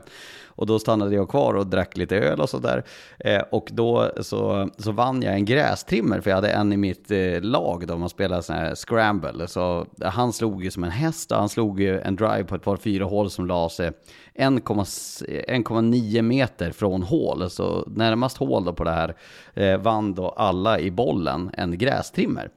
Och 0.56 0.66
då 0.66 0.80
stannade 0.80 1.16
jag 1.16 1.30
kvar 1.30 1.54
och 1.54 1.68
drack 1.68 1.98
lite 1.98 2.18
öl 2.18 2.42
och 2.42 2.50
sådär. 2.50 2.84
Eh, 3.20 3.42
och 3.52 3.70
då 3.72 4.12
så, 4.22 4.70
så 4.78 4.92
vann 4.92 5.22
jag 5.22 5.34
en 5.34 5.46
grästrimmer 5.46 6.22
för 6.22 6.30
jag 6.30 6.38
hade 6.38 6.52
en 6.52 6.74
i 6.74 6.78
mitt 6.78 7.12
eh, 7.12 7.42
lag 7.42 7.88
då 7.88 7.98
man 7.98 8.10
spelade 8.10 8.44
sån 8.44 8.56
här 8.56 8.76
scramble. 8.76 9.48
Så 9.48 9.86
han 10.02 10.34
slog 10.34 10.64
ju 10.64 10.72
som 10.72 10.84
en 10.84 10.92
häst 10.92 11.32
och 11.32 11.38
han 11.38 11.50
slog 11.50 11.82
ju 11.82 12.00
en 12.00 12.16
drive 12.16 12.44
på 12.44 12.56
ett 12.56 12.64
par 12.64 12.78
fyra 12.78 13.06
hål 13.06 13.30
som 13.30 13.48
la 13.48 13.70
sig 13.70 13.92
1,9 14.36 16.18
eh, 16.18 16.22
meter 16.22 16.72
från 16.72 17.04
hål. 17.04 17.50
Så 17.50 17.84
närmast 17.88 18.38
hål 18.38 18.66
då 18.66 18.74
på 18.74 18.84
det 18.84 18.92
här 18.92 19.16
eh, 19.54 19.78
vann 19.78 20.14
då 20.14 20.30
alla 20.30 20.80
i 20.80 20.92
bollen 20.92 21.52
en 21.54 21.78
grästrimmer. 21.78 22.50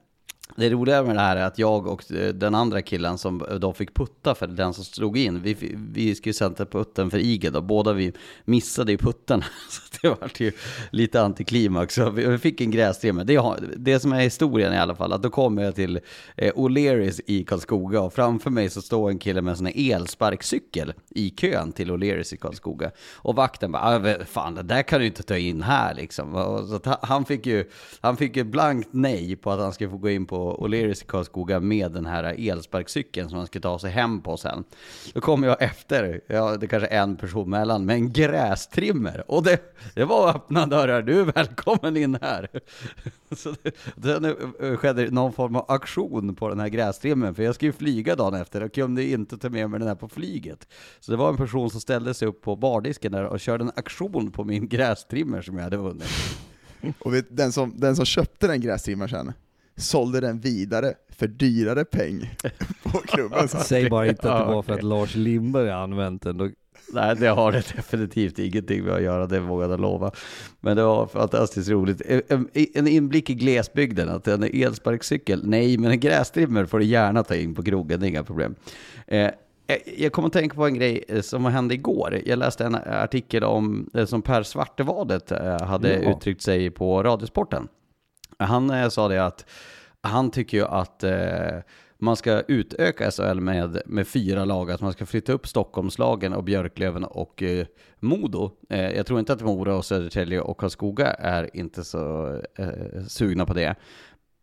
Det 0.56 0.70
roliga 0.70 1.02
med 1.02 1.16
det 1.16 1.20
här 1.20 1.36
är 1.36 1.44
att 1.44 1.58
jag 1.58 1.86
och 1.86 2.12
eh, 2.12 2.34
den 2.34 2.54
andra 2.54 2.82
killen 2.82 3.18
som 3.18 3.44
eh, 3.50 3.54
då 3.54 3.72
fick 3.72 3.94
putta 3.94 4.34
för 4.34 4.46
den 4.46 4.74
som 4.74 4.84
slog 4.84 5.18
in, 5.18 5.42
vi, 5.42 5.76
vi 5.92 6.14
skulle 6.14 6.32
sätta 6.32 6.66
putten 6.66 7.10
för 7.10 7.18
Igel 7.18 7.52
då, 7.52 7.60
båda 7.60 7.92
vi 7.92 8.12
missade 8.44 8.92
i 8.92 8.96
putten. 8.96 9.44
Så 9.70 9.82
det 10.02 10.08
var 10.08 10.30
ju 10.38 10.52
lite 10.90 11.22
antiklimax. 11.22 11.94
Så 11.94 12.10
vi 12.10 12.26
vi 12.26 12.38
fick 12.38 12.60
en 12.60 12.70
grästrimmer. 12.70 13.24
Det, 13.24 13.76
det 13.76 14.00
som 14.00 14.12
är 14.12 14.20
historien 14.20 14.72
i 14.72 14.78
alla 14.78 14.94
fall, 14.94 15.12
att 15.12 15.22
då 15.22 15.30
kommer 15.30 15.62
jag 15.62 15.74
till 15.74 16.00
eh, 16.36 16.52
O'Learys 16.52 17.20
i 17.26 17.44
Karlskoga 17.44 18.00
och 18.00 18.12
framför 18.12 18.50
mig 18.50 18.70
så 18.70 18.82
står 18.82 19.10
en 19.10 19.18
kille 19.18 19.42
med 19.42 19.50
en 19.50 19.56
sån 19.56 19.66
här 19.66 19.94
elsparkcykel 19.94 20.92
i 21.10 21.30
kön 21.30 21.72
till 21.72 21.90
O'Learys 21.90 22.34
i 22.34 22.36
Karlskoga. 22.36 22.90
Och 23.14 23.36
vakten 23.36 23.72
bara, 23.72 24.24
fan 24.24 24.54
det 24.54 24.62
där 24.62 24.82
kan 24.82 25.00
du 25.00 25.06
inte 25.06 25.22
ta 25.22 25.36
in 25.36 25.62
här 25.62 25.94
liksom. 25.94 26.34
Och 26.34 26.68
Så 26.68 26.74
att 26.74 27.04
han 27.04 27.24
fick 27.24 27.46
ju, 27.46 27.70
han 28.00 28.16
fick 28.16 28.36
ju 28.36 28.44
blankt 28.44 28.88
nej 28.92 29.36
på 29.36 29.50
att 29.50 29.60
han 29.60 29.72
skulle 29.72 29.90
få 29.90 29.96
gå 29.96 30.10
in 30.10 30.26
på 30.26 30.35
O'Learys 30.36 31.02
i 31.02 31.06
Karlskoga 31.06 31.60
med 31.60 31.92
den 31.92 32.06
här 32.06 32.24
elsparkcykeln 32.50 33.28
som 33.28 33.38
han 33.38 33.46
skulle 33.46 33.62
ta 33.62 33.78
sig 33.78 33.90
hem 33.90 34.20
på 34.20 34.36
sen. 34.36 34.64
Då 35.14 35.20
kommer 35.20 35.48
jag 35.48 35.62
efter, 35.62 36.20
ja 36.26 36.56
det 36.56 36.66
kanske 36.66 36.88
är 36.88 37.02
en 37.02 37.16
person 37.16 37.50
mellan, 37.50 37.84
med 37.84 37.96
en 37.96 38.12
grästrimmer. 38.12 39.24
Och 39.30 39.42
det, 39.42 39.60
det 39.94 40.04
var 40.04 40.28
öppna 40.28 40.66
dörrar, 40.66 41.02
du 41.02 41.20
är 41.20 41.24
välkommen 41.24 41.96
in 41.96 42.18
här. 42.22 42.48
Så 43.36 43.54
det, 43.62 43.74
sen 44.02 44.24
eh, 44.24 44.76
skedde 44.76 45.10
någon 45.10 45.32
form 45.32 45.56
av 45.56 45.64
aktion 45.68 46.34
på 46.34 46.48
den 46.48 46.60
här 46.60 46.68
grästrimmen, 46.68 47.34
för 47.34 47.42
jag 47.42 47.54
ska 47.54 47.66
ju 47.66 47.72
flyga 47.72 48.16
dagen 48.16 48.34
efter 48.34 48.62
och 48.62 48.74
kunde 48.74 49.04
inte 49.04 49.38
ta 49.38 49.48
med 49.48 49.70
mig 49.70 49.80
den 49.80 49.88
här 49.88 49.94
på 49.94 50.08
flyget. 50.08 50.68
Så 51.00 51.10
det 51.10 51.16
var 51.16 51.28
en 51.28 51.36
person 51.36 51.70
som 51.70 51.80
ställde 51.80 52.14
sig 52.14 52.28
upp 52.28 52.42
på 52.42 52.56
bardisken 52.56 53.12
där 53.12 53.24
och 53.24 53.40
körde 53.40 53.64
en 53.64 53.72
aktion 53.76 54.30
på 54.30 54.44
min 54.44 54.68
grästrimmer 54.68 55.42
som 55.42 55.56
jag 55.56 55.64
hade 55.64 55.76
vunnit. 55.76 56.08
Och 56.98 57.14
vet, 57.14 57.36
den, 57.36 57.52
som, 57.52 57.74
den 57.76 57.96
som 57.96 58.04
köpte 58.04 58.46
den 58.46 58.60
grästrimmaren 58.60 59.08
sen, 59.08 59.32
sålde 59.76 60.20
den 60.20 60.40
vidare 60.40 60.94
för 61.08 61.26
dyrare 61.26 61.84
peng 61.84 62.34
på 62.82 62.98
klubben. 62.98 63.48
Säg 63.48 63.90
bara 63.90 64.06
inte 64.06 64.32
att 64.32 64.46
det 64.46 64.52
var 64.54 64.62
för 64.62 64.72
att. 64.72 64.82
Lars 64.82 65.14
Lindberg 65.14 65.70
använt 65.70 66.22
den. 66.22 66.38
Då, 66.38 66.48
Nej, 66.92 67.16
det 67.16 67.26
har 67.26 67.52
det 67.52 67.62
definitivt 67.76 68.38
ingenting 68.38 68.84
med 68.84 68.94
att 68.94 69.02
göra, 69.02 69.26
det 69.26 69.40
vågar 69.40 69.68
jag 69.70 69.80
lova. 69.80 70.10
Men 70.60 70.76
det 70.76 70.82
var 70.82 71.06
fantastiskt 71.06 71.68
roligt. 71.70 72.02
En- 72.28 72.48
En 72.74 72.88
inblick 72.88 73.30
i 73.30 73.34
glesbygden, 73.34 74.08
att 74.08 74.28
en 74.28 74.42
elsparkcykel, 74.42 75.46
nej, 75.46 75.78
men 75.78 75.90
en 75.90 76.00
grästrimmer 76.00 76.64
får 76.66 76.78
du 76.78 76.84
gärna 76.84 77.22
ta 77.24 77.34
in 77.34 77.54
på 77.54 77.62
krogen, 77.62 78.00
det 78.00 78.06
är 78.06 78.08
inga 78.08 78.24
problem. 78.24 78.54
Eh, 79.06 79.30
Jag 79.96 80.12
kommer 80.12 80.26
att 80.26 80.32
tänka 80.32 80.54
på 80.56 80.66
en 80.66 80.74
grej 80.74 81.04
eh, 81.08 81.20
som 81.20 81.44
hände 81.44 81.74
igår. 81.74 82.20
Jag 82.26 82.38
läste 82.38 82.64
en 82.64 82.74
artikel 82.74 83.44
om, 83.44 83.90
eh, 83.94 84.04
som 84.06 84.22
Per 84.22 84.42
Svartevadet 84.42 85.32
eh, 85.32 85.60
hade 85.60 86.02
Ja. 86.02 86.10
uttryckt 86.16 86.42
sig 86.42 86.70
på 86.70 87.02
Radiosporten. 87.02 87.68
Han 88.38 88.70
eh, 88.70 88.88
sa 88.88 89.08
det 89.08 89.26
att 89.26 89.46
han 90.00 90.30
tycker 90.30 90.56
ju 90.56 90.64
att 90.64 91.02
eh, 91.02 91.58
man 91.98 92.16
ska 92.16 92.40
utöka 92.40 93.10
SHL 93.10 93.40
med, 93.40 93.82
med 93.86 94.08
fyra 94.08 94.44
lag, 94.44 94.70
att 94.70 94.80
man 94.80 94.92
ska 94.92 95.06
flytta 95.06 95.32
upp 95.32 95.46
Stockholmslagen 95.46 96.32
och 96.32 96.44
Björklöven 96.44 97.04
och 97.04 97.42
eh, 97.42 97.66
Modo. 98.00 98.50
Eh, 98.68 98.90
jag 98.90 99.06
tror 99.06 99.18
inte 99.18 99.32
att 99.32 99.42
Mora 99.42 99.76
och 99.76 99.84
Södertälje 99.84 100.40
och 100.40 100.58
Karlskoga 100.58 101.06
är 101.06 101.56
inte 101.56 101.84
så 101.84 102.34
eh, 102.58 103.04
sugna 103.08 103.46
på 103.46 103.54
det. 103.54 103.74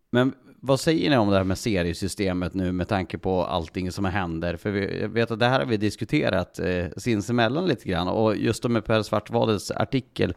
Men 0.10 0.34
vad 0.65 0.79
säger 0.79 1.10
ni 1.10 1.17
om 1.17 1.29
det 1.29 1.38
här 1.38 1.43
med 1.43 1.58
seriesystemet 1.58 2.53
nu 2.53 2.71
med 2.71 2.88
tanke 2.88 3.17
på 3.17 3.43
allting 3.43 3.91
som 3.91 4.06
händer? 4.06 4.58
För 4.58 4.71
vi, 4.71 5.01
jag 5.01 5.10
vet 5.10 5.32
att 5.32 5.39
det 5.39 5.45
här 5.45 5.60
har 5.60 5.65
vi 5.65 5.77
diskuterat 5.77 6.60
eh, 6.60 6.86
sinsemellan 6.97 7.67
lite 7.67 7.89
grann 7.89 8.08
och 8.08 8.38
just 8.38 8.63
då 8.63 8.69
med 8.69 8.86
Per 8.86 9.01
Svartvadets 9.01 9.71
artikel 9.71 10.34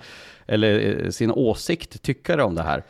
eller 0.46 1.04
eh, 1.04 1.10
sin 1.10 1.30
åsikt, 1.30 2.02
tyckare 2.02 2.42
om 2.42 2.54
det 2.54 2.62
här. 2.62 2.84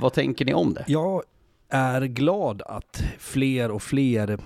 Vad 0.00 0.12
tänker 0.12 0.44
ni 0.44 0.54
om 0.54 0.74
det? 0.74 0.84
Jag 0.86 1.22
är 1.68 2.00
glad 2.00 2.62
att 2.62 3.04
fler 3.18 3.70
och 3.70 3.82
fler 3.82 4.38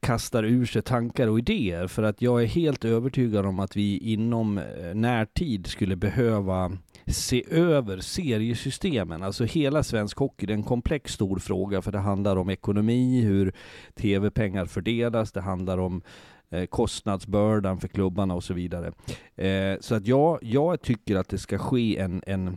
kastar 0.00 0.44
ur 0.44 0.66
sig 0.66 0.82
tankar 0.82 1.28
och 1.28 1.38
idéer 1.38 1.86
för 1.86 2.02
att 2.02 2.22
jag 2.22 2.42
är 2.42 2.46
helt 2.46 2.84
övertygad 2.84 3.46
om 3.46 3.60
att 3.60 3.76
vi 3.76 3.98
inom 3.98 4.58
eh, 4.58 4.94
närtid 4.94 5.66
skulle 5.66 5.96
behöva 5.96 6.72
se 7.06 7.44
över 7.50 7.98
seriesystemen. 7.98 9.22
Alltså 9.22 9.44
hela 9.44 9.82
svensk 9.82 10.18
hockey, 10.18 10.46
det 10.46 10.52
är 10.52 10.54
en 10.54 10.62
komplex 10.62 11.12
stor 11.12 11.38
fråga 11.38 11.82
för 11.82 11.92
det 11.92 11.98
handlar 11.98 12.36
om 12.36 12.50
ekonomi, 12.50 13.20
hur 13.20 13.52
tv-pengar 13.94 14.66
fördelas, 14.66 15.32
det 15.32 15.40
handlar 15.40 15.78
om 15.78 16.02
eh, 16.50 16.66
kostnadsbördan 16.66 17.80
för 17.80 17.88
klubbarna 17.88 18.34
och 18.34 18.44
så 18.44 18.54
vidare. 18.54 18.92
Eh, 19.36 19.80
så 19.80 19.94
att 19.94 20.06
jag, 20.06 20.38
jag 20.42 20.82
tycker 20.82 21.16
att 21.16 21.28
det 21.28 21.38
ska 21.38 21.58
ske 21.58 21.98
en, 21.98 22.22
en 22.26 22.56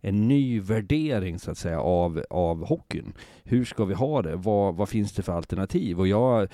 en 0.00 0.28
ny 0.28 0.60
värdering 0.60 1.38
så 1.38 1.50
att 1.50 1.58
säga 1.58 1.80
av, 1.80 2.24
av 2.30 2.66
hockeyn. 2.66 3.12
Hur 3.44 3.64
ska 3.64 3.84
vi 3.84 3.94
ha 3.94 4.22
det? 4.22 4.36
Vad, 4.36 4.74
vad 4.74 4.88
finns 4.88 5.12
det 5.12 5.22
för 5.22 5.32
alternativ? 5.32 6.00
Och 6.00 6.08
jag 6.08 6.48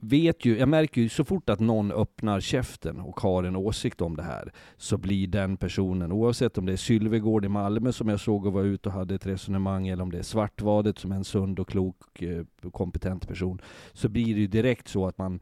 vet 0.00 0.44
ju, 0.44 0.58
jag 0.58 0.68
märker 0.68 1.00
ju 1.00 1.08
så 1.08 1.24
fort 1.24 1.50
att 1.50 1.60
någon 1.60 1.92
öppnar 1.92 2.40
käften 2.40 3.00
och 3.00 3.20
har 3.20 3.44
en 3.44 3.56
åsikt 3.56 4.00
om 4.00 4.16
det 4.16 4.22
här 4.22 4.52
så 4.76 4.98
blir 4.98 5.26
den 5.26 5.56
personen, 5.56 6.12
oavsett 6.12 6.58
om 6.58 6.66
det 6.66 6.72
är 6.72 6.76
Sylvegård 6.76 7.44
i 7.44 7.48
Malmö 7.48 7.92
som 7.92 8.08
jag 8.08 8.20
såg 8.20 8.46
och 8.46 8.52
var 8.52 8.62
ute 8.62 8.88
och 8.88 8.94
hade 8.94 9.14
ett 9.14 9.26
resonemang 9.26 9.88
eller 9.88 10.02
om 10.02 10.12
det 10.12 10.18
är 10.18 10.22
Svartvadet 10.22 10.98
som 10.98 11.12
är 11.12 11.16
en 11.16 11.24
sund 11.24 11.58
och 11.58 11.68
klok 11.68 12.22
eh, 12.22 12.44
kompetent 12.72 13.28
person 13.28 13.60
så 13.92 14.08
blir 14.08 14.34
det 14.34 14.40
ju 14.40 14.46
direkt 14.46 14.88
så 14.88 15.06
att 15.06 15.18
man 15.18 15.40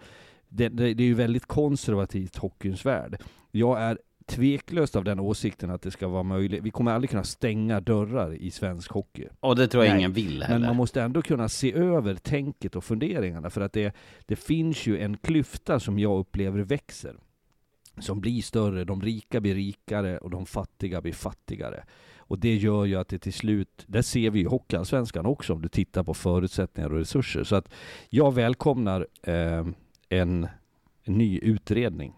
det, 0.49 0.69
det, 0.69 0.95
det 0.95 1.03
är 1.03 1.07
ju 1.09 1.15
väldigt 1.15 1.47
konservativt 1.47 2.37
hockeyns 2.37 2.87
värld. 2.87 3.23
Jag 3.51 3.81
är 3.81 3.99
tveklöst 4.29 4.97
av 4.97 5.05
den 5.05 5.21
åsikten 5.21 5.71
att 5.71 5.83
det 5.83 5.91
ska 5.91 6.09
vara 6.09 6.23
möjligt. 6.23 6.63
Vi 6.63 6.71
kommer 6.71 6.93
aldrig 6.93 7.11
kunna 7.11 7.25
stänga 7.25 7.81
dörrar 7.81 8.35
i 8.35 8.51
svensk 8.51 8.91
hockey. 8.91 9.29
Och 9.41 9.57
det 9.57 9.69
tror 9.69 9.85
jag 9.85 9.91
Nej, 9.91 9.99
ingen 9.99 10.13
vill 10.13 10.43
heller. 10.43 10.59
Men 10.59 10.67
man 10.67 10.77
måste 10.77 11.03
ändå 11.03 11.23
kunna 11.23 11.49
se 11.49 11.73
över 11.73 12.15
tänket 12.15 12.77
och 12.77 12.85
funderingarna 12.85 13.51
för 13.51 13.61
att 13.61 13.73
det, 13.73 13.97
det 14.27 14.37
finns 14.37 14.87
ju 14.87 14.99
en 14.99 15.17
klyfta 15.17 15.81
som 15.81 15.99
jag 15.99 16.19
upplever 16.19 16.61
växer. 16.61 17.17
Som 17.99 18.21
blir 18.21 18.43
större, 18.43 18.85
de 18.85 19.03
rika 19.03 19.41
blir 19.41 19.55
rikare 19.55 20.19
och 20.19 20.31
de 20.31 20.47
fattiga 20.47 21.01
blir 21.01 21.13
fattigare. 21.13 21.85
Och 22.19 22.39
det 22.39 22.57
gör 22.57 22.85
ju 22.85 22.97
att 22.97 23.09
det 23.09 23.19
till 23.19 23.33
slut, 23.33 23.85
där 23.87 24.03
ser 24.03 24.31
vi 24.31 24.39
ju 24.39 24.47
Hockeyallsvenskan 24.47 25.27
också 25.27 25.53
om 25.53 25.63
du 25.63 25.69
tittar 25.69 26.05
på 26.05 26.15
förutsättningar 26.15 26.91
och 26.91 26.99
resurser. 26.99 27.45
Så 27.45 27.57
att 27.57 27.69
jag 28.09 28.35
välkomnar 28.35 29.07
eh, 29.23 29.67
en, 30.09 30.49
en 31.05 31.19
ny 31.19 31.39
utredning. 31.39 32.13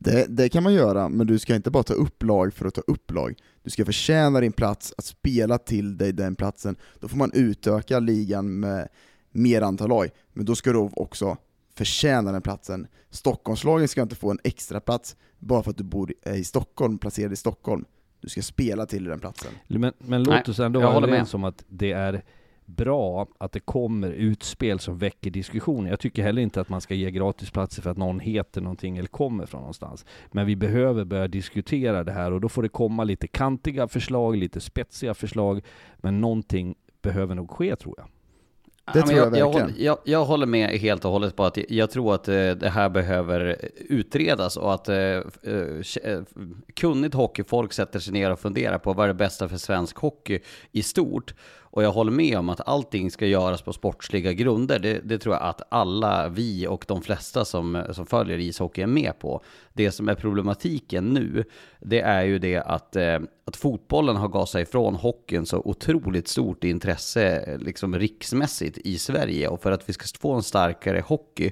Det, 0.00 0.26
det 0.28 0.48
kan 0.48 0.62
man 0.62 0.74
göra, 0.74 1.08
men 1.08 1.26
du 1.26 1.38
ska 1.38 1.54
inte 1.54 1.70
bara 1.70 1.82
ta 1.82 1.94
upp 1.94 2.22
lag 2.22 2.54
för 2.54 2.66
att 2.66 2.74
ta 2.74 2.80
upp 2.80 3.10
lag. 3.10 3.34
Du 3.62 3.70
ska 3.70 3.84
förtjäna 3.84 4.40
din 4.40 4.52
plats, 4.52 4.94
att 4.98 5.04
spela 5.04 5.58
till 5.58 5.96
dig 5.96 6.12
den 6.12 6.34
platsen. 6.34 6.76
Då 7.00 7.08
får 7.08 7.16
man 7.16 7.30
utöka 7.34 7.98
ligan 7.98 8.60
med 8.60 8.88
mer 9.30 9.62
antal 9.62 9.88
lag, 9.88 10.10
men 10.32 10.46
då 10.46 10.54
ska 10.54 10.72
du 10.72 10.78
också 10.78 11.36
förtjäna 11.74 12.32
den 12.32 12.42
platsen. 12.42 12.86
Stockholmslagen 13.10 13.88
ska 13.88 14.02
inte 14.02 14.16
få 14.16 14.30
en 14.30 14.38
extra 14.44 14.80
plats 14.80 15.16
bara 15.38 15.62
för 15.62 15.70
att 15.70 15.76
du 15.76 15.84
bor 15.84 16.12
i 16.26 16.44
Stockholm, 16.44 16.98
placerad 16.98 17.32
i 17.32 17.36
Stockholm. 17.36 17.84
Du 18.20 18.28
ska 18.28 18.42
spela 18.42 18.86
till 18.86 19.04
den 19.04 19.20
platsen. 19.20 19.52
Men, 19.66 19.92
men 19.98 20.22
låt 20.22 20.48
oss 20.48 20.58
ändå 20.58 20.80
vara 20.80 20.96
överens 20.96 21.34
om 21.34 21.44
att 21.44 21.64
det 21.68 21.92
är 21.92 22.24
bra 22.66 23.26
att 23.38 23.52
det 23.52 23.60
kommer 23.60 24.10
utspel 24.10 24.78
som 24.78 24.98
väcker 24.98 25.30
diskussion. 25.30 25.86
Jag 25.86 26.00
tycker 26.00 26.22
heller 26.22 26.42
inte 26.42 26.60
att 26.60 26.68
man 26.68 26.80
ska 26.80 26.94
ge 26.94 27.10
gratisplatser 27.10 27.82
för 27.82 27.90
att 27.90 27.96
någon 27.96 28.20
heter 28.20 28.60
någonting 28.60 28.96
eller 28.96 29.08
kommer 29.08 29.46
från 29.46 29.60
någonstans. 29.60 30.04
Men 30.32 30.46
vi 30.46 30.56
behöver 30.56 31.04
börja 31.04 31.28
diskutera 31.28 32.04
det 32.04 32.12
här 32.12 32.32
och 32.32 32.40
då 32.40 32.48
får 32.48 32.62
det 32.62 32.68
komma 32.68 33.04
lite 33.04 33.26
kantiga 33.26 33.88
förslag, 33.88 34.36
lite 34.36 34.60
spetsiga 34.60 35.14
förslag. 35.14 35.60
Men 35.96 36.20
någonting 36.20 36.74
behöver 37.02 37.34
nog 37.34 37.50
ske 37.50 37.76
tror 37.76 37.94
jag. 37.98 38.06
Det 38.92 39.02
tror 39.02 39.12
jag 39.12 39.26
jag, 39.26 39.30
verkligen. 39.30 39.52
håller, 39.52 39.74
jag, 39.84 39.98
jag 40.04 40.24
håller 40.24 40.46
med 40.46 40.70
helt 40.70 41.04
och 41.04 41.10
hållet 41.10 41.36
på 41.36 41.44
att 41.44 41.56
jag, 41.56 41.66
jag 41.70 41.90
tror 41.90 42.14
att 42.14 42.28
eh, 42.28 42.50
det 42.50 42.68
här 42.68 42.88
behöver 42.88 43.56
utredas 43.76 44.56
och 44.56 44.74
att 44.74 44.88
eh, 44.88 44.96
eh, 44.96 45.22
kunnigt 46.74 47.14
hockeyfolk 47.14 47.72
sätter 47.72 47.98
sig 47.98 48.12
ner 48.12 48.30
och 48.30 48.40
funderar 48.40 48.78
på 48.78 48.92
vad 48.92 49.04
är 49.04 49.08
det 49.08 49.14
bästa 49.14 49.48
för 49.48 49.56
svensk 49.56 49.96
hockey 49.96 50.40
i 50.72 50.82
stort. 50.82 51.34
Och 51.74 51.82
jag 51.82 51.92
håller 51.92 52.12
med 52.12 52.38
om 52.38 52.48
att 52.48 52.68
allting 52.68 53.10
ska 53.10 53.26
göras 53.26 53.62
på 53.62 53.72
sportsliga 53.72 54.32
grunder. 54.32 54.78
Det, 54.78 55.00
det 55.04 55.18
tror 55.18 55.34
jag 55.34 55.42
att 55.42 55.62
alla 55.68 56.28
vi 56.28 56.66
och 56.66 56.84
de 56.88 57.02
flesta 57.02 57.44
som, 57.44 57.84
som 57.92 58.06
följer 58.06 58.38
ishockey 58.38 58.82
är 58.82 58.86
med 58.86 59.18
på. 59.18 59.42
Det 59.72 59.90
som 59.90 60.08
är 60.08 60.14
problematiken 60.14 61.04
nu, 61.04 61.44
det 61.80 62.00
är 62.00 62.22
ju 62.22 62.38
det 62.38 62.56
att, 62.56 62.96
eh, 62.96 63.18
att 63.44 63.56
fotbollen 63.56 64.16
har 64.16 64.28
gasat 64.28 64.62
ifrån 64.62 64.94
hockeyn 64.94 65.46
så 65.46 65.62
otroligt 65.64 66.28
stort 66.28 66.64
intresse 66.64 67.36
eh, 67.36 67.58
liksom 67.58 67.98
riksmässigt 67.98 68.78
i 68.78 68.98
Sverige. 68.98 69.48
Och 69.48 69.62
för 69.62 69.72
att 69.72 69.88
vi 69.88 69.92
ska 69.92 70.06
få 70.20 70.32
en 70.32 70.42
starkare 70.42 71.04
hockey 71.06 71.50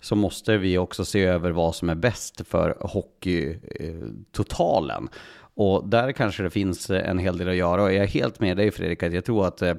så 0.00 0.16
måste 0.16 0.56
vi 0.56 0.78
också 0.78 1.04
se 1.04 1.24
över 1.24 1.50
vad 1.50 1.74
som 1.74 1.88
är 1.88 1.94
bäst 1.94 2.48
för 2.48 2.76
hockeytotalen. 2.80 5.04
Eh, 5.04 5.10
och 5.54 5.88
där 5.88 6.12
kanske 6.12 6.42
det 6.42 6.50
finns 6.50 6.90
eh, 6.90 7.10
en 7.10 7.18
hel 7.18 7.38
del 7.38 7.48
att 7.48 7.56
göra. 7.56 7.82
Och 7.82 7.92
jag 7.92 8.02
är 8.02 8.06
helt 8.06 8.40
med 8.40 8.56
dig 8.56 8.70
Fredrik, 8.70 9.02
att 9.02 9.12
jag 9.12 9.24
tror 9.24 9.46
att 9.46 9.62
eh, 9.62 9.74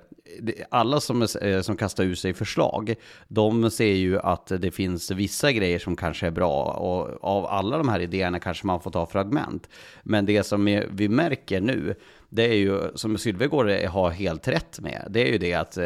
alla 0.70 1.00
som, 1.00 1.28
eh, 1.42 1.62
som 1.62 1.78
kastar 1.78 2.04
ur 2.04 2.16
sig 2.16 2.34
förslag, 2.34 2.96
de 3.28 3.72
ser 3.72 3.94
ju 3.94 4.20
att 4.20 4.48
det 4.48 4.72
finns 4.72 5.12
vissa 5.12 5.52
grejer 5.52 5.80
som 5.80 5.96
kanske 5.96 6.28
är 6.28 6.32
bra. 6.32 6.64
Och 6.64 7.24
av 7.24 7.46
alla 7.46 7.78
de 7.78 7.90
här 7.90 8.00
idéerna 8.00 8.40
kanske 8.40 8.68
man 8.68 8.82
får 8.82 8.92
ta 8.92 9.06
fragment. 9.06 9.70
Men 10.04 10.26
det 10.26 10.44
som 10.44 10.84
vi 10.92 11.10
märker 11.10 11.62
nu, 11.62 11.96
det 12.30 12.44
är 12.44 12.56
ju, 12.56 12.80
som 12.96 13.18
Sylvegård 13.18 13.70
har 13.70 14.10
helt 14.10 14.48
rätt 14.48 14.80
med, 14.80 15.08
det 15.10 15.28
är 15.28 15.32
ju 15.32 15.38
det 15.38 15.54
att 15.54 15.78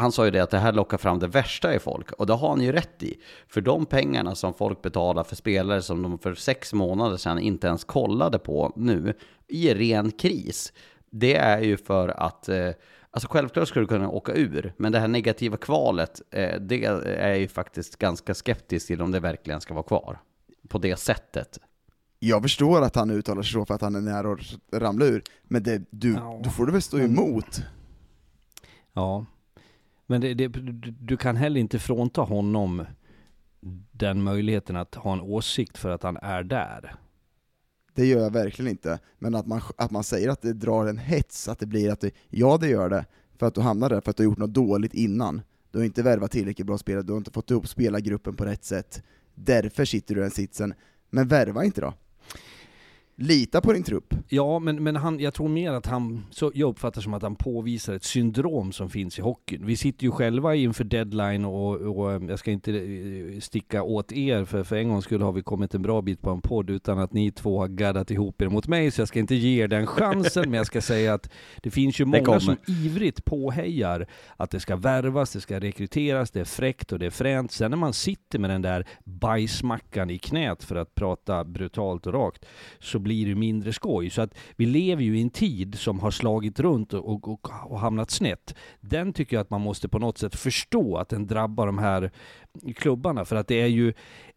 han 0.00 0.12
sa 0.12 0.24
ju 0.24 0.30
det 0.30 0.40
att 0.40 0.50
det 0.50 0.58
här 0.58 0.72
lockar 0.72 0.98
fram 0.98 1.18
det 1.18 1.26
värsta 1.26 1.74
i 1.74 1.78
folk. 1.78 2.12
Och 2.12 2.26
det 2.26 2.32
har 2.32 2.48
han 2.48 2.60
ju 2.60 2.72
rätt 2.72 3.02
i. 3.02 3.20
För 3.48 3.60
de 3.60 3.86
pengarna 3.86 4.34
som 4.34 4.54
folk 4.54 4.82
betalar 4.82 5.24
för 5.24 5.36
spelare 5.36 5.82
som 5.82 6.02
de 6.02 6.18
för 6.18 6.34
sex 6.34 6.72
månader 6.72 7.16
sedan 7.16 7.38
inte 7.38 7.66
ens 7.66 7.84
kollade 7.84 8.38
på 8.38 8.72
nu, 8.76 9.14
i 9.48 9.74
ren 9.74 10.10
kris, 10.10 10.72
det 11.10 11.36
är 11.36 11.60
ju 11.60 11.76
för 11.76 12.08
att 12.08 12.48
eh, 12.48 12.70
Alltså 13.12 13.28
självklart 13.30 13.68
skulle 13.68 13.82
du 13.82 13.88
kunna 13.88 14.08
åka 14.10 14.32
ur, 14.34 14.72
men 14.76 14.92
det 14.92 14.98
här 14.98 15.08
negativa 15.08 15.56
kvalet, 15.56 16.20
eh, 16.30 16.60
det 16.60 16.84
är 17.04 17.34
ju 17.34 17.48
faktiskt 17.48 17.96
ganska 17.96 18.34
skeptisk 18.34 18.86
till 18.86 19.02
om 19.02 19.10
det 19.12 19.20
verkligen 19.20 19.60
ska 19.60 19.74
vara 19.74 19.82
kvar. 19.84 20.20
På 20.68 20.78
det 20.78 20.96
sättet. 20.96 21.58
Jag 22.18 22.42
förstår 22.42 22.82
att 22.82 22.96
han 22.96 23.10
uttalar 23.10 23.42
sig 23.42 23.52
så 23.52 23.64
för 23.64 23.74
att 23.74 23.80
han 23.80 23.94
är 23.94 24.00
nära 24.00 24.32
att 24.32 24.80
ramla 24.82 25.04
ur, 25.04 25.22
men 25.42 25.62
det, 25.62 25.82
du, 25.90 26.12
Ja. 26.12 26.40
du 26.44 26.50
får 26.50 26.66
du 26.66 26.72
väl 26.72 26.82
stå 26.82 26.98
emot? 26.98 27.60
Ja, 28.92 29.26
men 30.10 30.20
det, 30.20 30.34
det, 30.34 30.48
du, 31.00 31.16
kan 31.16 31.36
heller 31.36 31.60
inte 31.60 31.78
frånta 31.78 32.20
honom 32.20 32.84
den 33.92 34.22
möjligheten 34.22 34.76
att 34.76 34.94
ha 34.94 35.12
en 35.12 35.20
åsikt 35.20 35.78
för 35.78 35.90
att 35.90 36.02
han 36.02 36.16
är 36.16 36.42
där. 36.42 36.94
Det 37.94 38.06
gör 38.06 38.20
jag 38.20 38.32
verkligen 38.32 38.70
inte, 38.70 38.98
men 39.18 39.34
att 39.34 39.46
man, 39.46 39.60
att 39.76 39.90
man 39.90 40.04
säger 40.04 40.28
att 40.28 40.42
det 40.42 40.52
drar 40.52 40.86
en 40.86 40.98
hets, 40.98 41.48
att 41.48 41.58
det 41.58 41.66
blir 41.66 41.92
att 41.92 42.00
det, 42.00 42.10
ja 42.28 42.58
det 42.60 42.68
gör 42.68 42.88
det, 42.88 43.04
för 43.38 43.46
att 43.46 43.54
du 43.54 43.60
hamnar 43.60 43.88
där 43.88 44.00
för 44.00 44.10
att 44.10 44.16
du 44.16 44.22
har 44.22 44.30
gjort 44.30 44.38
något 44.38 44.54
dåligt 44.54 44.94
innan. 44.94 45.42
Du 45.70 45.78
har 45.78 45.84
inte 45.84 46.02
värvat 46.02 46.30
tillräckligt 46.30 46.66
bra 46.66 46.78
spelare, 46.78 47.02
du 47.02 47.12
har 47.12 47.18
inte 47.18 47.30
fått 47.30 47.50
ihop 47.50 47.68
spelargruppen 47.68 48.36
på 48.36 48.44
rätt 48.44 48.64
sätt. 48.64 49.02
Därför 49.34 49.84
sitter 49.84 50.14
du 50.14 50.20
i 50.20 50.22
den 50.22 50.30
sitsen. 50.30 50.74
Men 51.10 51.28
värva 51.28 51.64
inte 51.64 51.80
då. 51.80 51.94
Lita 53.22 53.60
på 53.60 53.72
din 53.72 53.82
trupp. 53.82 54.14
Ja, 54.28 54.58
men, 54.58 54.82
men 54.82 54.96
han, 54.96 55.20
jag 55.20 55.34
tror 55.34 55.48
mer 55.48 55.72
att 55.72 55.86
han, 55.86 56.26
så 56.30 56.52
jag 56.54 56.70
uppfattar 56.70 57.00
som 57.00 57.14
att 57.14 57.22
han 57.22 57.36
påvisar 57.36 57.94
ett 57.94 58.04
syndrom 58.04 58.72
som 58.72 58.90
finns 58.90 59.18
i 59.18 59.22
hockeyn. 59.22 59.66
Vi 59.66 59.76
sitter 59.76 60.04
ju 60.04 60.10
själva 60.10 60.54
inför 60.54 60.84
deadline 60.84 61.44
och, 61.44 61.76
och 61.76 62.12
eh, 62.12 62.22
jag 62.28 62.38
ska 62.38 62.50
inte 62.50 62.72
eh, 62.72 63.40
sticka 63.40 63.82
åt 63.82 64.12
er, 64.12 64.44
för 64.44 64.64
för 64.64 64.76
en 64.76 64.88
gång 64.88 65.02
skulle 65.02 65.24
har 65.24 65.32
vi 65.32 65.42
kommit 65.42 65.74
en 65.74 65.82
bra 65.82 66.02
bit 66.02 66.22
på 66.22 66.30
en 66.30 66.40
podd 66.40 66.70
utan 66.70 66.98
att 66.98 67.12
ni 67.12 67.32
två 67.32 67.58
har 67.58 67.68
gaddat 67.68 68.10
ihop 68.10 68.42
er 68.42 68.48
mot 68.48 68.66
mig, 68.66 68.90
så 68.90 69.00
jag 69.00 69.08
ska 69.08 69.18
inte 69.18 69.34
ge 69.34 69.62
er 69.62 69.68
den 69.68 69.86
chansen, 69.86 70.50
men 70.50 70.54
jag 70.54 70.66
ska 70.66 70.80
säga 70.80 71.14
att 71.14 71.30
det 71.62 71.70
finns 71.70 72.00
ju 72.00 72.04
många 72.04 72.40
som 72.40 72.56
ivrigt 72.66 73.24
påhejar 73.24 74.06
att 74.36 74.50
det 74.50 74.60
ska 74.60 74.76
värvas, 74.76 75.32
det 75.32 75.40
ska 75.40 75.60
rekryteras, 75.60 76.30
det 76.30 76.40
är 76.40 76.44
fräckt 76.44 76.92
och 76.92 76.98
det 76.98 77.06
är 77.06 77.10
fränt. 77.10 77.52
Sen 77.52 77.70
när 77.70 77.78
man 77.78 77.92
sitter 77.92 78.38
med 78.38 78.50
den 78.50 78.62
där 78.62 78.86
bajsmackan 79.04 80.10
i 80.10 80.18
knät, 80.18 80.64
för 80.64 80.76
att 80.76 80.94
prata 80.94 81.44
brutalt 81.44 82.06
och 82.06 82.12
rakt, 82.12 82.44
så 82.78 82.98
blir 82.98 83.09
blir 83.10 83.26
det 83.26 83.34
mindre 83.34 83.72
skoj. 83.72 84.10
Så 84.10 84.22
att 84.22 84.34
vi 84.56 84.66
lever 84.66 85.02
ju 85.02 85.18
i 85.18 85.22
en 85.22 85.30
tid 85.30 85.74
som 85.78 86.00
har 86.00 86.10
slagit 86.10 86.60
runt 86.60 86.94
och, 86.94 87.12
och, 87.12 87.28
och, 87.28 87.50
och 87.66 87.80
hamnat 87.80 88.10
snett. 88.10 88.54
Den 88.80 89.12
tycker 89.12 89.36
jag 89.36 89.40
att 89.40 89.50
man 89.50 89.60
måste 89.60 89.88
på 89.88 89.98
något 89.98 90.18
sätt 90.18 90.36
förstå 90.36 90.96
att 90.96 91.08
den 91.08 91.26
drabbar 91.26 91.66
de 91.66 91.78
här 91.78 92.10
klubbarna. 92.76 93.24
För 93.24 93.36
att 93.36 93.48
det 93.48 93.60
är 93.60 93.66
ju 93.66 93.92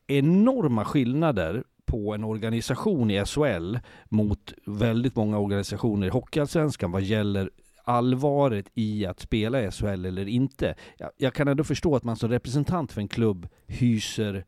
enorma 0.07 0.85
skillnader 0.85 1.63
på 1.85 2.13
en 2.13 2.23
organisation 2.23 3.11
i 3.11 3.25
SHL 3.25 3.77
mot 4.09 4.53
väldigt 4.65 5.15
många 5.15 5.37
organisationer 5.37 6.07
i 6.07 6.09
Hockeyallsvenskan 6.09 6.91
vad 6.91 7.01
gäller 7.01 7.49
allvaret 7.83 8.65
i 8.73 9.05
att 9.05 9.19
spela 9.19 9.61
i 9.61 9.71
SHL 9.71 10.05
eller 10.05 10.27
inte. 10.27 10.75
Jag, 10.97 11.09
jag 11.17 11.33
kan 11.33 11.47
ändå 11.47 11.63
förstå 11.63 11.95
att 11.95 12.03
man 12.03 12.15
som 12.15 12.29
representant 12.29 12.91
för 12.91 13.01
en 13.01 13.07
klubb 13.07 13.47
hyser 13.67 14.45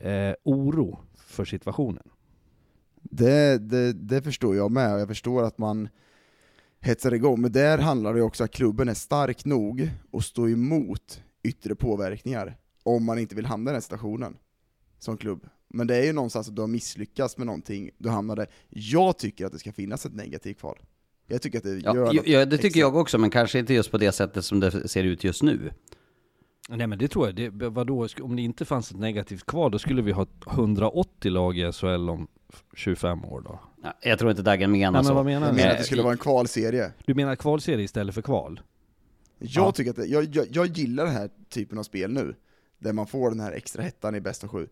eh, 0.00 0.34
oro 0.44 0.98
för 1.26 1.44
situationen. 1.44 2.10
Det, 3.16 3.58
det, 3.58 3.92
det 3.92 4.22
förstår 4.22 4.56
jag 4.56 4.70
med, 4.70 5.00
jag 5.00 5.08
förstår 5.08 5.42
att 5.42 5.58
man 5.58 5.88
hetsar 6.80 7.14
igång, 7.14 7.40
men 7.40 7.52
där 7.52 7.78
handlar 7.78 8.14
det 8.14 8.22
också 8.22 8.42
om 8.42 8.44
att 8.44 8.50
klubben 8.50 8.88
är 8.88 8.94
stark 8.94 9.44
nog 9.44 9.90
att 10.12 10.24
stå 10.24 10.48
emot 10.48 11.22
yttre 11.42 11.74
påverkningar, 11.74 12.56
om 12.82 13.04
man 13.04 13.18
inte 13.18 13.34
vill 13.34 13.46
hamna 13.46 13.70
i 13.70 13.72
den 13.72 13.82
situationen 13.82 14.36
som 14.98 15.16
klubb. 15.16 15.46
Men 15.68 15.86
det 15.86 15.96
är 15.96 16.04
ju 16.04 16.12
någonstans 16.12 16.48
att 16.48 16.56
du 16.56 16.62
har 16.62 16.68
misslyckats 16.68 17.38
med 17.38 17.46
någonting, 17.46 17.90
du 17.98 18.08
hamnar 18.08 18.36
där. 18.36 18.46
Jag 18.68 19.18
tycker 19.18 19.46
att 19.46 19.52
det 19.52 19.58
ska 19.58 19.72
finnas 19.72 20.06
ett 20.06 20.14
negativt 20.14 20.58
kval. 20.58 20.78
Jag 21.26 21.42
tycker 21.42 21.58
att 21.58 21.64
det 21.64 21.70
Ja, 21.78 21.94
gör 21.94 22.06
ja, 22.06 22.12
något 22.12 22.26
ja, 22.26 22.44
det 22.44 22.56
tycker 22.56 22.66
extra. 22.66 22.80
jag 22.80 22.96
också, 22.96 23.18
men 23.18 23.30
kanske 23.30 23.58
inte 23.58 23.74
just 23.74 23.90
på 23.90 23.98
det 23.98 24.12
sättet 24.12 24.44
som 24.44 24.60
det 24.60 24.88
ser 24.88 25.04
ut 25.04 25.24
just 25.24 25.42
nu. 25.42 25.70
Nej 26.68 26.86
men 26.86 26.98
det 26.98 27.08
tror 27.08 27.26
jag, 27.26 27.34
det, 27.34 27.68
vadå, 27.68 28.08
om 28.22 28.36
det 28.36 28.42
inte 28.42 28.64
fanns 28.64 28.90
ett 28.90 28.96
negativt 28.98 29.46
kval 29.46 29.70
då 29.70 29.78
skulle 29.78 30.02
vi 30.02 30.12
ha 30.12 30.26
180 30.50 31.30
lag 31.30 31.58
i 31.58 31.72
SHL 31.72 32.08
om 32.10 32.26
25 32.74 33.24
år 33.24 33.40
då. 33.40 33.60
Ja, 33.82 33.92
Jag 34.02 34.18
tror 34.18 34.30
inte 34.30 34.42
Dagen 34.42 34.70
menar 34.72 34.90
Nej, 34.92 34.98
men 34.98 35.04
så. 35.04 35.14
vad 35.14 35.24
menar 35.24 35.46
Jag 35.46 35.54
du? 35.54 35.56
menar 35.56 35.68
Eh, 35.68 35.72
att 35.72 35.78
det 35.78 35.84
skulle 35.84 36.02
vara 36.02 36.12
en 36.12 36.18
kvalserie. 36.18 36.92
Du 37.06 37.14
menar 37.14 37.36
kvalserie 37.36 37.84
istället 37.84 38.14
för 38.14 38.22
kval? 38.22 38.60
Jag 39.38 39.66
Ja. 39.68 39.72
tycker 39.72 39.90
att 39.90 39.96
det, 39.96 40.06
jag, 40.06 40.24
jag, 40.36 40.46
jag 40.50 40.66
gillar 40.66 41.04
den 41.04 41.12
här 41.14 41.30
typen 41.48 41.78
av 41.78 41.82
spel 41.82 42.12
nu, 42.12 42.34
där 42.78 42.92
man 42.92 43.06
får 43.06 43.30
den 43.30 43.40
här 43.40 43.52
extra 43.52 43.82
hettan 43.82 44.14
i 44.14 44.20
bästa 44.20 44.48
sju. 44.48 44.68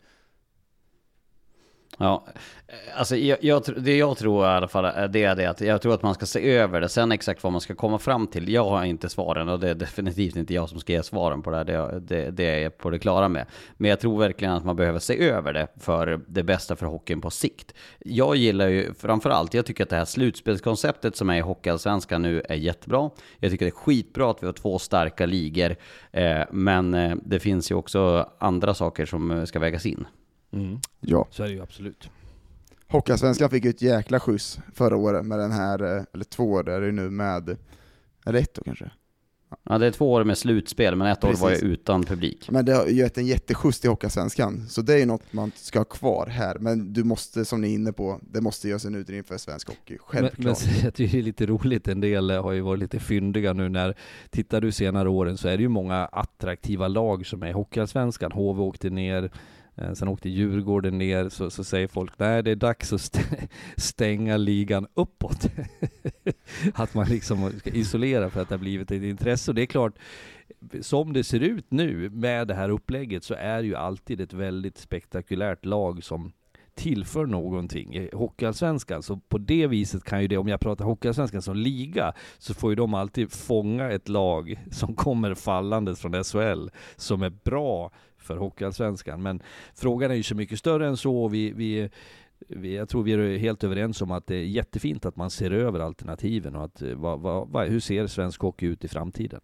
Ja, 1.98 2.24
eh, 2.66 2.98
alltså 2.98 3.16
jag, 3.16 3.38
jag, 3.40 3.62
det 3.76 3.96
jag 3.96 4.18
tror 4.18 4.44
i 4.44 4.48
alla 4.48 4.68
fall 4.68 4.84
eh, 4.84 5.04
det, 5.04 5.24
är 5.24 5.36
det 5.36 5.46
att 5.46 5.60
jag 5.60 5.82
tror 5.82 5.94
att 5.94 6.02
man 6.02 6.14
ska 6.14 6.26
se 6.26 6.50
över 6.50 6.80
det. 6.80 6.88
Sen 6.88 7.12
exakt 7.12 7.42
vad 7.42 7.52
man 7.52 7.60
ska 7.60 7.74
komma 7.74 7.98
fram 7.98 8.26
till, 8.26 8.48
jag 8.48 8.64
har 8.64 8.84
inte 8.84 9.08
svaren 9.08 9.48
och 9.48 9.60
det 9.60 9.70
är 9.70 9.74
definitivt 9.84 10.36
inte 10.36 10.54
jag 10.54 10.68
som 10.68 10.80
ska 10.80 10.92
ge 10.92 11.02
svaren 11.02 11.42
på 11.42 11.50
det 11.50 11.56
här. 11.56 11.64
Det, 11.64 12.00
det, 12.00 12.30
det 12.30 12.44
är 12.44 12.58
jag 12.58 12.78
på 12.78 12.90
det 12.90 12.98
klara 12.98 13.28
med. 13.28 13.46
Men 13.76 13.90
jag 13.90 14.00
tror 14.00 14.18
verkligen 14.18 14.54
att 14.54 14.64
man 14.64 14.76
behöver 14.76 14.98
se 14.98 15.28
över 15.28 15.52
det 15.52 15.66
för 15.80 16.20
det 16.26 16.42
bästa 16.42 16.76
för 16.76 16.86
hockeyn 16.86 17.20
på 17.20 17.30
sikt. 17.30 17.74
Jag 17.98 18.36
gillar 18.36 18.68
ju 18.68 18.94
framförallt, 18.94 19.54
jag 19.54 19.66
tycker 19.66 19.84
att 19.84 19.90
det 19.90 19.96
här 19.96 20.04
slutspelskonceptet 20.04 21.16
som 21.16 21.30
är 21.30 21.36
i 21.36 21.40
Hockeyallsvenskan 21.40 22.22
nu 22.22 22.42
är 22.48 22.54
jättebra. 22.54 23.10
Jag 23.38 23.50
tycker 23.50 23.64
det 23.64 23.70
är 23.70 23.76
skitbra 23.76 24.30
att 24.30 24.42
vi 24.42 24.46
har 24.46 24.52
två 24.52 24.78
starka 24.78 25.26
ligor. 25.26 25.76
Eh, 26.12 26.42
men 26.50 26.94
eh, 26.94 27.16
det 27.24 27.40
finns 27.40 27.70
ju 27.70 27.74
också 27.74 28.28
andra 28.38 28.74
saker 28.74 29.06
som 29.06 29.46
ska 29.46 29.58
vägas 29.58 29.86
in. 29.86 30.06
Mm. 30.52 30.78
Ja. 31.00 31.28
Så 31.30 31.42
är 31.42 31.46
det 31.46 31.54
ju 31.54 31.62
absolut. 31.62 32.10
Hockeyallsvenskan 32.88 33.50
fick 33.50 33.64
ju 33.64 33.70
ett 33.70 33.82
jäkla 33.82 34.20
skjuts 34.20 34.58
förra 34.74 34.96
året 34.96 35.26
med 35.26 35.38
den 35.38 35.52
här, 35.52 35.82
eh, 35.82 36.04
eller 36.14 36.24
två 36.24 36.52
år 36.52 36.68
är 36.68 36.80
det 36.80 36.92
nu 36.92 37.10
med, 37.10 37.56
eller 38.26 38.38
ett 38.38 38.58
år 38.58 38.62
kanske? 38.64 38.90
Ja, 39.64 39.78
det 39.78 39.86
är 39.86 39.90
två 39.90 40.12
år 40.12 40.24
med 40.24 40.38
slutspel, 40.38 40.96
men 40.96 41.06
ett 41.06 41.24
år 41.24 41.34
var 41.34 41.50
ju 41.50 41.54
Precis. 41.54 41.68
utan 41.68 42.02
publik. 42.04 42.50
Men 42.50 42.64
det 42.64 42.72
har 42.72 42.86
ju 42.86 42.94
gett 42.94 43.18
en 43.18 43.26
jätteskjuts 43.26 43.84
i 43.84 43.88
Hockeyallsvenskan, 43.88 44.68
så 44.68 44.82
det 44.82 44.94
är 44.94 44.98
ju 44.98 45.06
något 45.06 45.32
man 45.32 45.52
ska 45.54 45.78
ha 45.78 45.84
kvar 45.84 46.26
här. 46.26 46.58
Men 46.58 46.92
du 46.92 47.04
måste, 47.04 47.44
som 47.44 47.60
ni 47.60 47.70
är 47.70 47.74
inne 47.74 47.92
på, 47.92 48.20
det 48.22 48.40
måste 48.40 48.68
göras 48.68 48.84
en 48.84 48.94
utredning 48.94 49.24
för 49.24 49.38
svensk 49.38 49.68
hockey, 49.68 49.98
Men, 50.12 50.22
men 50.22 50.30
självklart. 50.30 50.58
jag 50.84 50.94
tycker 50.94 51.12
det 51.12 51.18
är 51.18 51.22
lite 51.22 51.46
roligt, 51.46 51.88
en 51.88 52.00
del 52.00 52.30
har 52.30 52.52
ju 52.52 52.60
varit 52.60 52.80
lite 52.80 52.98
fyndiga 52.98 53.52
nu 53.52 53.68
när, 53.68 53.96
tittar 54.30 54.60
du 54.60 54.72
senare 54.72 55.08
åren 55.08 55.36
så 55.36 55.48
är 55.48 55.56
det 55.56 55.62
ju 55.62 55.68
många 55.68 56.06
attraktiva 56.06 56.88
lag 56.88 57.26
som 57.26 57.42
är 57.42 57.48
i 57.48 57.52
Hockeyallsvenskan. 57.52 58.32
HV 58.32 58.62
åkte 58.62 58.90
ner, 58.90 59.22
eh, 59.22 59.30
Eh, 59.76 59.92
sen 59.92 60.08
åkte 60.08 60.28
Djurgården 60.28 60.98
ner, 60.98 61.28
så, 61.28 61.50
så 61.50 61.64
säger 61.64 61.88
folk 61.88 62.18
nej 62.18 62.42
det 62.42 62.50
är 62.50 62.56
dags 62.56 62.92
att 62.92 63.20
stänga 63.76 64.36
ligan 64.36 64.86
uppåt. 64.94 65.46
att 66.74 66.94
man 66.94 67.06
liksom 67.06 67.52
ska 67.58 67.70
isolera 67.70 68.30
för 68.30 68.40
att 68.40 68.48
det 68.48 68.54
har 68.54 68.60
blivit 68.60 68.90
ett 68.90 69.02
intresse. 69.02 69.50
Och 69.50 69.54
det 69.54 69.62
är 69.62 69.66
klart, 69.66 69.98
som 70.80 71.12
det 71.12 71.24
ser 71.24 71.40
ut 71.40 71.66
nu 71.70 72.10
med 72.10 72.48
det 72.48 72.54
här 72.54 72.68
upplägget 72.68 73.24
så 73.24 73.34
är 73.34 73.62
det 73.62 73.68
ju 73.68 73.74
alltid 73.74 74.20
ett 74.20 74.32
väldigt 74.32 74.78
spektakulärt 74.78 75.64
lag 75.64 76.04
som 76.04 76.32
tillför 76.74 77.26
någonting 77.26 77.94
i 77.94 78.10
Hockeyallsvenskan. 78.12 79.02
Så 79.02 79.16
på 79.16 79.38
det 79.38 79.66
viset 79.66 80.04
kan 80.04 80.22
ju 80.22 80.28
det, 80.28 80.36
om 80.36 80.48
jag 80.48 80.60
pratar 80.60 80.84
Hockeyallsvenskan 80.84 81.42
som 81.42 81.56
liga, 81.56 82.12
så 82.38 82.54
får 82.54 82.70
ju 82.70 82.76
de 82.76 82.94
alltid 82.94 83.32
fånga 83.32 83.90
ett 83.90 84.08
lag 84.08 84.60
som 84.70 84.94
kommer 84.94 85.34
fallandes 85.34 86.00
från 86.00 86.24
SHL, 86.24 86.68
som 86.96 87.22
är 87.22 87.32
bra 87.44 87.90
för 88.18 88.36
Hockeyallsvenskan. 88.36 89.22
Men 89.22 89.42
frågan 89.74 90.10
är 90.10 90.14
ju 90.14 90.22
så 90.22 90.34
mycket 90.34 90.58
större 90.58 90.88
än 90.88 90.96
så. 90.96 91.28
Vi, 91.28 91.52
vi, 91.52 91.90
vi, 92.48 92.76
jag 92.76 92.88
tror 92.88 93.02
vi 93.02 93.12
är 93.12 93.38
helt 93.38 93.64
överens 93.64 94.02
om 94.02 94.10
att 94.10 94.26
det 94.26 94.36
är 94.36 94.44
jättefint 94.44 95.06
att 95.06 95.16
man 95.16 95.30
ser 95.30 95.50
över 95.50 95.80
alternativen 95.80 96.56
och 96.56 96.64
att 96.64 96.82
va, 96.82 97.16
va, 97.16 97.44
va, 97.44 97.64
hur 97.64 97.80
ser 97.80 98.06
svensk 98.06 98.40
hockey 98.40 98.66
ut 98.66 98.84
i 98.84 98.88
framtiden? 98.88 99.40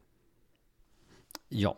Ja. 1.48 1.76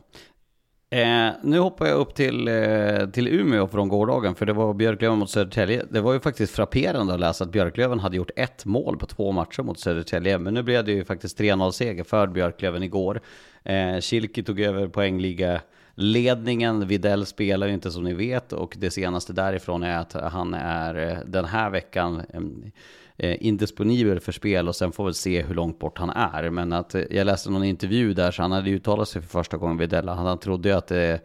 Eh, 0.92 1.30
nu 1.42 1.58
hoppar 1.58 1.86
jag 1.86 1.98
upp 1.98 2.14
till, 2.14 2.48
eh, 2.48 3.06
till 3.12 3.28
Umeå 3.28 3.66
från 3.66 3.88
gårdagen, 3.88 4.34
för 4.34 4.46
det 4.46 4.52
var 4.52 4.74
Björklöven 4.74 5.18
mot 5.18 5.30
Södertälje. 5.30 5.84
Det 5.90 6.00
var 6.00 6.12
ju 6.12 6.20
faktiskt 6.20 6.54
frapperande 6.54 7.14
att 7.14 7.20
läsa 7.20 7.44
att 7.44 7.52
Björklöven 7.52 7.98
hade 7.98 8.16
gjort 8.16 8.30
ett 8.36 8.64
mål 8.64 8.98
på 8.98 9.06
två 9.06 9.32
matcher 9.32 9.62
mot 9.62 9.78
Södertälje, 9.78 10.38
men 10.38 10.54
nu 10.54 10.62
blev 10.62 10.84
det 10.84 10.92
ju 10.92 11.04
faktiskt 11.04 11.38
3-0-seger 11.38 12.04
för 12.04 12.26
Björklöven 12.26 12.82
igår. 12.82 13.20
Eh, 13.64 14.00
Kilke 14.00 14.42
tog 14.42 14.60
över 14.60 14.88
poängliga 14.88 15.60
ledningen. 15.94 16.86
Videll 16.86 17.26
spelar 17.26 17.66
ju 17.66 17.72
inte 17.72 17.90
som 17.90 18.04
ni 18.04 18.14
vet 18.14 18.52
och 18.52 18.76
det 18.78 18.90
senaste 18.90 19.32
därifrån 19.32 19.82
är 19.82 19.98
att 19.98 20.12
han 20.12 20.54
är 20.54 21.08
eh, 21.08 21.18
den 21.26 21.44
här 21.44 21.70
veckan 21.70 22.22
eh, 22.34 22.40
indisponibel 23.22 24.20
för 24.20 24.32
spel 24.32 24.68
och 24.68 24.76
sen 24.76 24.92
får 24.92 25.06
vi 25.06 25.14
se 25.14 25.42
hur 25.42 25.54
långt 25.54 25.78
bort 25.78 25.98
han 25.98 26.10
är. 26.10 26.50
Men 26.50 26.72
att 26.72 26.94
eh, 26.94 27.02
jag 27.10 27.24
läste 27.24 27.50
någon 27.50 27.64
intervju 27.64 28.14
där 28.14 28.30
så 28.30 28.42
han 28.42 28.52
hade 28.52 28.70
uttalat 28.70 29.08
sig 29.08 29.22
för 29.22 29.28
första 29.28 29.56
gången 29.56 29.76
Videll. 29.76 30.08
Han 30.08 30.38
trodde 30.38 30.68
ju 30.68 30.74
att 30.74 30.86
det 30.86 31.20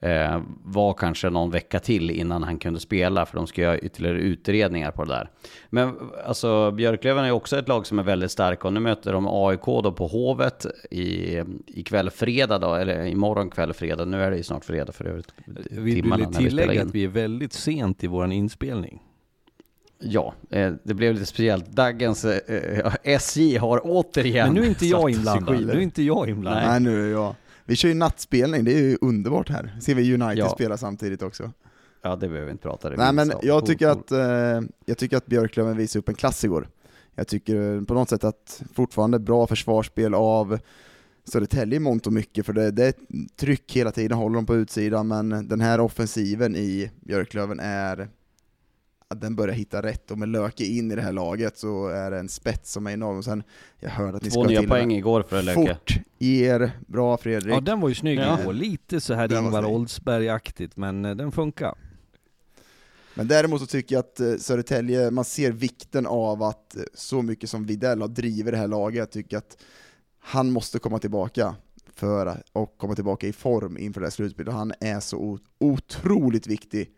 eh, 0.00 0.40
var 0.64 0.94
kanske 0.94 1.30
någon 1.30 1.50
vecka 1.50 1.80
till 1.80 2.10
innan 2.10 2.42
han 2.42 2.58
kunde 2.58 2.80
spela 2.80 3.26
för 3.26 3.36
de 3.36 3.46
ska 3.46 3.62
göra 3.62 3.78
ytterligare 3.78 4.18
utredningar 4.18 4.90
på 4.90 5.04
det 5.04 5.12
där. 5.12 5.30
Men 5.70 5.94
alltså 6.26 6.70
Björklöven 6.70 7.24
är 7.24 7.30
också 7.30 7.58
ett 7.58 7.68
lag 7.68 7.86
som 7.86 7.98
är 7.98 8.02
väldigt 8.02 8.30
starka 8.30 8.68
och 8.68 8.74
nu 8.74 8.80
möter 8.80 9.12
de 9.12 9.26
AIK 9.30 9.64
då 9.64 9.92
på 9.92 10.06
Hovet 10.06 10.66
i, 10.90 11.42
i 11.66 11.82
kväll 11.82 12.10
fredag 12.10 12.58
då, 12.58 12.74
eller 12.74 13.06
imorgon 13.06 13.50
kväll 13.50 13.72
fredag. 13.72 14.04
Nu 14.04 14.22
är 14.22 14.30
det 14.30 14.36
ju 14.36 14.42
snart 14.42 14.64
fredag 14.64 14.92
för 14.92 15.04
övrigt. 15.04 15.34
Vi 15.70 15.80
vill 15.80 15.94
vi 15.94 16.02
spelar 16.02 16.32
tillägga 16.32 16.72
in. 16.72 16.88
att 16.88 16.94
vi 16.94 17.04
är 17.04 17.08
väldigt 17.08 17.52
sent 17.52 18.04
i 18.04 18.06
vår 18.06 18.32
inspelning. 18.32 19.02
Ja, 19.98 20.34
eh, 20.50 20.72
det 20.82 20.94
blev 20.94 21.14
lite 21.14 21.26
speciellt. 21.26 21.66
Dagens 21.72 22.24
eh, 22.24 22.92
SJ 23.02 23.56
har 23.56 23.80
återigen 23.84 24.46
Men 24.46 24.54
nu 24.54 24.62
är 24.62 24.68
inte 24.68 24.86
jag 24.86 25.10
inblandad. 25.10 25.66
Nu 25.66 25.72
är 25.72 25.78
inte 25.80 26.02
jag 26.02 26.28
inblandad. 26.28 26.64
Nej, 26.68 26.80
nu 26.80 27.06
är 27.06 27.12
jag. 27.12 27.34
Vi 27.64 27.76
kör 27.76 27.88
ju 27.88 27.94
nattspelning, 27.94 28.64
det 28.64 28.72
är 28.72 28.78
ju 28.82 28.98
underbart 29.00 29.48
här. 29.48 29.76
Ser 29.80 29.94
vi 29.94 30.14
United 30.14 30.38
Ja. 30.38 30.48
spela 30.48 30.76
samtidigt 30.76 31.22
också. 31.22 31.52
Ja, 32.02 32.16
det 32.16 32.28
behöver 32.28 32.44
vi 32.46 32.50
inte 32.50 32.62
prata 32.62 32.90
det 32.90 32.96
Nej 32.96 33.12
men 33.12 33.32
om. 33.32 33.40
jag 33.42 33.66
tycker 33.66 33.88
att, 33.88 34.10
eh, 34.12 34.18
jag 34.84 34.98
tycker 34.98 35.16
att 35.16 35.26
Björklöven 35.26 35.76
visar 35.76 36.00
upp 36.00 36.08
en 36.08 36.14
klass 36.14 36.44
igår. 36.44 36.68
Jag 37.14 37.28
tycker 37.28 37.84
på 37.84 37.94
något 37.94 38.08
sätt 38.08 38.24
att 38.24 38.62
fortfarande 38.74 39.18
bra 39.18 39.46
försvarsspel 39.46 40.14
av 40.14 40.58
Södertälje 41.24 41.76
i 41.76 41.80
mångt 41.80 42.06
och 42.06 42.12
mycket, 42.12 42.46
för 42.46 42.52
det, 42.52 42.70
det 42.70 42.84
är 42.84 42.94
tryck 43.36 43.76
hela 43.76 43.90
tiden, 43.92 44.18
håller 44.18 44.34
de 44.34 44.46
på 44.46 44.56
utsidan, 44.56 45.08
men 45.08 45.48
den 45.48 45.60
här 45.60 45.80
offensiven 45.80 46.56
i 46.56 46.90
Björklöven 47.00 47.60
är 47.60 48.08
att 49.08 49.20
den 49.20 49.36
börjar 49.36 49.54
hitta 49.54 49.82
rätt, 49.82 50.10
och 50.10 50.18
med 50.18 50.28
Löke 50.28 50.64
in 50.64 50.92
i 50.92 50.94
det 50.94 51.02
här 51.02 51.12
laget 51.12 51.58
så 51.58 51.88
är 51.88 52.10
det 52.10 52.18
en 52.18 52.28
spets 52.28 52.72
som 52.72 52.86
är 52.86 52.90
enorm, 52.90 53.18
och 53.18 53.24
sen, 53.24 53.42
jag 53.80 53.90
hörde 53.90 54.16
att 54.16 54.22
ni 54.22 54.30
Två 54.30 54.40
ska 54.42 54.48
nya 54.48 54.60
till 54.60 54.68
poäng 54.68 54.92
igår 54.92 55.22
för 55.22 55.42
Löke. 55.42 55.54
Fort, 55.74 55.94
er, 56.18 56.70
bra 56.86 57.16
Fredrik. 57.16 57.54
Ja, 57.54 57.60
den 57.60 57.80
var 57.80 57.88
ju 57.88 57.94
snygg 57.94 58.18
Ja. 58.18 58.40
igår. 58.40 58.52
Lite 58.52 59.00
så 59.00 59.14
här 59.14 59.28
Den 59.28 59.44
Ingvar. 59.44 59.64
Oldsberg-aktigt, 59.64 60.76
men 60.76 61.04
eh, 61.04 61.14
den 61.16 61.32
funkar. 61.32 61.74
Men 63.14 63.28
däremot 63.28 63.60
så 63.60 63.66
tycker 63.66 63.94
jag 63.94 64.00
att 64.00 64.20
eh, 64.20 64.36
Södertälje, 64.36 65.10
man 65.10 65.24
ser 65.24 65.52
vikten 65.52 66.06
av 66.06 66.42
att 66.42 66.76
eh, 66.76 66.82
så 66.94 67.22
mycket 67.22 67.50
som 67.50 67.66
Videll 67.66 68.00
har 68.00 68.08
drivit 68.08 68.52
det 68.52 68.56
här 68.58 68.68
laget, 68.68 68.98
jag 68.98 69.10
tycker 69.10 69.36
att 69.38 69.56
han 70.18 70.50
måste 70.50 70.78
komma 70.78 70.98
tillbaka 70.98 71.54
för 71.94 72.26
att, 72.26 72.42
och 72.52 72.78
komma 72.78 72.94
tillbaka 72.94 73.26
i 73.26 73.32
form 73.32 73.78
inför 73.78 74.00
det 74.00 74.06
här 74.06 74.10
slutspelet. 74.12 74.54
Han 74.54 74.72
är 74.80 75.00
så 75.00 75.38
otroligt 75.58 76.46
viktig 76.46 76.90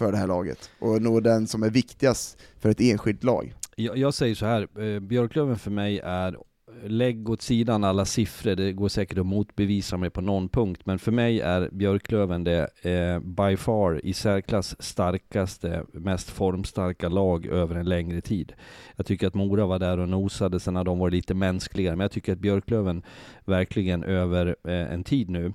för 0.00 0.12
det 0.12 0.18
här 0.18 0.26
laget, 0.26 0.70
och 0.78 1.02
nog 1.02 1.22
den 1.22 1.46
som 1.46 1.62
är 1.62 1.70
viktigast 1.70 2.38
för 2.58 2.68
ett 2.68 2.80
enskilt 2.80 3.24
lag. 3.24 3.54
Jag, 3.76 3.96
jag 3.96 4.14
säger 4.14 4.34
så 4.34 4.46
här, 4.46 4.68
eh, 4.82 5.00
Björklöven 5.00 5.58
för 5.58 5.70
mig 5.70 6.00
är, 6.04 6.36
lägg 6.84 7.30
åt 7.30 7.42
sidan 7.42 7.84
alla 7.84 8.04
siffror, 8.04 8.54
det 8.54 8.72
går 8.72 8.88
säkert 8.88 9.18
att 9.18 9.26
motbevisa 9.26 9.96
mig 9.96 10.10
på 10.10 10.20
någon 10.20 10.48
punkt, 10.48 10.80
men 10.84 10.98
för 10.98 11.12
mig 11.12 11.40
är 11.40 11.68
Björklöven 11.72 12.44
det 12.44 12.68
eh, 12.82 13.20
by 13.20 13.56
far 13.56 14.00
i 14.06 14.12
särklass 14.12 14.76
starkaste, 14.82 15.84
mest 15.92 16.30
formstarka 16.30 17.08
lag 17.08 17.46
över 17.46 17.74
en 17.74 17.88
längre 17.88 18.20
tid. 18.20 18.52
Jag 18.96 19.06
tycker 19.06 19.26
att 19.26 19.34
Mora 19.34 19.66
var 19.66 19.78
där 19.78 19.98
och 19.98 20.08
nosade, 20.08 20.60
sen 20.60 20.76
har 20.76 20.84
de 20.84 20.98
varit 20.98 21.14
lite 21.14 21.34
mänskligare, 21.34 21.96
men 21.96 22.04
jag 22.04 22.12
tycker 22.12 22.32
att 22.32 22.38
Björklöven 22.38 23.02
verkligen 23.44 24.04
över 24.04 24.56
eh, 24.64 24.92
en 24.92 25.04
tid 25.04 25.30
nu 25.30 25.52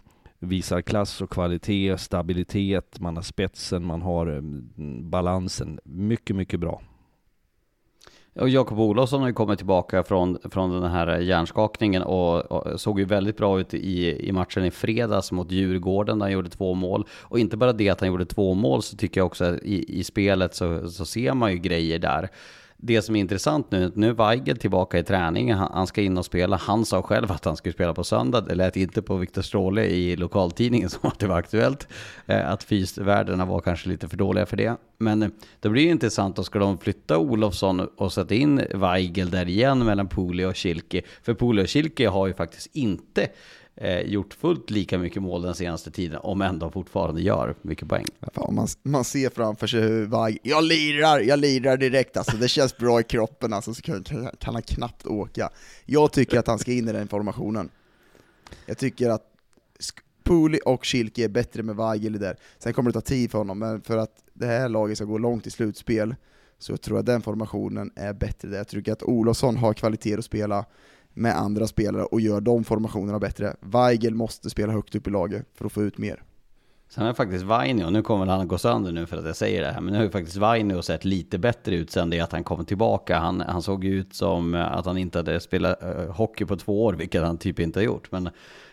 visar 0.49 0.81
klass 0.81 1.21
och 1.21 1.29
kvalitet, 1.29 1.97
stabilitet, 1.97 2.99
man 2.99 3.15
har 3.15 3.23
spetsen, 3.23 3.85
man 3.85 4.01
har 4.01 4.35
eh, 4.35 4.41
balansen. 5.01 5.79
Mycket, 5.83 6.35
mycket 6.35 6.59
bra. 6.59 6.81
Och 8.39 8.49
Jakob 8.49 8.79
Olofsson 8.79 9.21
har 9.21 9.27
ju 9.27 9.33
kommit 9.33 9.59
tillbaka 9.59 10.03
från, 10.03 10.37
från 10.51 10.81
den 10.81 10.91
här 10.91 11.17
hjärnskakningen 11.19 12.01
och, 12.01 12.51
och 12.51 12.81
såg 12.81 12.99
ju 12.99 13.05
väldigt 13.05 13.37
bra 13.37 13.59
ut 13.59 13.73
i, 13.73 14.27
i 14.27 14.31
matchen 14.31 14.65
i 14.65 14.71
fredags 14.71 15.31
mot 15.31 15.51
Djurgården 15.51 16.19
där 16.19 16.25
han 16.25 16.33
gjorde 16.33 16.49
två 16.49 16.73
mål. 16.73 17.07
Och 17.11 17.39
inte 17.39 17.57
bara 17.57 17.73
det 17.73 17.89
att 17.89 17.99
han 17.99 18.09
gjorde 18.09 18.25
två 18.25 18.53
mål 18.53 18.83
så 18.83 18.97
tycker 18.97 19.19
jag 19.19 19.25
också 19.25 19.45
att 19.45 19.63
i, 19.63 19.99
i 19.99 20.03
spelet 20.03 20.55
så, 20.55 20.89
så 20.89 21.05
ser 21.05 21.33
man 21.33 21.51
ju 21.51 21.57
grejer 21.57 21.99
där. 21.99 22.29
Det 22.77 23.01
som 23.01 23.15
är 23.15 23.19
intressant 23.19 23.71
nu, 23.71 23.91
nu 23.95 24.09
är 24.09 24.13
Weigel 24.13 24.57
tillbaka 24.57 24.99
i 24.99 25.03
träning, 25.03 25.53
han, 25.53 25.87
ska 25.87 26.01
in 26.01 26.17
och 26.17 26.25
spela. 26.25 26.57
Han 26.57 26.85
sa 26.85 27.01
själv 27.01 27.31
att 27.31 27.45
han 27.45 27.57
skulle 27.57 27.73
spela 27.73 27.93
på 27.93 28.03
söndag, 28.03 28.41
det 28.41 28.55
lät 28.55 28.77
inte 28.77 29.01
på 29.01 29.15
Viktor 29.15 29.41
Stråle 29.41 29.85
i 29.85 30.15
lokaltidningen 30.15 30.89
som 30.89 31.09
att 31.09 31.19
det 31.19 31.27
var 31.27 31.37
aktuellt. 31.37 31.87
Eh, 32.25 32.51
att 32.51 32.63
fysvärdena 32.63 33.45
var 33.45 33.59
kanske 33.59 33.89
lite 33.89 34.07
för 34.07 34.17
dåliga 34.17 34.45
för 34.45 34.57
det. 34.57 34.77
Men 34.97 35.23
eh, 35.23 35.29
det 35.59 35.69
blir 35.69 35.83
ju 35.83 35.89
intressant, 35.89 36.35
då 36.35 36.43
ska 36.43 36.59
de 36.59 36.77
flytta 36.77 37.17
Olofsson 37.17 37.79
och 37.79 38.13
sätta 38.13 38.35
in 38.35 38.61
Weigel 38.73 39.29
där 39.29 39.49
igen 39.49 39.85
mellan 39.85 40.07
Poli 40.07 40.45
och 40.45 40.55
Kilke. 40.55 41.01
För 41.23 41.33
Poli 41.33 41.63
och 41.63 41.67
Kilke 41.67 42.07
har 42.07 42.27
ju 42.27 42.33
faktiskt 42.33 42.75
inte 42.75 43.27
eh, 43.75 44.01
gjort 44.01 44.33
fullt 44.33 44.69
lika 44.69 44.97
mycket 44.97 45.21
mål 45.21 45.41
den 45.41 45.55
senaste 45.55 45.91
tiden, 45.91 46.19
om 46.23 46.41
ändå 46.41 46.71
fortfarande 46.71 47.21
gör 47.21 47.55
mycket 47.61 47.87
poäng. 47.87 48.05
Fan, 48.33 48.55
man, 48.55 48.67
man 48.83 49.03
ser 49.03 49.29
framför 49.29 49.67
sig 49.67 49.81
hur 49.81 50.05
Vag, 50.05 50.37
jag 50.43 50.63
lirar, 50.63 51.19
jag 51.19 51.39
lirar 51.39 51.77
direkt 51.77 52.17
alltså, 52.17 52.37
det 52.37 52.47
känns 52.47 52.77
bra 52.77 52.99
i 52.99 53.03
kroppen 53.03 53.53
alltså, 53.53 53.73
så 53.73 53.81
kan, 53.81 54.03
kan, 54.03 54.53
han 54.53 54.61
knappt 54.61 55.05
åka. 55.05 55.49
Jag 55.85 56.11
tycker 56.11 56.39
att 56.39 56.47
han 56.47 56.59
ska 56.59 56.71
in 56.71 56.87
i 56.87 56.91
den 56.91 57.07
formationen. 57.07 57.69
Jag 58.65 58.77
tycker 58.77 59.09
att 59.09 59.31
Pooley 60.23 60.59
och 60.65 60.85
Schilke 60.85 61.23
är 61.23 61.29
bättre 61.29 61.63
med 61.63 61.75
Weigel 61.75 62.19
där. 62.19 62.37
Sen 62.59 62.73
kommer 62.73 62.89
det 62.89 62.93
ta 62.93 63.01
tid 63.01 63.31
för 63.31 63.37
honom, 63.37 63.59
men 63.59 63.81
för 63.81 63.97
att 63.97 64.11
det 64.33 64.45
här 64.45 64.69
laget 64.69 64.97
ska 64.97 65.05
gå 65.05 65.17
långt 65.17 65.47
i 65.47 65.51
slutspel, 65.51 66.15
så 66.57 66.77
tror 66.77 66.97
jag 66.97 67.05
den 67.05 67.21
formationen 67.21 67.91
är 67.95 68.13
bättre 68.13 68.47
där. 68.47 68.57
Jag 68.57 68.67
tycker 68.67 68.91
att 68.91 69.03
Olofsson 69.03 69.57
har 69.57 69.73
kvaliteter 69.73 70.17
att 70.17 70.25
spela 70.25 70.65
med 71.15 71.37
andra 71.37 71.67
spelare 71.67 72.03
och 72.03 72.21
gör 72.21 72.41
de 72.41 72.63
formationerna 72.63 73.19
bättre. 73.19 73.55
Weigel 73.61 74.15
måste 74.15 74.49
spela 74.49 74.73
högt 74.73 74.95
upp 74.95 75.07
i 75.07 75.09
laget 75.09 75.45
för 75.55 75.65
att 75.65 75.71
få 75.71 75.83
ut 75.83 75.97
mer. 75.97 76.23
Sen 76.89 77.05
har 77.05 77.13
faktiskt 77.13 77.43
Vainio, 77.43 77.89
nu 77.89 78.01
kommer 78.01 78.25
han 78.25 78.41
att 78.41 78.47
gå 78.47 78.57
sönder 78.57 78.91
nu 78.91 79.05
för 79.05 79.17
att 79.17 79.25
jag 79.25 79.35
säger 79.35 79.61
det 79.61 79.71
här, 79.71 79.81
men 79.81 79.93
nu 79.93 79.99
har 79.99 80.03
ju 80.03 80.11
faktiskt 80.11 80.37
Vainio 80.37 80.81
sett 80.81 81.05
lite 81.05 81.37
bättre 81.37 81.75
ut 81.75 81.91
sen 81.91 82.09
det 82.09 82.19
att 82.19 82.31
han 82.31 82.43
kom 82.43 82.65
tillbaka. 82.65 83.19
Han, 83.19 83.41
han 83.41 83.61
såg 83.61 83.83
ju 83.83 83.99
ut 83.99 84.13
som 84.13 84.55
eh, 84.55 84.71
att 84.71 84.85
han 84.85 84.97
inte 84.97 85.19
hade 85.19 85.39
spelat 85.39 85.83
eh, 85.83 86.15
hockey 86.15 86.45
på 86.45 86.55
två 86.55 86.83
år, 86.83 86.93
vilket 86.93 87.23
han 87.23 87.37
typ 87.37 87.59
inte 87.59 87.79
har 87.79 87.83
gjort. 87.85 88.11
Men 88.11 88.29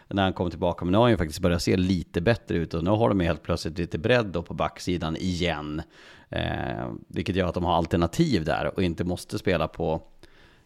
när 0.08 0.22
han 0.22 0.32
kom 0.32 0.50
tillbaka, 0.50 0.84
men 0.84 0.92
nu 0.92 0.98
har 0.98 1.04
han 1.04 1.10
ju 1.10 1.16
faktiskt 1.16 1.40
börjat 1.40 1.62
se 1.62 1.76
lite 1.76 2.20
bättre 2.20 2.56
ut 2.56 2.74
och 2.74 2.84
nu 2.84 2.90
har 2.90 3.08
de 3.08 3.20
ju 3.20 3.26
helt 3.26 3.42
plötsligt 3.42 3.78
lite 3.78 3.98
bredd 3.98 4.26
då 4.26 4.42
på 4.42 4.54
backsidan 4.54 5.16
igen. 5.16 5.82
Eh, 6.28 6.90
vilket 7.08 7.36
gör 7.36 7.46
att 7.46 7.54
de 7.54 7.64
har 7.64 7.76
alternativ 7.76 8.44
där 8.44 8.74
och 8.74 8.82
inte 8.82 9.04
måste 9.04 9.38
spela 9.38 9.68
på 9.68 10.02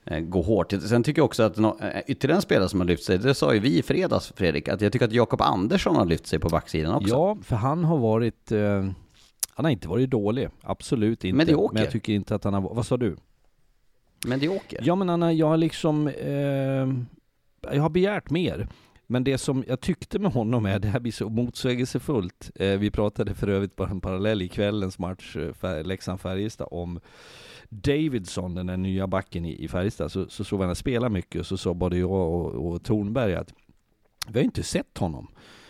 gå 0.06 0.42
hårt. 0.42 0.72
Sen 0.72 1.02
tycker 1.02 1.20
jag 1.20 1.24
också 1.24 1.42
att 1.42 1.56
no, 1.56 1.78
eh, 1.82 2.02
ytterligare 2.06 2.38
en 2.38 2.42
spelare 2.42 2.68
som 2.68 2.80
har 2.80 2.86
lyft 2.86 3.04
sig, 3.04 3.18
det 3.18 3.34
sa 3.34 3.54
ju 3.54 3.60
vi 3.60 3.78
i 3.78 3.82
fredags 3.82 4.32
Fredrik, 4.36 4.68
att 4.68 4.80
jag 4.80 4.92
tycker 4.92 5.06
att 5.06 5.12
Jakob 5.12 5.40
Andersson 5.40 5.96
har 5.96 6.04
lyft 6.04 6.26
sig 6.26 6.38
på 6.38 6.48
backsidan 6.48 6.94
också. 6.94 7.14
Ja, 7.14 7.36
för 7.42 7.56
han 7.56 7.84
har 7.84 7.98
varit, 7.98 8.52
eh, 8.52 8.88
han 9.54 9.64
har 9.64 9.70
inte 9.70 9.88
varit 9.88 10.10
dålig, 10.10 10.48
absolut 10.62 11.24
inte. 11.24 11.36
Medioker. 11.36 11.74
Men 11.74 11.82
jag 11.82 11.92
tycker 11.92 12.12
inte 12.12 12.34
att 12.34 12.44
han 12.44 12.54
har, 12.54 12.60
vad 12.60 12.86
sa 12.86 12.96
du? 12.96 13.16
Medioker. 14.26 14.80
Ja 14.82 14.94
men 14.94 15.10
Anna, 15.10 15.32
jag 15.32 15.46
har 15.46 15.56
liksom, 15.56 16.08
eh, 16.08 17.74
jag 17.74 17.82
har 17.82 17.90
begärt 17.90 18.30
mer. 18.30 18.68
Men 19.06 19.24
det 19.24 19.38
som 19.38 19.64
jag 19.68 19.80
tyckte 19.80 20.18
med 20.18 20.32
honom 20.32 20.66
är, 20.66 20.78
det 20.78 20.88
här 20.88 21.00
blir 21.00 21.12
så 21.12 21.28
motsägelsefullt. 21.28 22.50
Eh, 22.54 22.78
vi 22.78 22.90
pratade 22.90 23.34
för 23.34 23.48
övrigt 23.48 23.76
på 23.76 23.84
en 23.84 24.00
parallell 24.00 24.42
i 24.42 24.48
kvällens 24.48 24.98
match, 24.98 25.36
eh, 25.36 25.84
Leksand-Färjestad, 25.84 26.68
om 26.70 27.00
Davidson, 27.70 28.54
den 28.54 28.66
där 28.66 28.76
nya 28.76 29.06
backen 29.06 29.44
i, 29.44 29.64
i 29.64 29.68
Färjestad. 29.68 30.12
Så, 30.12 30.28
så 30.28 30.44
såg 30.44 30.58
vi 30.58 30.64
henne 30.64 30.74
spela 30.74 31.08
mycket, 31.08 31.40
och 31.40 31.46
så 31.46 31.56
sa 31.56 31.74
både 31.74 31.98
jag 31.98 32.10
och, 32.10 32.66
och 32.66 32.82
Tornberg 32.82 33.34
att 33.34 33.52
vi 34.28 34.38
har 34.38 34.44
inte 34.44 34.62
sett 34.62 34.98
honom. 34.98 35.28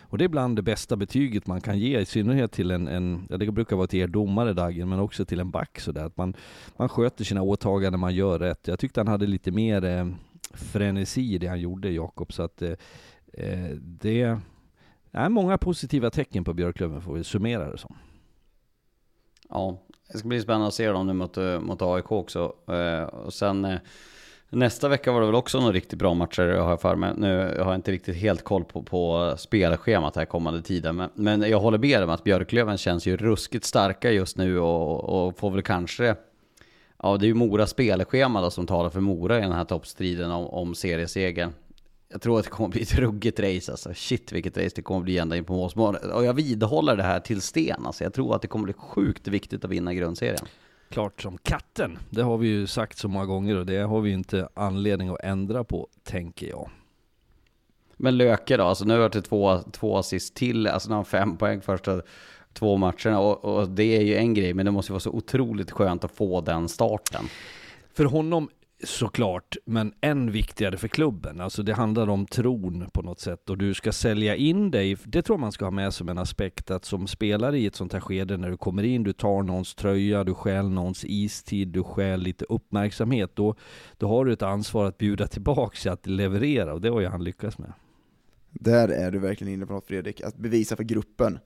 Och 0.09 0.19
det 0.19 0.25
är 0.25 0.29
bland 0.29 0.57
det 0.57 0.63
bästa 0.63 0.97
betyget 0.97 1.47
man 1.47 1.61
kan 1.61 1.79
ge, 1.79 2.01
i 2.01 2.05
synnerhet 2.05 2.53
till 2.53 2.71
en, 2.71 2.89
en 2.89 3.27
ja, 3.31 3.37
det 3.37 3.53
brukar 3.53 3.77
vara 3.77 3.87
till 3.87 4.01
er 4.01 4.07
domare 4.07 4.53
Dagen, 4.53 4.89
men 4.89 5.01
också 5.01 5.25
till 5.25 5.41
en 5.41 5.51
back 5.51 5.81
sådär. 5.81 6.05
Att 6.05 6.17
man, 6.17 6.35
man 6.77 6.89
sköter 6.89 7.25
sina 7.25 7.43
åtaganden, 7.43 8.01
man 8.01 8.15
gör 8.15 8.39
rätt. 8.39 8.69
Jag 8.69 8.79
tyckte 8.79 9.01
han 9.01 9.09
hade 9.09 9.27
lite 9.27 9.51
mer 9.51 9.85
eh, 9.85 10.07
frenesi 10.55 11.35
i 11.35 11.39
det 11.39 11.47
han 11.47 11.61
gjorde, 11.61 11.91
Jakob. 11.91 12.33
Så 12.33 12.43
att 12.43 12.63
eh, 12.63 12.73
eh 13.33 13.71
det 13.81 14.39
är 15.13 15.29
många 15.29 15.59
positiva 15.59 16.11
tecken 16.11 16.45
på 16.45 16.55
Björklöven 16.55 17.01
får 17.01 17.15
vi 17.15 17.25
summera 17.25 17.71
det 17.71 17.79
som. 17.79 17.97
Ja, 19.49 19.79
det 20.13 20.19
ska 20.19 20.29
bli 20.29 20.41
spännande 20.41 20.67
att 20.67 20.75
se 20.75 20.89
dem 20.89 21.07
nu 21.07 21.13
mot, 21.13 21.37
eh, 21.37 21.61
mot 21.61 21.83
AIK 21.83 22.13
också. 22.13 22.53
Eh, 22.69 23.03
och 23.03 23.35
sen 23.35 23.65
eh, 23.65 23.79
Nästa 24.51 24.89
vecka 24.89 25.13
var 25.13 25.21
det 25.21 25.27
väl 25.27 25.35
också 25.35 25.61
några 25.61 25.73
riktigt 25.73 25.99
bra 25.99 26.15
matcher 26.15 26.43
har 26.49 26.71
jag 26.71 26.81
för 26.81 26.97
mig. 26.97 27.13
Nu 27.17 27.39
har 27.39 27.67
jag 27.67 27.75
inte 27.75 27.93
riktigt 27.93 28.17
helt 28.17 28.45
koll 28.45 28.65
på, 28.65 28.83
på 28.83 29.35
spelschemat 29.39 30.17
här 30.17 30.25
kommande 30.25 30.63
tiden. 30.63 30.97
Men, 30.97 31.11
men 31.15 31.51
jag 31.51 31.61
håller 31.61 31.79
med 31.79 32.03
om 32.03 32.11
att 32.11 32.25
Björklöven 32.25 32.79
känns 32.79 33.07
ju 33.07 33.17
ruskigt 33.17 33.65
starka 33.65 34.11
just 34.11 34.37
nu 34.37 34.59
och, 34.59 35.27
och 35.27 35.39
får 35.39 35.51
väl 35.51 35.63
kanske... 35.63 36.17
Ja, 37.03 37.17
det 37.17 37.25
är 37.25 37.29
ju 37.29 37.35
Moras 37.35 37.71
spelschema 37.71 38.41
då 38.41 38.51
som 38.51 38.67
talar 38.67 38.91
för 38.91 39.01
Mora 39.01 39.39
i 39.39 39.41
den 39.41 39.53
här 39.53 39.65
toppstriden 39.65 40.31
om, 40.31 40.47
om 40.47 40.75
seriesegern. 40.75 41.53
Jag 42.09 42.23
tror 42.23 42.39
att 42.39 42.45
det 42.45 42.51
kommer 42.51 42.69
bli 42.69 42.83
ett 42.83 42.99
ruggigt 42.99 43.41
race 43.41 43.73
alltså. 43.73 43.95
Shit 43.95 44.33
vilket 44.33 44.57
race 44.57 44.73
det 44.75 44.83
kommer 44.83 45.01
bli 45.01 45.19
ända 45.19 45.37
in 45.37 45.45
på 45.45 45.53
målsmålet. 45.53 46.05
Och 46.05 46.25
jag 46.25 46.35
vidhåller 46.35 46.97
det 46.97 47.03
här 47.03 47.21
till 47.21 47.41
sten 47.41 47.87
alltså. 47.87 48.05
Jag 48.05 48.15
tror 48.15 48.35
att 48.35 48.43
det 48.43 48.49
kommer 48.49 48.65
bli 48.65 48.73
sjukt 48.73 49.29
viktigt 49.29 49.65
att 49.65 49.71
vinna 49.71 49.95
grundserien 49.95 50.47
klart 50.89 51.23
som 51.23 51.39
katten. 51.39 51.99
Det 52.11 52.23
har 52.23 52.39
vi 52.39 52.49
ju 52.49 52.67
sagt 52.67 52.99
så 52.99 53.09
många 53.09 53.27
gånger 53.27 53.57
och 53.57 53.67
det 53.67 53.79
har 53.79 54.01
vi 54.01 54.11
inte 54.11 54.49
anledning 54.55 55.09
att 55.09 55.21
ändra 55.23 55.65
på, 55.65 55.89
tänker 56.03 56.49
jag. 56.49 56.71
Men 57.97 58.17
Löke 58.17 58.57
då, 58.57 58.65
alltså 58.65 58.85
nu 58.85 59.01
har 59.01 59.09
det 59.09 59.23
två, 59.23 59.61
två 59.73 59.97
assist 59.97 60.35
till, 60.35 60.67
alltså 60.67 60.89
nu 60.89 60.95
har 60.95 61.05
fem 61.05 61.37
poäng 61.37 61.61
första 61.61 62.03
två 62.53 62.77
matcherna 62.77 63.21
och, 63.21 63.45
och, 63.45 63.69
det 63.69 63.97
är 63.97 64.03
ju 64.03 64.17
en 64.17 64.35
grej, 64.35 64.55
men 64.55 64.67
det 64.67 64.73
måste 64.73 64.93
vara 64.93 65.01
så 65.01 65.11
otroligt 65.11 65.71
skönt 65.71 66.05
att 66.05 66.13
få 66.13 66.41
den 66.41 66.69
starten. 66.69 67.25
För 67.95 68.05
honom 68.05 68.49
Såklart, 68.85 69.57
men 69.65 69.93
än 70.01 70.31
viktigare 70.31 70.77
för 70.77 70.89
klubben. 70.89 71.41
Alltså 71.41 71.63
det 71.63 71.75
handlar 71.75 72.09
om 72.09 72.27
tron 72.27 72.91
på 72.93 73.03
något 73.03 73.21
sätt 73.21 73.51
och 73.51 73.59
du 73.59 73.75
ska 73.75 73.93
sälja 73.93 74.37
in 74.37 74.71
dig. 74.71 74.97
Det 75.05 75.23
tror 75.23 75.35
jag 75.35 75.41
man 75.41 75.53
ska 75.53 75.65
ha 75.65 75.71
med 75.71 75.95
som 75.95 76.09
en 76.09 76.19
aspekt 76.19 76.71
att 76.71 76.85
som 76.85 77.07
spelare 77.07 77.59
i 77.59 77.67
ett 77.67 77.75
sånt 77.75 77.93
här 77.93 78.01
skede 78.01 78.37
när 78.37 78.51
du 78.51 78.57
kommer 78.57 78.83
in, 78.83 79.03
du 79.03 79.13
tar 79.13 79.43
någons 79.43 79.75
tröja, 79.75 80.25
du 80.25 80.35
stjäl 80.35 80.71
någons 80.71 81.05
istid, 81.05 81.69
du 81.69 81.83
stjäl 81.83 82.21
lite 82.21 82.45
uppmärksamhet. 82.45 83.37
Då, 83.37 83.55
då 83.97 84.09
har 84.09 84.25
du 84.25 84.33
ett 84.33 84.43
ansvar 84.43 84.85
att 84.85 84.99
bjuda 84.99 85.27
tillbaka, 85.27 85.93
att 85.93 86.07
leverera 86.07 86.73
och 86.75 86.81
det 86.81 86.89
har 86.89 87.01
ju 87.01 87.07
han 87.07 87.25
lyckats 87.25 87.59
med. 87.59 87.73
Där 88.51 88.89
är 88.89 89.11
du 89.11 89.19
verkligen 89.19 89.53
inne 89.53 89.67
på 89.67 89.73
något 89.73 89.87
Fredrik, 89.87 90.21
att 90.21 90.37
bevisa 90.37 90.77
för 90.77 90.85
gruppen. 90.85 91.39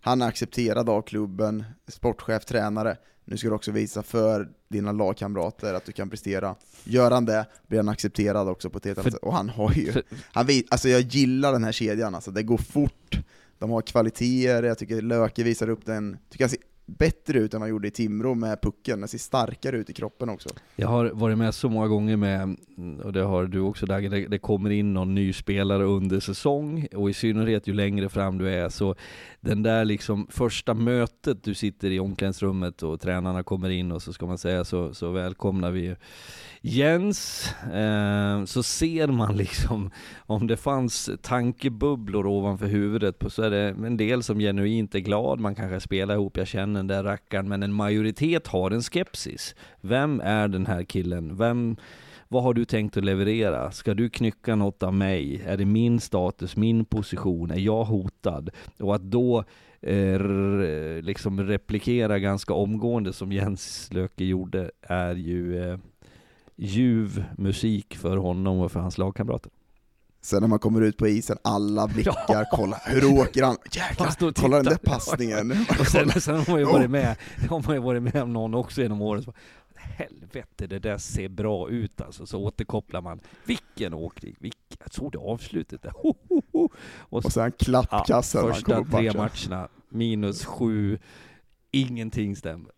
Han 0.00 0.22
är 0.22 0.28
accepterad 0.28 0.88
av 0.88 1.02
klubben, 1.02 1.64
sportchef, 1.88 2.44
tränare. 2.44 2.96
Nu 3.28 3.36
ska 3.36 3.48
du 3.48 3.54
också 3.54 3.72
visa 3.72 4.02
för 4.02 4.48
dina 4.68 4.92
lagkamrater 4.92 5.74
att 5.74 5.84
du 5.84 5.92
kan 5.92 6.10
prestera. 6.10 6.54
Gör 6.84 7.10
han 7.10 7.24
det, 7.24 7.46
blir 7.66 7.78
han 7.78 7.88
accepterad 7.88 8.48
också 8.48 8.70
på 8.70 8.78
ett 8.78 8.84
helt 8.84 8.98
annat 8.98 9.12
sätt. 9.12 9.22
Och 9.22 9.32
han 9.32 9.48
har 9.48 9.72
ju, 9.72 9.92
han 10.32 10.46
vet, 10.46 10.64
alltså 10.68 10.88
jag 10.88 11.00
gillar 11.00 11.52
den 11.52 11.64
här 11.64 11.72
kedjan, 11.72 12.14
alltså 12.14 12.30
det 12.30 12.42
går 12.42 12.58
fort, 12.58 13.18
de 13.58 13.70
har 13.70 13.82
kvaliteter, 13.82 14.62
jag 14.62 14.78
tycker 14.78 15.02
Löke 15.02 15.42
visar 15.42 15.68
upp 15.68 15.86
den, 15.86 16.18
tycker 16.30 16.44
han 16.44 16.50
ser 16.50 16.58
bättre 16.86 17.38
ut 17.38 17.54
än 17.54 17.60
vad 17.60 17.68
han 17.68 17.70
gjorde 17.70 17.88
i 17.88 17.90
Timrå 17.90 18.34
med 18.34 18.60
pucken, 18.62 19.00
den 19.00 19.08
ser 19.08 19.18
starkare 19.18 19.76
ut 19.76 19.90
i 19.90 19.92
kroppen 19.92 20.28
också. 20.28 20.48
Jag 20.76 20.88
har 20.88 21.10
varit 21.10 21.38
med 21.38 21.54
så 21.54 21.68
många 21.68 21.88
gånger 21.88 22.16
med, 22.16 22.56
och 23.04 23.12
det 23.12 23.22
har 23.22 23.44
du 23.44 23.60
också 23.60 23.86
Dagen, 23.86 24.10
det, 24.10 24.26
det 24.26 24.38
kommer 24.38 24.70
in 24.70 24.94
någon 24.94 25.14
ny 25.14 25.32
spelare 25.32 25.84
under 25.84 26.20
säsong, 26.20 26.86
och 26.94 27.10
i 27.10 27.14
synnerhet 27.14 27.66
ju 27.66 27.74
längre 27.74 28.08
fram 28.08 28.38
du 28.38 28.50
är, 28.50 28.68
så 28.68 28.94
den 29.46 29.62
där 29.62 29.84
liksom 29.84 30.26
första 30.30 30.74
mötet, 30.74 31.44
du 31.44 31.54
sitter 31.54 31.90
i 31.90 32.00
omklädningsrummet 32.00 32.82
och 32.82 33.00
tränarna 33.00 33.42
kommer 33.42 33.70
in 33.70 33.92
och 33.92 34.02
så 34.02 34.12
ska 34.12 34.26
man 34.26 34.38
säga 34.38 34.64
så, 34.64 34.94
så 34.94 35.10
välkomnar 35.10 35.70
vi 35.70 35.96
Jens, 36.60 37.48
eh, 37.72 38.44
så 38.44 38.62
ser 38.62 39.06
man 39.06 39.36
liksom 39.36 39.90
om 40.18 40.46
det 40.46 40.56
fanns 40.56 41.10
tankebubblor 41.22 42.26
ovanför 42.26 42.66
huvudet 42.66 43.18
på, 43.18 43.30
så 43.30 43.42
är 43.42 43.50
det 43.50 43.86
en 43.86 43.96
del 43.96 44.22
som 44.22 44.38
genuint 44.38 44.94
är 44.94 44.98
glad, 44.98 45.40
man 45.40 45.54
kanske 45.54 45.80
spelar 45.80 46.14
ihop, 46.14 46.36
jag 46.36 46.46
känner 46.46 46.78
den 46.78 46.86
där 46.86 47.04
rackaren, 47.04 47.48
men 47.48 47.62
en 47.62 47.72
majoritet 47.72 48.46
har 48.46 48.70
en 48.70 48.82
skepsis. 48.82 49.54
Vem 49.80 50.20
är 50.20 50.48
den 50.48 50.66
här 50.66 50.82
killen? 50.82 51.36
Vem, 51.36 51.76
vad 52.28 52.42
har 52.42 52.54
du 52.54 52.64
tänkt 52.64 52.96
att 52.96 53.04
leverera? 53.04 53.70
Ska 53.70 53.94
du 53.94 54.10
knycka 54.10 54.54
något 54.54 54.82
av 54.82 54.94
mig? 54.94 55.42
Är 55.46 55.56
det 55.56 55.64
min 55.64 56.00
status, 56.00 56.56
min 56.56 56.84
position? 56.84 57.50
Är 57.50 57.58
jag 57.58 57.84
hotad? 57.84 58.50
Och 58.78 58.94
att 58.94 59.02
då 59.02 59.44
eh, 59.80 60.20
liksom 61.02 61.42
replikera 61.42 62.18
ganska 62.18 62.54
omgående 62.54 63.12
som 63.12 63.32
Jens 63.32 63.88
Löke 63.92 64.24
gjorde 64.24 64.70
är 64.82 65.14
ju 65.14 65.70
eh, 65.70 65.78
ljuv 66.56 67.24
musik 67.38 67.96
för 67.96 68.16
honom 68.16 68.60
och 68.60 68.72
för 68.72 68.80
hans 68.80 68.98
lagkamrater. 68.98 69.52
Sen 70.20 70.40
när 70.40 70.48
man 70.48 70.58
kommer 70.58 70.80
ut 70.80 70.96
på 70.96 71.08
isen, 71.08 71.36
alla 71.42 71.86
blickar, 71.86 72.24
ja. 72.28 72.44
kolla, 72.52 72.80
hur 72.84 73.18
åker 73.18 73.42
han? 73.42 73.56
Jäklar, 73.72 74.32
kolla 74.32 74.56
den 74.56 74.64
där 74.64 74.76
passningen! 74.76 75.50
och 75.80 75.86
sen, 75.86 76.20
sen 76.20 76.36
har 76.36 76.50
man 76.50 76.58
ju 76.58 76.64
varit 76.64 76.90
med, 76.90 77.16
har 77.50 77.62
man 77.66 77.74
ju 77.74 77.82
varit 77.82 78.02
med 78.02 78.22
om 78.22 78.32
någon 78.32 78.54
också 78.54 78.82
genom 78.82 79.02
åren, 79.02 79.24
helvete 79.86 80.66
det 80.66 80.78
där 80.78 80.98
ser 80.98 81.28
bra 81.28 81.68
ut 81.68 82.00
alltså, 82.00 82.26
så 82.26 82.38
återkopplar 82.38 83.00
man, 83.00 83.20
vilken 83.44 83.94
åkning, 83.94 84.36
vilken, 84.38 84.78
jag 84.78 84.94
såg 84.94 85.12
det 85.12 85.18
avslutet 85.18 85.82
där, 85.82 85.92
ho, 85.96 86.14
ho, 86.28 86.42
ho. 86.52 86.68
Och, 86.98 87.24
och 87.24 87.32
sen 87.32 87.52
klappkassen 87.52 88.46
ja, 88.46 88.54
första 88.54 88.84
tre 88.84 89.12
matcherna, 89.12 89.68
minus 89.88 90.44
sju, 90.44 90.98
ingenting 91.70 92.36
stämmer. 92.36 92.75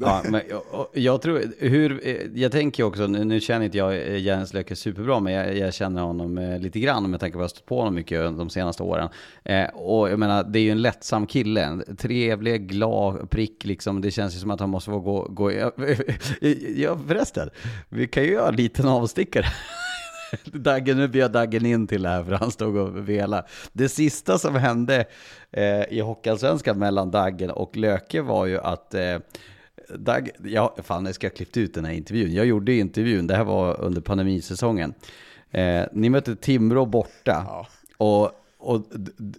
Ja, 0.00 0.22
men 0.28 0.40
jag, 0.48 0.86
jag, 0.92 1.22
tror, 1.22 1.42
hur, 1.58 2.00
eh, 2.08 2.16
jag 2.34 2.52
tänker 2.52 2.82
också, 2.82 3.06
nu, 3.06 3.24
nu 3.24 3.40
känner 3.40 3.64
inte 3.64 3.78
jag 3.78 3.94
eh, 3.94 4.16
Jens 4.16 4.52
Löke 4.52 4.76
superbra, 4.76 5.20
men 5.20 5.32
jag, 5.32 5.56
jag, 5.56 5.74
känner 5.74 6.02
honom 6.02 6.38
eh, 6.38 6.60
lite 6.60 6.80
grann 6.80 7.10
med 7.10 7.20
tanke 7.20 7.32
på 7.32 7.38
att 7.38 7.40
jag 7.40 7.44
har 7.44 7.48
stött 7.48 7.66
på 7.66 7.78
honom 7.78 7.94
mycket 7.94 8.20
de 8.20 8.50
senaste 8.50 8.82
åren. 8.82 9.08
Eh, 9.44 9.64
och 9.64 10.10
jag 10.10 10.18
menar, 10.18 10.44
det 10.44 10.58
är 10.58 10.62
ju 10.62 10.70
en 10.70 10.82
lättsam 10.82 11.26
kille, 11.26 11.64
en 11.64 11.96
trevlig, 11.96 12.68
glad 12.68 13.30
prick 13.30 13.64
liksom. 13.64 14.00
Det 14.00 14.10
känns 14.10 14.34
ju 14.34 14.38
som 14.38 14.50
att 14.50 14.60
han 14.60 14.70
måste 14.70 14.90
få 14.90 15.00
gå, 15.00 15.26
gå 15.30 15.52
ja 15.52 15.70
förresten, 17.06 17.50
vi 17.88 18.06
kan 18.06 18.22
ju 18.22 18.32
göra 18.32 18.48
en 18.48 18.56
liten 18.56 18.88
avstickare. 18.88 19.46
Daggen, 20.44 20.96
nu 20.96 21.08
bjöd 21.08 21.32
Daggen 21.32 21.66
in 21.66 21.86
till 21.86 22.02
det 22.02 22.08
här 22.08 22.24
för 22.24 22.32
han 22.32 22.50
stod 22.50 22.76
och 22.76 23.08
velade. 23.08 23.46
Det 23.72 23.88
sista 23.88 24.38
som 24.38 24.54
hände 24.54 25.04
eh, 25.50 25.82
i 25.90 26.00
Hockeyallsvenskan 26.00 26.78
mellan 26.78 27.10
Daggen 27.10 27.50
och 27.50 27.76
Löke 27.76 28.22
var 28.22 28.46
ju 28.46 28.58
att 28.58 28.94
eh, 28.94 29.18
Dag, 29.98 30.30
ja, 30.44 30.76
fan 30.82 31.06
jag 31.06 31.14
ska 31.14 31.26
ha 31.26 31.32
klippt 31.32 31.56
ut 31.56 31.74
den 31.74 31.84
här 31.84 31.92
intervjun. 31.92 32.34
Jag 32.34 32.46
gjorde 32.46 32.72
intervjun, 32.72 33.26
det 33.26 33.36
här 33.36 33.44
var 33.44 33.80
under 33.80 34.00
pandemisäsongen. 34.00 34.94
Eh, 35.50 35.84
ni 35.92 36.10
mötte 36.10 36.36
Timrå 36.36 36.86
borta. 36.86 37.44
Ja. 37.46 37.66
Och, 37.96 38.30
och 38.58 38.86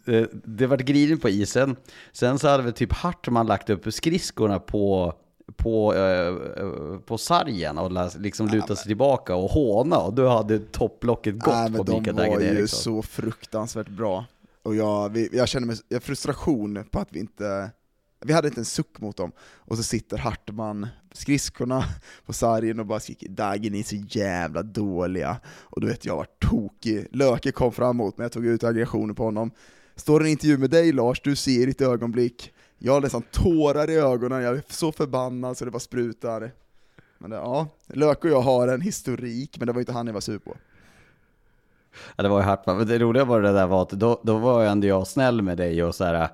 det, 0.06 0.30
det 0.32 0.68
var 0.68 0.78
gridigt 0.78 1.22
på 1.22 1.30
isen. 1.30 1.76
Sen 2.12 2.40
så 2.40 2.48
hade 2.48 2.64
vi 2.64 2.72
typ 2.72 2.94
Hartman 2.94 3.48
lagt 3.48 3.70
upp 3.70 3.94
skridskorna 3.94 4.60
på 4.60 5.14
på, 5.56 5.94
eh, 5.94 7.00
på 7.00 7.18
sargen 7.18 7.78
och 7.78 7.92
liksom 8.20 8.48
luta 8.48 8.76
sig 8.76 8.88
tillbaka 8.88 9.36
och 9.36 9.50
håna 9.50 9.98
och 9.98 10.14
då 10.14 10.28
hade 10.28 10.60
topplocket 10.60 11.40
gått 11.40 11.54
men 11.54 11.74
på 11.74 11.84
Mikael 11.84 12.16
De 12.16 12.30
var 12.30 12.40
ju 12.40 12.68
så 12.68 13.02
fruktansvärt 13.02 13.90
bra. 13.90 14.26
Och 14.64 14.76
jag, 14.76 15.10
vi, 15.10 15.30
jag 15.34 15.48
känner 15.48 15.68
mig, 15.68 15.76
jag 15.88 16.04
frustration 16.04 16.84
på 16.92 17.00
att 17.00 17.08
vi 17.12 17.20
inte 17.20 17.72
vi 18.26 18.34
hade 18.34 18.48
inte 18.48 18.62
en 18.62 18.66
suck 18.66 19.00
mot 19.02 19.18
dem, 19.18 19.32
och 19.40 19.78
så 19.78 19.84
sitter 19.84 20.18
Hartman, 20.18 20.88
skridskorna 21.12 21.84
på 22.26 22.34
sargen 22.34 22.80
och 22.80 22.86
bara 22.86 23.00
skriker 23.00 23.30
”Dagge, 23.30 23.70
ni 23.70 23.80
är 23.80 23.84
så 23.84 23.96
jävla 23.96 24.64
dåliga' 24.64 25.38
Och 25.48 25.82
du 25.82 25.88
vet, 25.88 26.06
jag 26.06 26.16
var 26.16 26.28
tokig. 26.40 27.08
Löke 27.12 27.52
kom 27.52 27.72
framåt, 27.72 28.18
men 28.18 28.24
jag 28.24 28.32
tog 28.32 28.46
ut 28.46 28.64
aggressionen 28.64 29.16
på 29.16 29.24
honom. 29.24 29.52
Står 29.96 30.22
en 30.22 30.28
intervju 30.28 30.58
med 30.58 30.70
dig 30.70 30.92
Lars, 30.92 31.22
du 31.24 31.36
ser 31.36 31.62
i 31.62 31.66
ditt 31.66 31.82
ögonblick, 31.82 32.52
jag 32.78 32.94
har 32.94 33.02
nästan 33.02 33.22
tårar 33.22 33.90
i 33.90 33.96
ögonen, 33.96 34.42
jag 34.42 34.58
är 34.58 34.64
så 34.70 34.92
förbannad 34.92 35.58
så 35.58 35.66
det 35.66 35.72
bara 35.72 35.80
sprutar. 35.80 36.52
Men 37.18 37.30
det, 37.30 37.36
ja, 37.36 37.68
Löke 37.88 38.28
och 38.28 38.34
jag 38.34 38.42
har 38.42 38.68
en 38.68 38.82
historik, 38.82 39.58
men 39.58 39.68
det 39.68 39.74
var 39.74 39.80
inte 39.80 39.92
han 39.92 40.08
jag 40.08 40.14
var 40.14 40.22
sur 40.22 40.40
på. 40.40 40.58
Ja, 42.16 42.24
det 42.24 42.30
var 42.30 42.40
ju 42.40 42.46
Hartman, 42.46 42.78
men 42.78 42.88
det 42.88 43.00
roliga 43.00 43.26
var 43.26 43.42
det 43.42 43.54
där 43.54 43.68
var 43.68 43.82
att 43.82 43.90
då, 43.90 44.22
då 44.24 44.38
var 44.38 44.62
ju 44.62 44.68
ändå 44.68 44.88
jag 44.88 45.08
snäll 45.08 45.42
med 45.42 45.58
dig 45.58 45.84
och 45.84 45.96
så 45.96 46.04
här, 46.04 46.30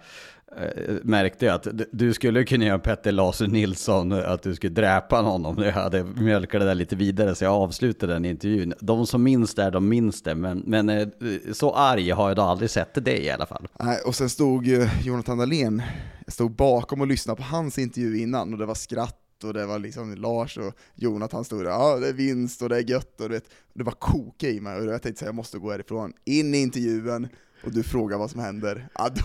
Eh, 0.58 0.96
märkte 1.04 1.46
jag 1.46 1.56
att 1.56 1.68
du 1.92 2.14
skulle 2.14 2.44
kunna 2.44 2.66
göra 2.66 2.80
Petter 2.80 3.12
Lasu 3.12 3.48
Nilsson, 3.48 4.12
eh, 4.12 4.32
att 4.32 4.44
du 4.44 4.56
skulle 4.56 4.74
dräpa 4.74 5.22
honom. 5.22 5.64
Jag 5.64 5.72
hade 5.72 6.04
mjölkat 6.04 6.62
det 6.62 6.66
där 6.66 6.76
lite 6.76 6.96
vidare 6.96 7.36
så 7.36 7.44
jag 7.44 7.54
avslutade 7.54 8.14
den 8.14 8.26
intervjun. 8.26 8.74
De 8.80 9.08
som 9.08 9.24
minns 9.24 9.56
det, 9.56 9.70
de 9.70 9.90
minns 9.90 10.22
det, 10.22 10.36
men, 10.36 10.64
men 10.66 10.90
eh, 10.90 11.08
så 11.54 11.74
arg 11.74 12.12
har 12.12 12.28
jag 12.28 12.36
då 12.36 12.42
aldrig 12.42 12.70
sett 12.70 13.06
dig 13.06 13.24
i 13.24 13.30
alla 13.30 13.46
fall. 13.46 13.68
Nej, 13.80 14.00
och 14.06 14.16
sen 14.16 14.30
stod 14.30 14.66
ju 14.66 14.90
Jonathan 15.04 15.38
Dahlén, 15.38 15.82
jag 16.26 16.34
stod 16.34 16.52
bakom 16.52 17.02
och 17.02 17.08
lyssnade 17.08 17.38
på 17.38 17.44
hans 17.44 17.78
intervju 17.78 18.20
innan 18.22 18.54
och 18.54 18.60
det 18.60 18.66
var 18.66 18.76
skratt 18.76 19.44
och 19.44 19.54
det 19.54 19.66
var 19.66 19.80
liksom 19.80 20.16
Lars 20.16 20.58
och 20.58 20.74
Jonathan 20.96 21.46
stod 21.46 21.64
där, 21.64 21.70
ja 21.70 21.98
det 21.98 22.08
är 22.08 22.14
vinst 22.14 22.62
och 22.62 22.70
det 22.70 22.78
är 22.78 22.90
gött 22.90 23.22
och 23.22 23.30
du 23.30 23.36
vet 23.36 23.50
det 23.74 23.84
var 23.84 23.92
koka 23.92 24.50
i 24.50 24.60
mig 24.60 24.78
och 24.78 24.86
jag 24.86 25.02
tänkte 25.02 25.20
säga 25.20 25.28
jag 25.28 25.36
måste 25.36 25.58
gå 25.58 25.72
härifrån, 25.72 26.14
in 26.26 26.56
i 26.56 26.58
intervjun 26.58 27.28
och 27.64 27.72
du 27.72 27.84
frågar 27.84 28.18
vad 28.18 28.32
som 28.32 28.40
händer, 28.40 28.88
ja, 28.94 29.10
då, 29.16 29.24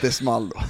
det 0.00 0.12
small 0.12 0.48
då. 0.48 0.60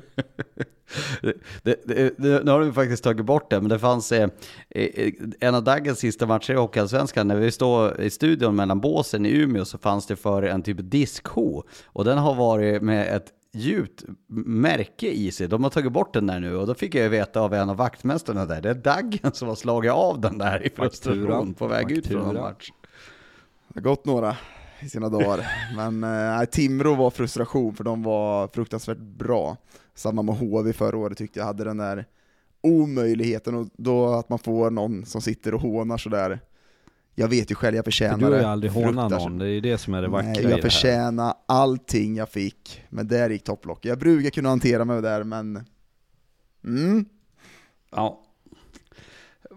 det, 1.62 1.80
det, 1.84 2.14
det, 2.18 2.44
nu 2.44 2.50
har 2.50 2.60
du 2.60 2.72
faktiskt 2.72 3.04
tagit 3.04 3.26
bort 3.26 3.50
det, 3.50 3.60
men 3.60 3.68
det 3.68 3.78
fanns 3.78 4.12
eh, 4.12 4.28
eh 4.70 5.12
en 5.40 5.54
av 5.54 5.64
Daggens 5.64 5.98
sista 5.98 6.26
matcher 6.26 6.52
i 6.52 6.56
Hockeyallsvenskan, 6.56 7.28
när 7.28 7.36
vi 7.36 7.50
står 7.50 8.00
i 8.00 8.10
studion 8.10 8.56
mellan 8.56 8.80
båsen 8.80 9.26
i 9.26 9.30
Umeå 9.30 9.64
så 9.64 9.78
fanns 9.78 10.06
det 10.06 10.16
för 10.16 10.42
en 10.42 10.62
typ 10.62 10.78
diskho 10.80 11.62
och 11.86 12.04
den 12.04 12.18
har 12.18 12.34
varit 12.34 12.82
med 12.82 13.16
ett 13.16 13.32
djupt 13.52 14.04
märke 14.28 15.10
i 15.10 15.30
sig. 15.30 15.48
De 15.48 15.62
har 15.62 15.70
tagit 15.70 15.92
bort 15.92 16.14
den 16.14 16.26
där 16.26 16.40
nu 16.40 16.56
och 16.56 16.66
då 16.66 16.74
fick 16.74 16.94
jag 16.94 17.10
veta 17.10 17.40
av 17.40 17.54
en 17.54 17.70
av 17.70 17.76
vaktmästarna 17.76 18.46
där, 18.46 18.60
det 18.62 18.70
är 18.70 18.74
Daggen 18.74 19.32
som 19.32 19.48
har 19.48 19.54
slagit 19.54 19.92
av 19.92 20.20
den 20.20 20.38
där 20.38 20.66
i 20.66 20.70
frustration 20.70 21.54
på 21.54 21.66
väg 21.66 21.90
ut 21.90 22.06
från 22.06 22.36
en 22.36 22.42
match. 22.42 22.70
Det 23.68 23.80
har 23.80 23.84
gått 23.84 24.04
några 24.04 24.36
i 24.80 24.88
sina 24.88 25.08
dagar, 25.08 25.46
men 25.76 26.04
eh, 26.04 26.44
Timrå 26.44 26.94
var 26.94 27.10
frustration 27.10 27.74
för 27.74 27.84
de 27.84 28.02
var 28.02 28.48
fruktansvärt 28.48 28.98
bra. 28.98 29.56
Samma 29.94 30.22
med 30.22 30.34
HV 30.34 30.72
förra 30.72 30.96
året 30.96 31.18
tyckte 31.18 31.38
jag 31.38 31.46
hade 31.46 31.64
den 31.64 31.76
där 31.76 32.04
omöjligheten 32.60 33.54
och 33.54 33.68
då 33.76 34.14
att 34.14 34.28
man 34.28 34.38
får 34.38 34.70
någon 34.70 35.06
som 35.06 35.22
sitter 35.22 35.54
och 35.54 35.60
hånar 35.60 35.98
sådär 35.98 36.40
jag 37.18 37.28
vet 37.28 37.50
ju 37.50 37.54
själv, 37.54 37.76
jag 37.76 37.84
förtjänar 37.84 38.18
det. 38.18 38.26
Du 38.26 38.32
har 38.32 38.40
ju 38.40 38.44
aldrig 38.44 38.72
hånat 38.72 39.10
någon, 39.10 39.38
det 39.38 39.44
är 39.44 39.48
ju 39.48 39.60
det 39.60 39.78
som 39.78 39.94
är 39.94 40.02
det 40.02 40.08
vackra 40.08 40.30
Nej, 40.30 40.44
jag 40.44 40.62
förtjänar 40.62 41.34
allting 41.46 42.16
jag 42.16 42.28
fick, 42.28 42.82
men 42.88 43.08
där 43.08 43.30
gick 43.30 43.44
topplocket. 43.44 43.84
Jag 43.84 43.98
brukar 43.98 44.30
kunna 44.30 44.48
hantera 44.48 44.84
mig 44.84 45.02
där, 45.02 45.24
men... 45.24 45.64
Mm. 46.64 47.04
Ja. 47.90 48.22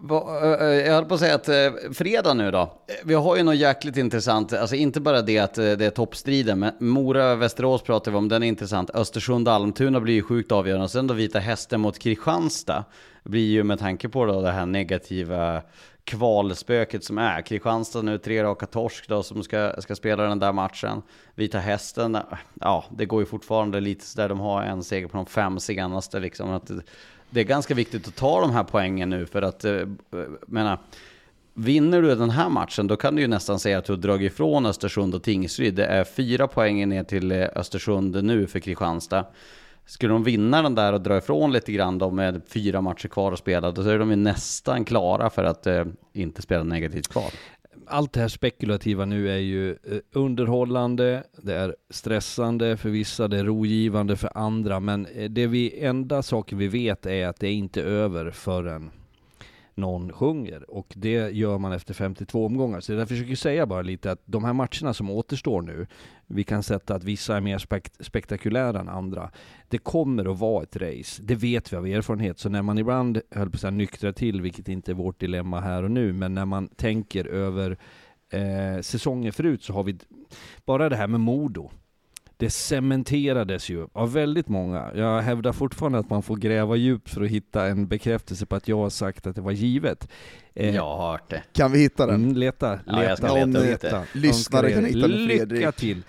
Eh, 0.08 0.66
eh, 0.66 0.86
jag 0.86 0.94
höll 0.94 1.04
på 1.04 1.14
att 1.14 1.20
säga 1.20 1.34
att 1.34 1.48
eh, 1.48 1.92
fredag 1.92 2.34
nu 2.34 2.50
då. 2.50 2.72
Vi 3.04 3.14
har 3.14 3.36
ju 3.36 3.42
något 3.42 3.56
jäkligt 3.56 3.96
intressant, 3.96 4.52
alltså 4.52 4.76
inte 4.76 5.00
bara 5.00 5.22
det 5.22 5.38
att 5.38 5.54
det 5.54 5.82
är 5.82 5.90
toppstriden, 5.90 6.58
men 6.58 6.72
Mora-Västerås 6.78 7.82
pratar 7.82 8.10
vi 8.10 8.16
om, 8.18 8.28
den 8.28 8.42
är 8.42 8.46
intressant. 8.46 8.90
Östersund-Almtuna 8.90 10.00
blir 10.00 10.14
ju 10.14 10.22
sjukt 10.22 10.52
avgörande, 10.52 10.84
och 10.84 10.90
sen 10.90 11.06
då 11.06 11.14
Vita 11.14 11.38
Hästen 11.38 11.80
mot 11.80 11.98
Kristianstad 11.98 12.84
blir 13.24 13.50
ju 13.50 13.62
med 13.64 13.78
tanke 13.78 14.08
på 14.08 14.24
då 14.24 14.42
det 14.42 14.50
här 14.50 14.66
negativa 14.66 15.62
kvalspöket 16.04 17.04
som 17.04 17.18
är. 17.18 17.42
Kristianstad 17.42 18.02
nu, 18.02 18.18
tre 18.18 18.44
raka 18.44 18.66
torsk 18.66 19.08
då, 19.08 19.22
som 19.22 19.42
ska, 19.42 19.74
ska 19.78 19.94
spela 19.96 20.22
den 20.22 20.38
där 20.38 20.52
matchen. 20.52 21.02
Vita 21.34 21.58
Hästen, 21.58 22.18
ja, 22.60 22.84
det 22.90 23.06
går 23.06 23.20
ju 23.20 23.26
fortfarande 23.26 23.80
lite 23.80 24.04
sådär, 24.04 24.28
de 24.28 24.40
har 24.40 24.62
en 24.62 24.84
seger 24.84 25.06
på 25.06 25.16
de 25.16 25.26
fem 25.26 25.60
senaste 25.60 26.20
liksom. 26.20 26.50
Att 26.50 26.70
det 27.30 27.40
är 27.40 27.44
ganska 27.44 27.74
viktigt 27.74 28.08
att 28.08 28.16
ta 28.16 28.40
de 28.40 28.50
här 28.50 28.64
poängen 28.64 29.10
nu 29.10 29.26
för 29.26 29.42
att, 29.42 29.64
eh, 29.64 29.82
menar, 30.46 30.78
Vinner 31.54 32.02
du 32.02 32.14
den 32.14 32.30
här 32.30 32.48
matchen, 32.48 32.86
då 32.86 32.96
kan 32.96 33.14
du 33.14 33.22
ju 33.22 33.28
nästan 33.28 33.58
säga 33.58 33.78
att 33.78 33.84
du 33.84 33.92
har 33.92 33.98
dragit 33.98 34.32
ifrån 34.32 34.66
Östersund 34.66 35.14
och 35.14 35.22
Tingsryd. 35.22 35.74
Det 35.74 35.86
är 35.86 36.04
fyra 36.04 36.48
poäng 36.48 36.88
ner 36.88 37.04
till 37.04 37.32
eh, 37.32 37.48
Östersund 37.56 38.24
nu 38.24 38.46
för 38.46 38.60
Kristianstad. 38.60 39.24
Skulle 39.86 40.12
de 40.12 40.24
vinna 40.24 40.62
den 40.62 40.74
där 40.74 40.92
och 40.92 41.00
dra 41.00 41.18
ifrån 41.18 41.52
lite 41.52 41.72
grann 41.72 41.98
då 41.98 42.10
med 42.10 42.42
fyra 42.48 42.80
matcher 42.80 43.08
kvar 43.08 43.32
att 43.32 43.38
spela, 43.38 43.70
då 43.70 43.82
är 43.82 43.98
de 43.98 44.10
ju 44.10 44.16
nästan 44.16 44.84
klara 44.84 45.30
för 45.30 45.44
att 45.44 45.66
eh, 45.66 45.84
inte 46.12 46.42
spela 46.42 46.64
negativt 46.64 47.08
kvar. 47.08 47.30
Allt 47.90 48.12
det 48.12 48.20
här 48.20 48.28
spekulativa 48.28 49.04
nu 49.04 49.30
är 49.30 49.38
ju 49.38 49.70
eh, 49.70 49.76
underhållande, 50.12 51.24
det 51.42 51.54
är 51.54 51.76
stressande 51.90 52.76
för 52.76 52.90
vissa, 52.90 53.28
det 53.28 53.38
är 53.38 53.44
rogivande 53.44 54.16
för 54.16 54.30
andra, 54.34 54.80
men 54.80 55.06
eh, 55.06 55.30
det 55.30 55.46
vi, 55.46 55.84
enda 55.84 56.22
saken 56.22 56.58
vi 56.58 56.68
vet 56.68 57.06
är 57.06 57.26
att 57.26 57.40
det 57.40 57.48
är 57.48 57.52
inte 57.52 57.82
över 57.82 58.30
förrän 58.30 58.90
någon 59.74 60.12
sjunger. 60.12 60.70
Och 60.70 60.92
det 60.96 61.30
gör 61.30 61.58
man 61.58 61.72
efter 61.72 61.94
52 61.94 62.46
omgångar. 62.46 62.80
Så 62.80 62.92
jag 62.92 63.08
försöker 63.08 63.34
säga 63.34 63.66
bara 63.66 63.82
lite 63.82 64.12
att 64.12 64.22
de 64.24 64.44
här 64.44 64.52
matcherna 64.52 64.94
som 64.94 65.10
återstår 65.10 65.62
nu, 65.62 65.86
vi 66.30 66.44
kan 66.44 66.62
sätta 66.62 66.94
att 66.94 67.04
vissa 67.04 67.36
är 67.36 67.40
mer 67.40 67.58
spekt 67.58 68.06
spektakulära 68.06 68.80
än 68.80 68.88
andra. 68.88 69.30
Det 69.68 69.78
kommer 69.78 70.32
att 70.32 70.38
vara 70.38 70.62
ett 70.62 70.76
race, 70.76 71.22
det 71.22 71.34
vet 71.34 71.72
vi 71.72 71.76
av 71.76 71.86
erfarenhet. 71.86 72.38
Så 72.38 72.48
när 72.48 72.62
man 72.62 72.78
ibland, 72.78 73.20
höll 73.30 73.50
på 73.50 73.54
att 73.54 73.60
säga, 73.60 73.70
nyktrar 73.70 74.12
till, 74.12 74.40
vilket 74.40 74.68
inte 74.68 74.92
är 74.92 74.94
vårt 74.94 75.20
dilemma 75.20 75.60
här 75.60 75.82
och 75.82 75.90
nu, 75.90 76.12
men 76.12 76.34
när 76.34 76.44
man 76.44 76.68
tänker 76.68 77.24
över 77.24 77.78
eh, 78.30 78.80
säsonger 78.80 79.30
förut 79.30 79.62
så 79.62 79.72
har 79.72 79.82
vi 79.82 79.98
bara 80.64 80.88
det 80.88 80.96
här 80.96 81.06
med 81.06 81.20
Modo 81.20 81.70
det 82.40 82.50
cementerades 82.50 83.68
ju 83.68 83.86
av 83.92 84.12
väldigt 84.12 84.48
många. 84.48 84.90
Jag 84.94 85.22
hävdar 85.22 85.52
fortfarande 85.52 85.98
att 85.98 86.10
man 86.10 86.22
får 86.22 86.36
gräva 86.36 86.76
djupt 86.76 87.10
för 87.10 87.22
att 87.22 87.30
hitta 87.30 87.66
en 87.66 87.86
bekräftelse 87.88 88.46
på 88.46 88.56
att 88.56 88.68
jag 88.68 88.76
har 88.76 88.90
sagt 88.90 89.26
att 89.26 89.34
det 89.34 89.40
var 89.40 89.52
givet. 89.52 90.08
Eh, 90.54 90.74
jag 90.74 90.82
har 90.82 91.10
hört 91.10 91.30
det. 91.30 91.42
Kan 91.52 91.72
vi 91.72 91.78
hitta 91.78 92.06
den? 92.06 92.24
Mm, 92.24 92.36
leta, 92.36 92.72
leta. 92.72 92.82
Ja, 92.86 93.04
jag 93.04 93.18
ska 93.18 93.34
leta, 93.34 93.46
leta. 93.46 93.86
leta. 93.86 94.04
Lyssnare 94.12 94.72
kan 94.72 94.84
hitta 94.84 95.08
den 95.08 95.26
Fredrik. 95.28 95.58
Lycka 95.58 95.72
till. 95.72 96.02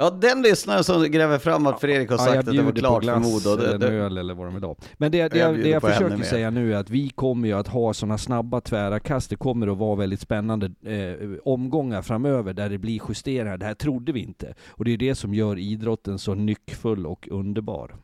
Ja, 0.00 0.10
den 0.10 0.42
lyssnaren 0.42 0.84
som 0.84 1.02
gräver 1.02 1.38
fram 1.38 1.66
att 1.66 1.80
Fredrik 1.80 2.10
har 2.10 2.18
sagt 2.18 2.34
ja, 2.34 2.40
att 2.40 2.46
det 2.46 2.62
var 2.62 2.72
klart 2.72 3.04
för 3.04 3.18
Modo. 3.18 3.56
Det, 3.56 3.74
eller 3.74 3.86
en 3.86 3.94
öl 3.94 4.18
eller 4.18 4.34
vad 4.34 4.46
de 4.46 4.54
vill 4.54 4.64
ha. 4.64 4.76
Men 4.96 5.12
det, 5.12 5.28
det 5.28 5.38
jag, 5.38 5.54
det 5.54 5.68
jag 5.68 5.82
försöker 5.82 6.22
säga 6.22 6.50
nu 6.50 6.74
är 6.74 6.76
att 6.76 6.90
vi 6.90 7.08
kommer 7.08 7.48
ju 7.48 7.54
att 7.54 7.68
ha 7.68 7.94
sådana 7.94 8.18
snabba 8.18 8.60
tvära 8.60 9.00
kast. 9.00 9.30
Det 9.30 9.36
kommer 9.36 9.66
att 9.66 9.78
vara 9.78 9.96
väldigt 9.96 10.20
spännande 10.20 10.70
eh, 10.82 11.28
omgångar 11.44 12.02
framöver 12.02 12.52
där 12.52 12.70
det 12.70 12.78
blir 12.78 13.00
justeringar. 13.08 13.58
Det 13.58 13.66
här 13.66 13.74
trodde 13.74 14.12
vi 14.12 14.20
inte. 14.20 14.54
Och 14.68 14.84
det 14.84 14.90
är 14.90 14.98
det 14.98 15.14
som 15.14 15.34
gör 15.34 15.58
idrotten 15.58 16.18
så 16.18 16.34
nyckfull 16.34 17.06
och 17.06 17.28
underbar. 17.30 17.94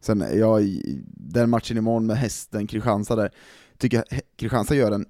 Sen, 0.00 0.24
ja, 0.34 0.58
den 1.06 1.50
matchen 1.50 1.78
imorgon 1.78 2.06
med 2.06 2.16
hästen 2.16 2.66
Kristianstad 2.66 3.16
där, 3.16 3.30
tycker 3.78 3.96
jag 3.96 4.20
Kristianstad 4.36 4.74
gör 4.74 4.92
en 4.92 5.06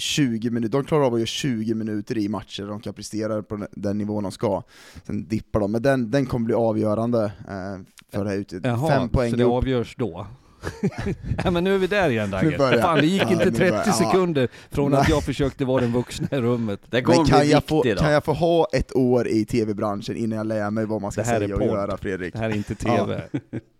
20 0.00 0.50
minuter, 0.50 0.78
de 0.78 0.84
klarar 0.84 1.04
av 1.04 1.14
att 1.14 1.20
göra 1.20 1.26
20 1.26 1.74
minuter 1.74 2.18
i 2.18 2.28
matcher, 2.28 2.66
de 2.66 2.80
kan 2.80 2.94
prestera 2.94 3.42
på 3.42 3.66
den 3.70 3.98
nivån 3.98 4.22
de 4.22 4.32
ska. 4.32 4.62
Sen 5.06 5.28
dippar 5.28 5.60
de, 5.60 5.72
men 5.72 5.82
den, 5.82 6.10
den 6.10 6.26
kommer 6.26 6.46
bli 6.46 6.54
avgörande 6.54 7.24
eh, 7.24 7.84
för 8.12 8.24
det 8.24 8.30
här 8.30 8.36
ute. 8.36 8.60
Jaha, 8.64 8.88
Fem 8.88 9.08
poäng 9.08 9.30
så 9.30 9.36
det 9.36 9.44
upp. 9.44 9.52
avgörs 9.52 9.94
då? 9.98 10.26
ja, 11.44 11.50
men 11.50 11.64
nu 11.64 11.74
är 11.74 11.78
vi 11.78 11.86
där 11.86 12.10
igen 12.10 12.30
Dagge. 12.30 12.80
Fan, 12.80 12.98
det 12.98 13.06
gick 13.06 13.22
ja, 13.22 13.32
inte 13.32 13.44
30 13.44 13.58
börjar, 13.58 13.82
sekunder 13.84 14.48
från 14.70 14.90
Nej. 14.90 15.00
att 15.00 15.08
jag 15.08 15.22
försökte 15.22 15.64
vara 15.64 15.80
den 15.80 15.92
vuxna 15.92 16.28
i 16.30 16.40
rummet. 16.40 16.80
Det 16.90 17.06
men 17.06 17.24
kan 17.24 17.48
jag, 17.48 17.64
få, 17.64 17.82
då. 17.82 17.94
kan 17.94 18.12
jag 18.12 18.24
få 18.24 18.32
ha 18.32 18.66
ett 18.72 18.96
år 18.96 19.28
i 19.28 19.44
tv-branschen 19.44 20.16
innan 20.16 20.38
jag 20.38 20.46
lär 20.46 20.70
mig 20.70 20.86
vad 20.86 21.02
man 21.02 21.12
ska 21.12 21.24
säga 21.24 21.56
och 21.56 21.62
göra 21.66 21.96
Fredrik? 21.96 22.32
Det 22.32 22.38
här 22.38 22.50
är 22.50 22.56
inte 22.56 22.74
tv. 22.74 23.22
Ja. 23.32 23.40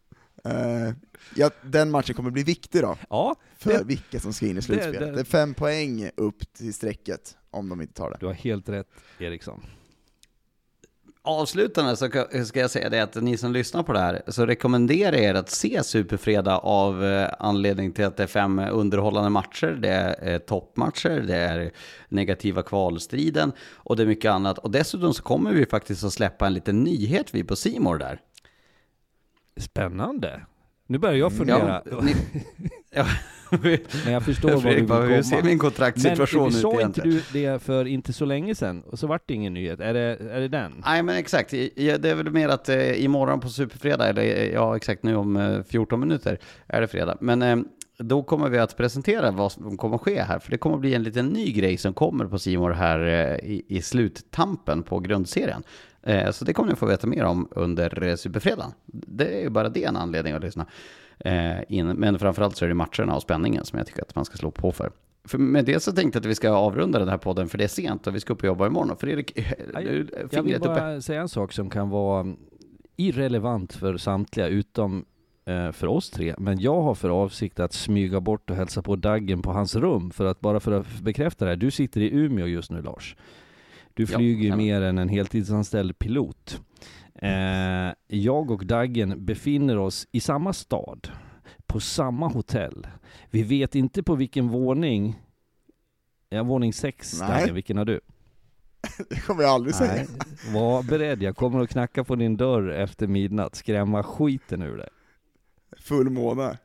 Uh, 0.47 0.95
ja, 1.37 1.51
den 1.63 1.91
matchen 1.91 2.15
kommer 2.15 2.31
bli 2.31 2.43
viktig 2.43 2.83
då, 2.83 2.97
ja, 3.11 3.37
för 3.59 3.73
det, 3.73 3.85
vilka 3.85 4.21
som 4.21 4.33
ska 4.33 4.47
in 4.47 4.59
i 4.59 4.63
slutspelet. 4.63 5.01
Det, 5.01 5.07
det, 5.07 5.13
det, 5.13 5.21
är 5.21 5.25
fem 5.25 5.55
poäng 5.55 6.11
upp 6.17 6.53
till 6.53 6.75
strecket 6.75 7.37
om 7.51 7.69
de 7.69 7.81
inte 7.81 7.95
tar 7.95 8.11
det. 8.11 8.17
Du 8.21 8.27
har 8.27 8.33
helt 8.33 8.69
rätt 8.69 8.89
Eriksson. 9.19 9.63
Avslutande 11.23 11.97
så 11.97 12.09
ska 12.45 12.61
jag 12.61 12.71
säga 12.71 12.89
det 12.89 13.01
att 13.01 13.15
ni 13.15 13.37
som 13.37 13.53
lyssnar 13.53 13.83
på 13.83 13.93
det 13.93 13.99
här 13.99 14.23
så 14.27 14.47
rekommenderar 14.47 15.17
jag 15.17 15.25
er 15.25 15.35
att 15.35 15.51
se 15.51 15.83
Superfredag 15.85 16.61
av 16.63 17.05
eh, 17.05 17.31
anledning 17.39 17.93
till 17.93 18.05
att 18.05 18.17
det 18.17 18.23
är 18.23 18.27
fem 18.27 18.59
underhållande 18.59 19.31
matcher, 19.31 19.79
det 19.83 19.89
är 19.89 20.33
eh, 20.33 20.39
toppmatcher, 20.39 21.21
det 21.21 21.37
är 21.37 21.73
negativa 22.09 22.63
kvalstriden 22.63 23.53
och 23.75 23.97
det 23.97 24.03
är 24.03 24.07
mycket 24.07 24.31
annat. 24.31 24.59
Och 24.59 24.71
dessutom 24.71 25.15
så 25.15 25.23
kommer 25.23 25.53
vi 25.53 25.67
faktiskt 25.67 26.05
att 26.05 26.13
släppa 26.13 26.47
en 26.47 26.55
liten 26.55 26.81
nyhet 26.81 27.35
vi 27.35 27.45
på 27.45 27.57
Simor 27.57 27.99
där. 27.99 28.21
Spännande. 29.57 30.41
Nu 30.91 30.99
börjar 30.99 31.17
jag 31.17 31.33
fundera. 31.33 31.83
Ja, 31.91 32.01
ni, 32.01 32.15
ja. 32.91 33.07
Men 34.05 34.13
jag 34.13 34.23
förstår 34.23 34.51
vad 34.51 34.65
du 34.65 34.75
vill 34.75 34.89
komma. 34.89 35.01
Hur 35.01 35.23
ser 35.23 35.43
min 35.43 35.59
kontraktssituation 35.59 36.49
ut 36.49 36.55
egentligen? 36.55 37.09
Men 37.09 37.17
inte 37.17 37.33
du 37.33 37.41
det 37.41 37.63
för 37.63 37.87
inte 37.87 38.13
så 38.13 38.25
länge 38.25 38.55
sedan? 38.55 38.83
Och 38.87 38.99
så 38.99 39.07
vart 39.07 39.23
det 39.27 39.35
ingen 39.35 39.55
nyhet. 39.55 39.81
Är 39.81 39.95
det, 39.95 40.19
är 40.31 40.41
det 40.41 40.49
den? 40.49 40.83
Nej 40.87 41.03
men 41.03 41.17
exakt. 41.17 41.51
Det 41.51 42.05
är 42.05 42.15
väl 42.15 42.31
mer 42.31 42.49
att 42.49 42.69
eh, 42.69 43.05
imorgon 43.05 43.41
på 43.41 43.49
Superfredag, 43.49 44.09
eller 44.09 44.23
eh, 44.23 44.53
ja 44.53 44.77
exakt 44.77 45.03
nu 45.03 45.17
om 45.17 45.65
14 45.69 45.99
eh, 45.99 46.07
minuter 46.07 46.39
är 46.67 46.81
det 46.81 46.89
fredag. 46.89 47.17
Men 47.21 47.65
då 47.99 48.23
kommer 48.23 48.49
vi 48.49 48.59
att 48.59 48.77
presentera 48.77 49.31
vad 49.31 49.53
som 49.53 49.77
kommer 49.77 49.95
att 49.95 50.03
ske 50.03 50.23
här. 50.23 50.39
För 50.39 50.51
det 50.51 50.59
kommer 50.59 50.77
att 50.77 50.81
bli 50.81 50.95
en 50.95 51.03
liten 51.03 51.27
ny 51.27 51.53
grej 51.53 51.77
som 51.77 51.95
kommer 51.95 52.25
på 52.25 52.39
Simor 52.39 52.71
här 52.71 53.01
i, 53.45 53.65
i 53.69 53.83
sluttampen 53.83 54.83
på 54.83 55.01
grundserien. 55.01 55.63
Eh, 56.03 56.31
så 56.31 56.45
det 56.45 56.53
kommer 56.53 56.71
ni 56.71 56.77
få 56.77 56.87
veta 56.87 57.07
mer 57.07 57.25
om 57.25 57.49
under 57.51 58.03
eh, 58.03 58.15
Superfredagen. 58.17 58.73
Det 58.87 59.39
är 59.39 59.41
ju 59.41 59.51
bara 59.51 59.69
det 59.69 59.85
en 59.85 59.97
anledning 59.97 60.33
att 60.35 60.43
lyssna. 60.43 60.67
Eh. 61.19 61.85
Men 61.95 62.19
framförallt 62.19 62.57
så 62.57 62.65
är 62.65 62.69
det 62.69 62.75
matcherna 62.75 63.15
och 63.15 63.23
spänningen 63.23 63.65
som 63.65 63.79
jag 63.79 63.87
tycker 63.87 64.03
att 64.03 64.15
man 64.15 64.25
ska 64.25 64.37
slå 64.37 64.51
på 64.51 64.73
för. 64.73 64.91
För 65.25 65.39
med 65.39 65.65
det 65.65 65.81
så 65.83 65.93
tänkte 65.93 66.17
jag 66.17 66.21
att 66.21 66.31
vi 66.31 66.35
ska 66.35 66.51
avrunda 66.51 66.99
den 66.99 67.09
här 67.09 67.19
podden 67.19 67.49
för 67.49 67.59
det 67.59 67.65
är 67.65 67.69
sent 67.69 68.07
och 68.07 68.15
vi 68.15 68.21
ska 68.21 68.33
upp 68.33 68.39
och 68.39 68.47
jobba 68.47 68.67
imorgon. 68.67 68.97
Fredrik, 68.97 69.33
Ja, 69.75 69.81
nu 69.81 70.09
Jag, 70.13 70.19
vill 70.21 70.29
fingret 70.29 70.61
uppe. 70.61 70.69
bara 70.69 71.01
säga 71.01 71.21
en 71.21 71.29
sak 71.29 71.53
som 71.53 71.71
kan 71.71 71.91
vara 71.91 72.35
irrelevant 72.97 73.73
för 73.73 73.97
samtliga 73.97 74.47
utom 74.47 75.05
eh, 75.45 75.73
för 75.73 75.87
oss 75.87 76.11
tre. 76.11 76.35
Men 76.39 76.61
jag 76.61 76.83
har 76.83 76.95
för 76.95 77.09
avsikt 77.09 77.61
att 77.61 77.73
smyga 77.73 78.21
bort 78.21 78.51
och 78.51 78.57
hälsa 78.57 78.83
på 78.83 78.97
Daggen 78.97 79.43
på 79.43 79.53
hans 79.53 79.77
rum. 79.77 80.11
För 80.11 80.25
att 80.25 80.41
bara 80.41 80.61
för 80.61 80.73
att 80.73 81.01
bekräfta 81.01 81.45
det 81.45 81.51
här. 81.51 81.57
Du 81.57 81.71
sitter 81.71 82.01
i 82.01 82.11
Umeå 82.15 82.47
just 82.47 82.71
nu 82.71 82.83
Lars. 82.83 83.17
Du 84.01 84.07
flyger 84.07 84.45
ju 84.45 84.57
mer 84.57 84.83
än 84.83 84.99
en 84.99 85.09
heltidsanställd 85.09 85.99
pilot. 85.99 86.61
Eh, 87.15 87.93
jag 88.07 88.51
och 88.51 88.67
Daggen 88.67 89.25
befinner 89.25 89.79
oss 89.79 90.09
i 90.13 90.21
samma 90.21 90.53
stad. 90.53 91.11
På 91.67 91.81
samma 91.81 92.29
hotell. 92.29 92.87
Vi 93.31 93.43
vet 93.43 93.75
inte 93.75 94.03
på 94.03 94.15
vilken 94.15 94.49
våning. 94.49 95.21
Ja, 96.29 96.43
våning 96.43 96.73
sex 96.73 97.21
Nej. 97.21 97.29
Daggen. 97.31 97.55
Vilken 97.55 97.77
har 97.77 97.85
du? 97.85 98.01
Det 99.11 99.21
kommer 99.21 99.43
jag 99.43 99.51
aldrig 99.51 99.75
säga. 99.75 99.93
Nej, 99.93 100.07
var 100.55 100.83
beredd. 100.83 101.23
Jag 101.23 101.37
kommer 101.37 101.61
att 101.61 101.71
knacka 101.71 102.05
på 102.05 102.17
din 102.17 102.37
dörr 102.37 102.69
efter 102.69 103.07
midnatt, 103.07 103.55
skrämma 103.55 104.03
skiten 104.03 104.63
ur 104.63 104.77
dig. 104.77 104.89
Full 105.79 106.11
måne. 106.11 106.59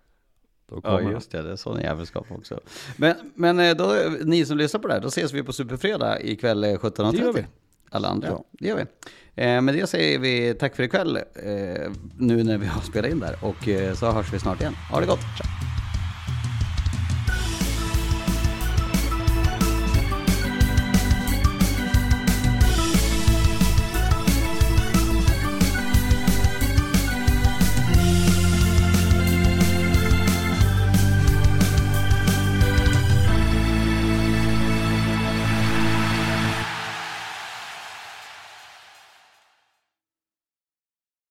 Ja, 0.84 1.02
just 1.02 1.32
det. 1.32 1.42
Det 1.42 1.52
är 1.52 1.56
sån 1.56 1.82
jävelskap 1.82 2.26
också. 2.30 2.60
Men, 2.98 3.16
men 3.36 3.60
eh, 3.60 3.76
då, 3.76 3.96
ni 4.24 4.46
som 4.46 4.58
lyssnar 4.58 4.80
på 4.82 4.88
det 4.88 4.94
här, 4.94 5.02
då 5.02 5.08
ses 5.08 5.34
vi 5.34 5.44
på 5.44 5.54
Superfredag 5.54 6.22
ikväll 6.22 6.64
eh, 6.64 6.68
17.30. 6.68 7.12
Det 7.12 7.18
gör 7.18 7.34
vi. 7.34 7.46
Alla 7.90 8.08
andra. 8.08 8.28
Ja. 8.28 8.44
Det 8.52 8.68
gör 8.68 8.76
vi. 8.76 8.86
Eh, 9.44 9.62
med 9.62 9.74
det 9.74 9.88
säger 9.88 10.20
vi 10.20 10.54
tack 10.54 10.76
för 10.76 10.84
ikväll, 10.84 11.16
eh, 11.16 11.92
nu 12.18 12.44
när 12.44 12.58
vi 12.58 12.66
har 12.66 12.82
spelat 12.82 13.12
in 13.12 13.20
där. 13.20 13.36
Och 13.42 13.68
eh, 13.68 13.94
så 13.94 14.12
hörs 14.12 14.34
vi 14.34 14.40
snart 14.40 14.62
igen. 14.62 14.76
Ha 14.92 15.00
det 15.00 15.06
gott. 15.06 15.20
Ciao. 15.20 15.75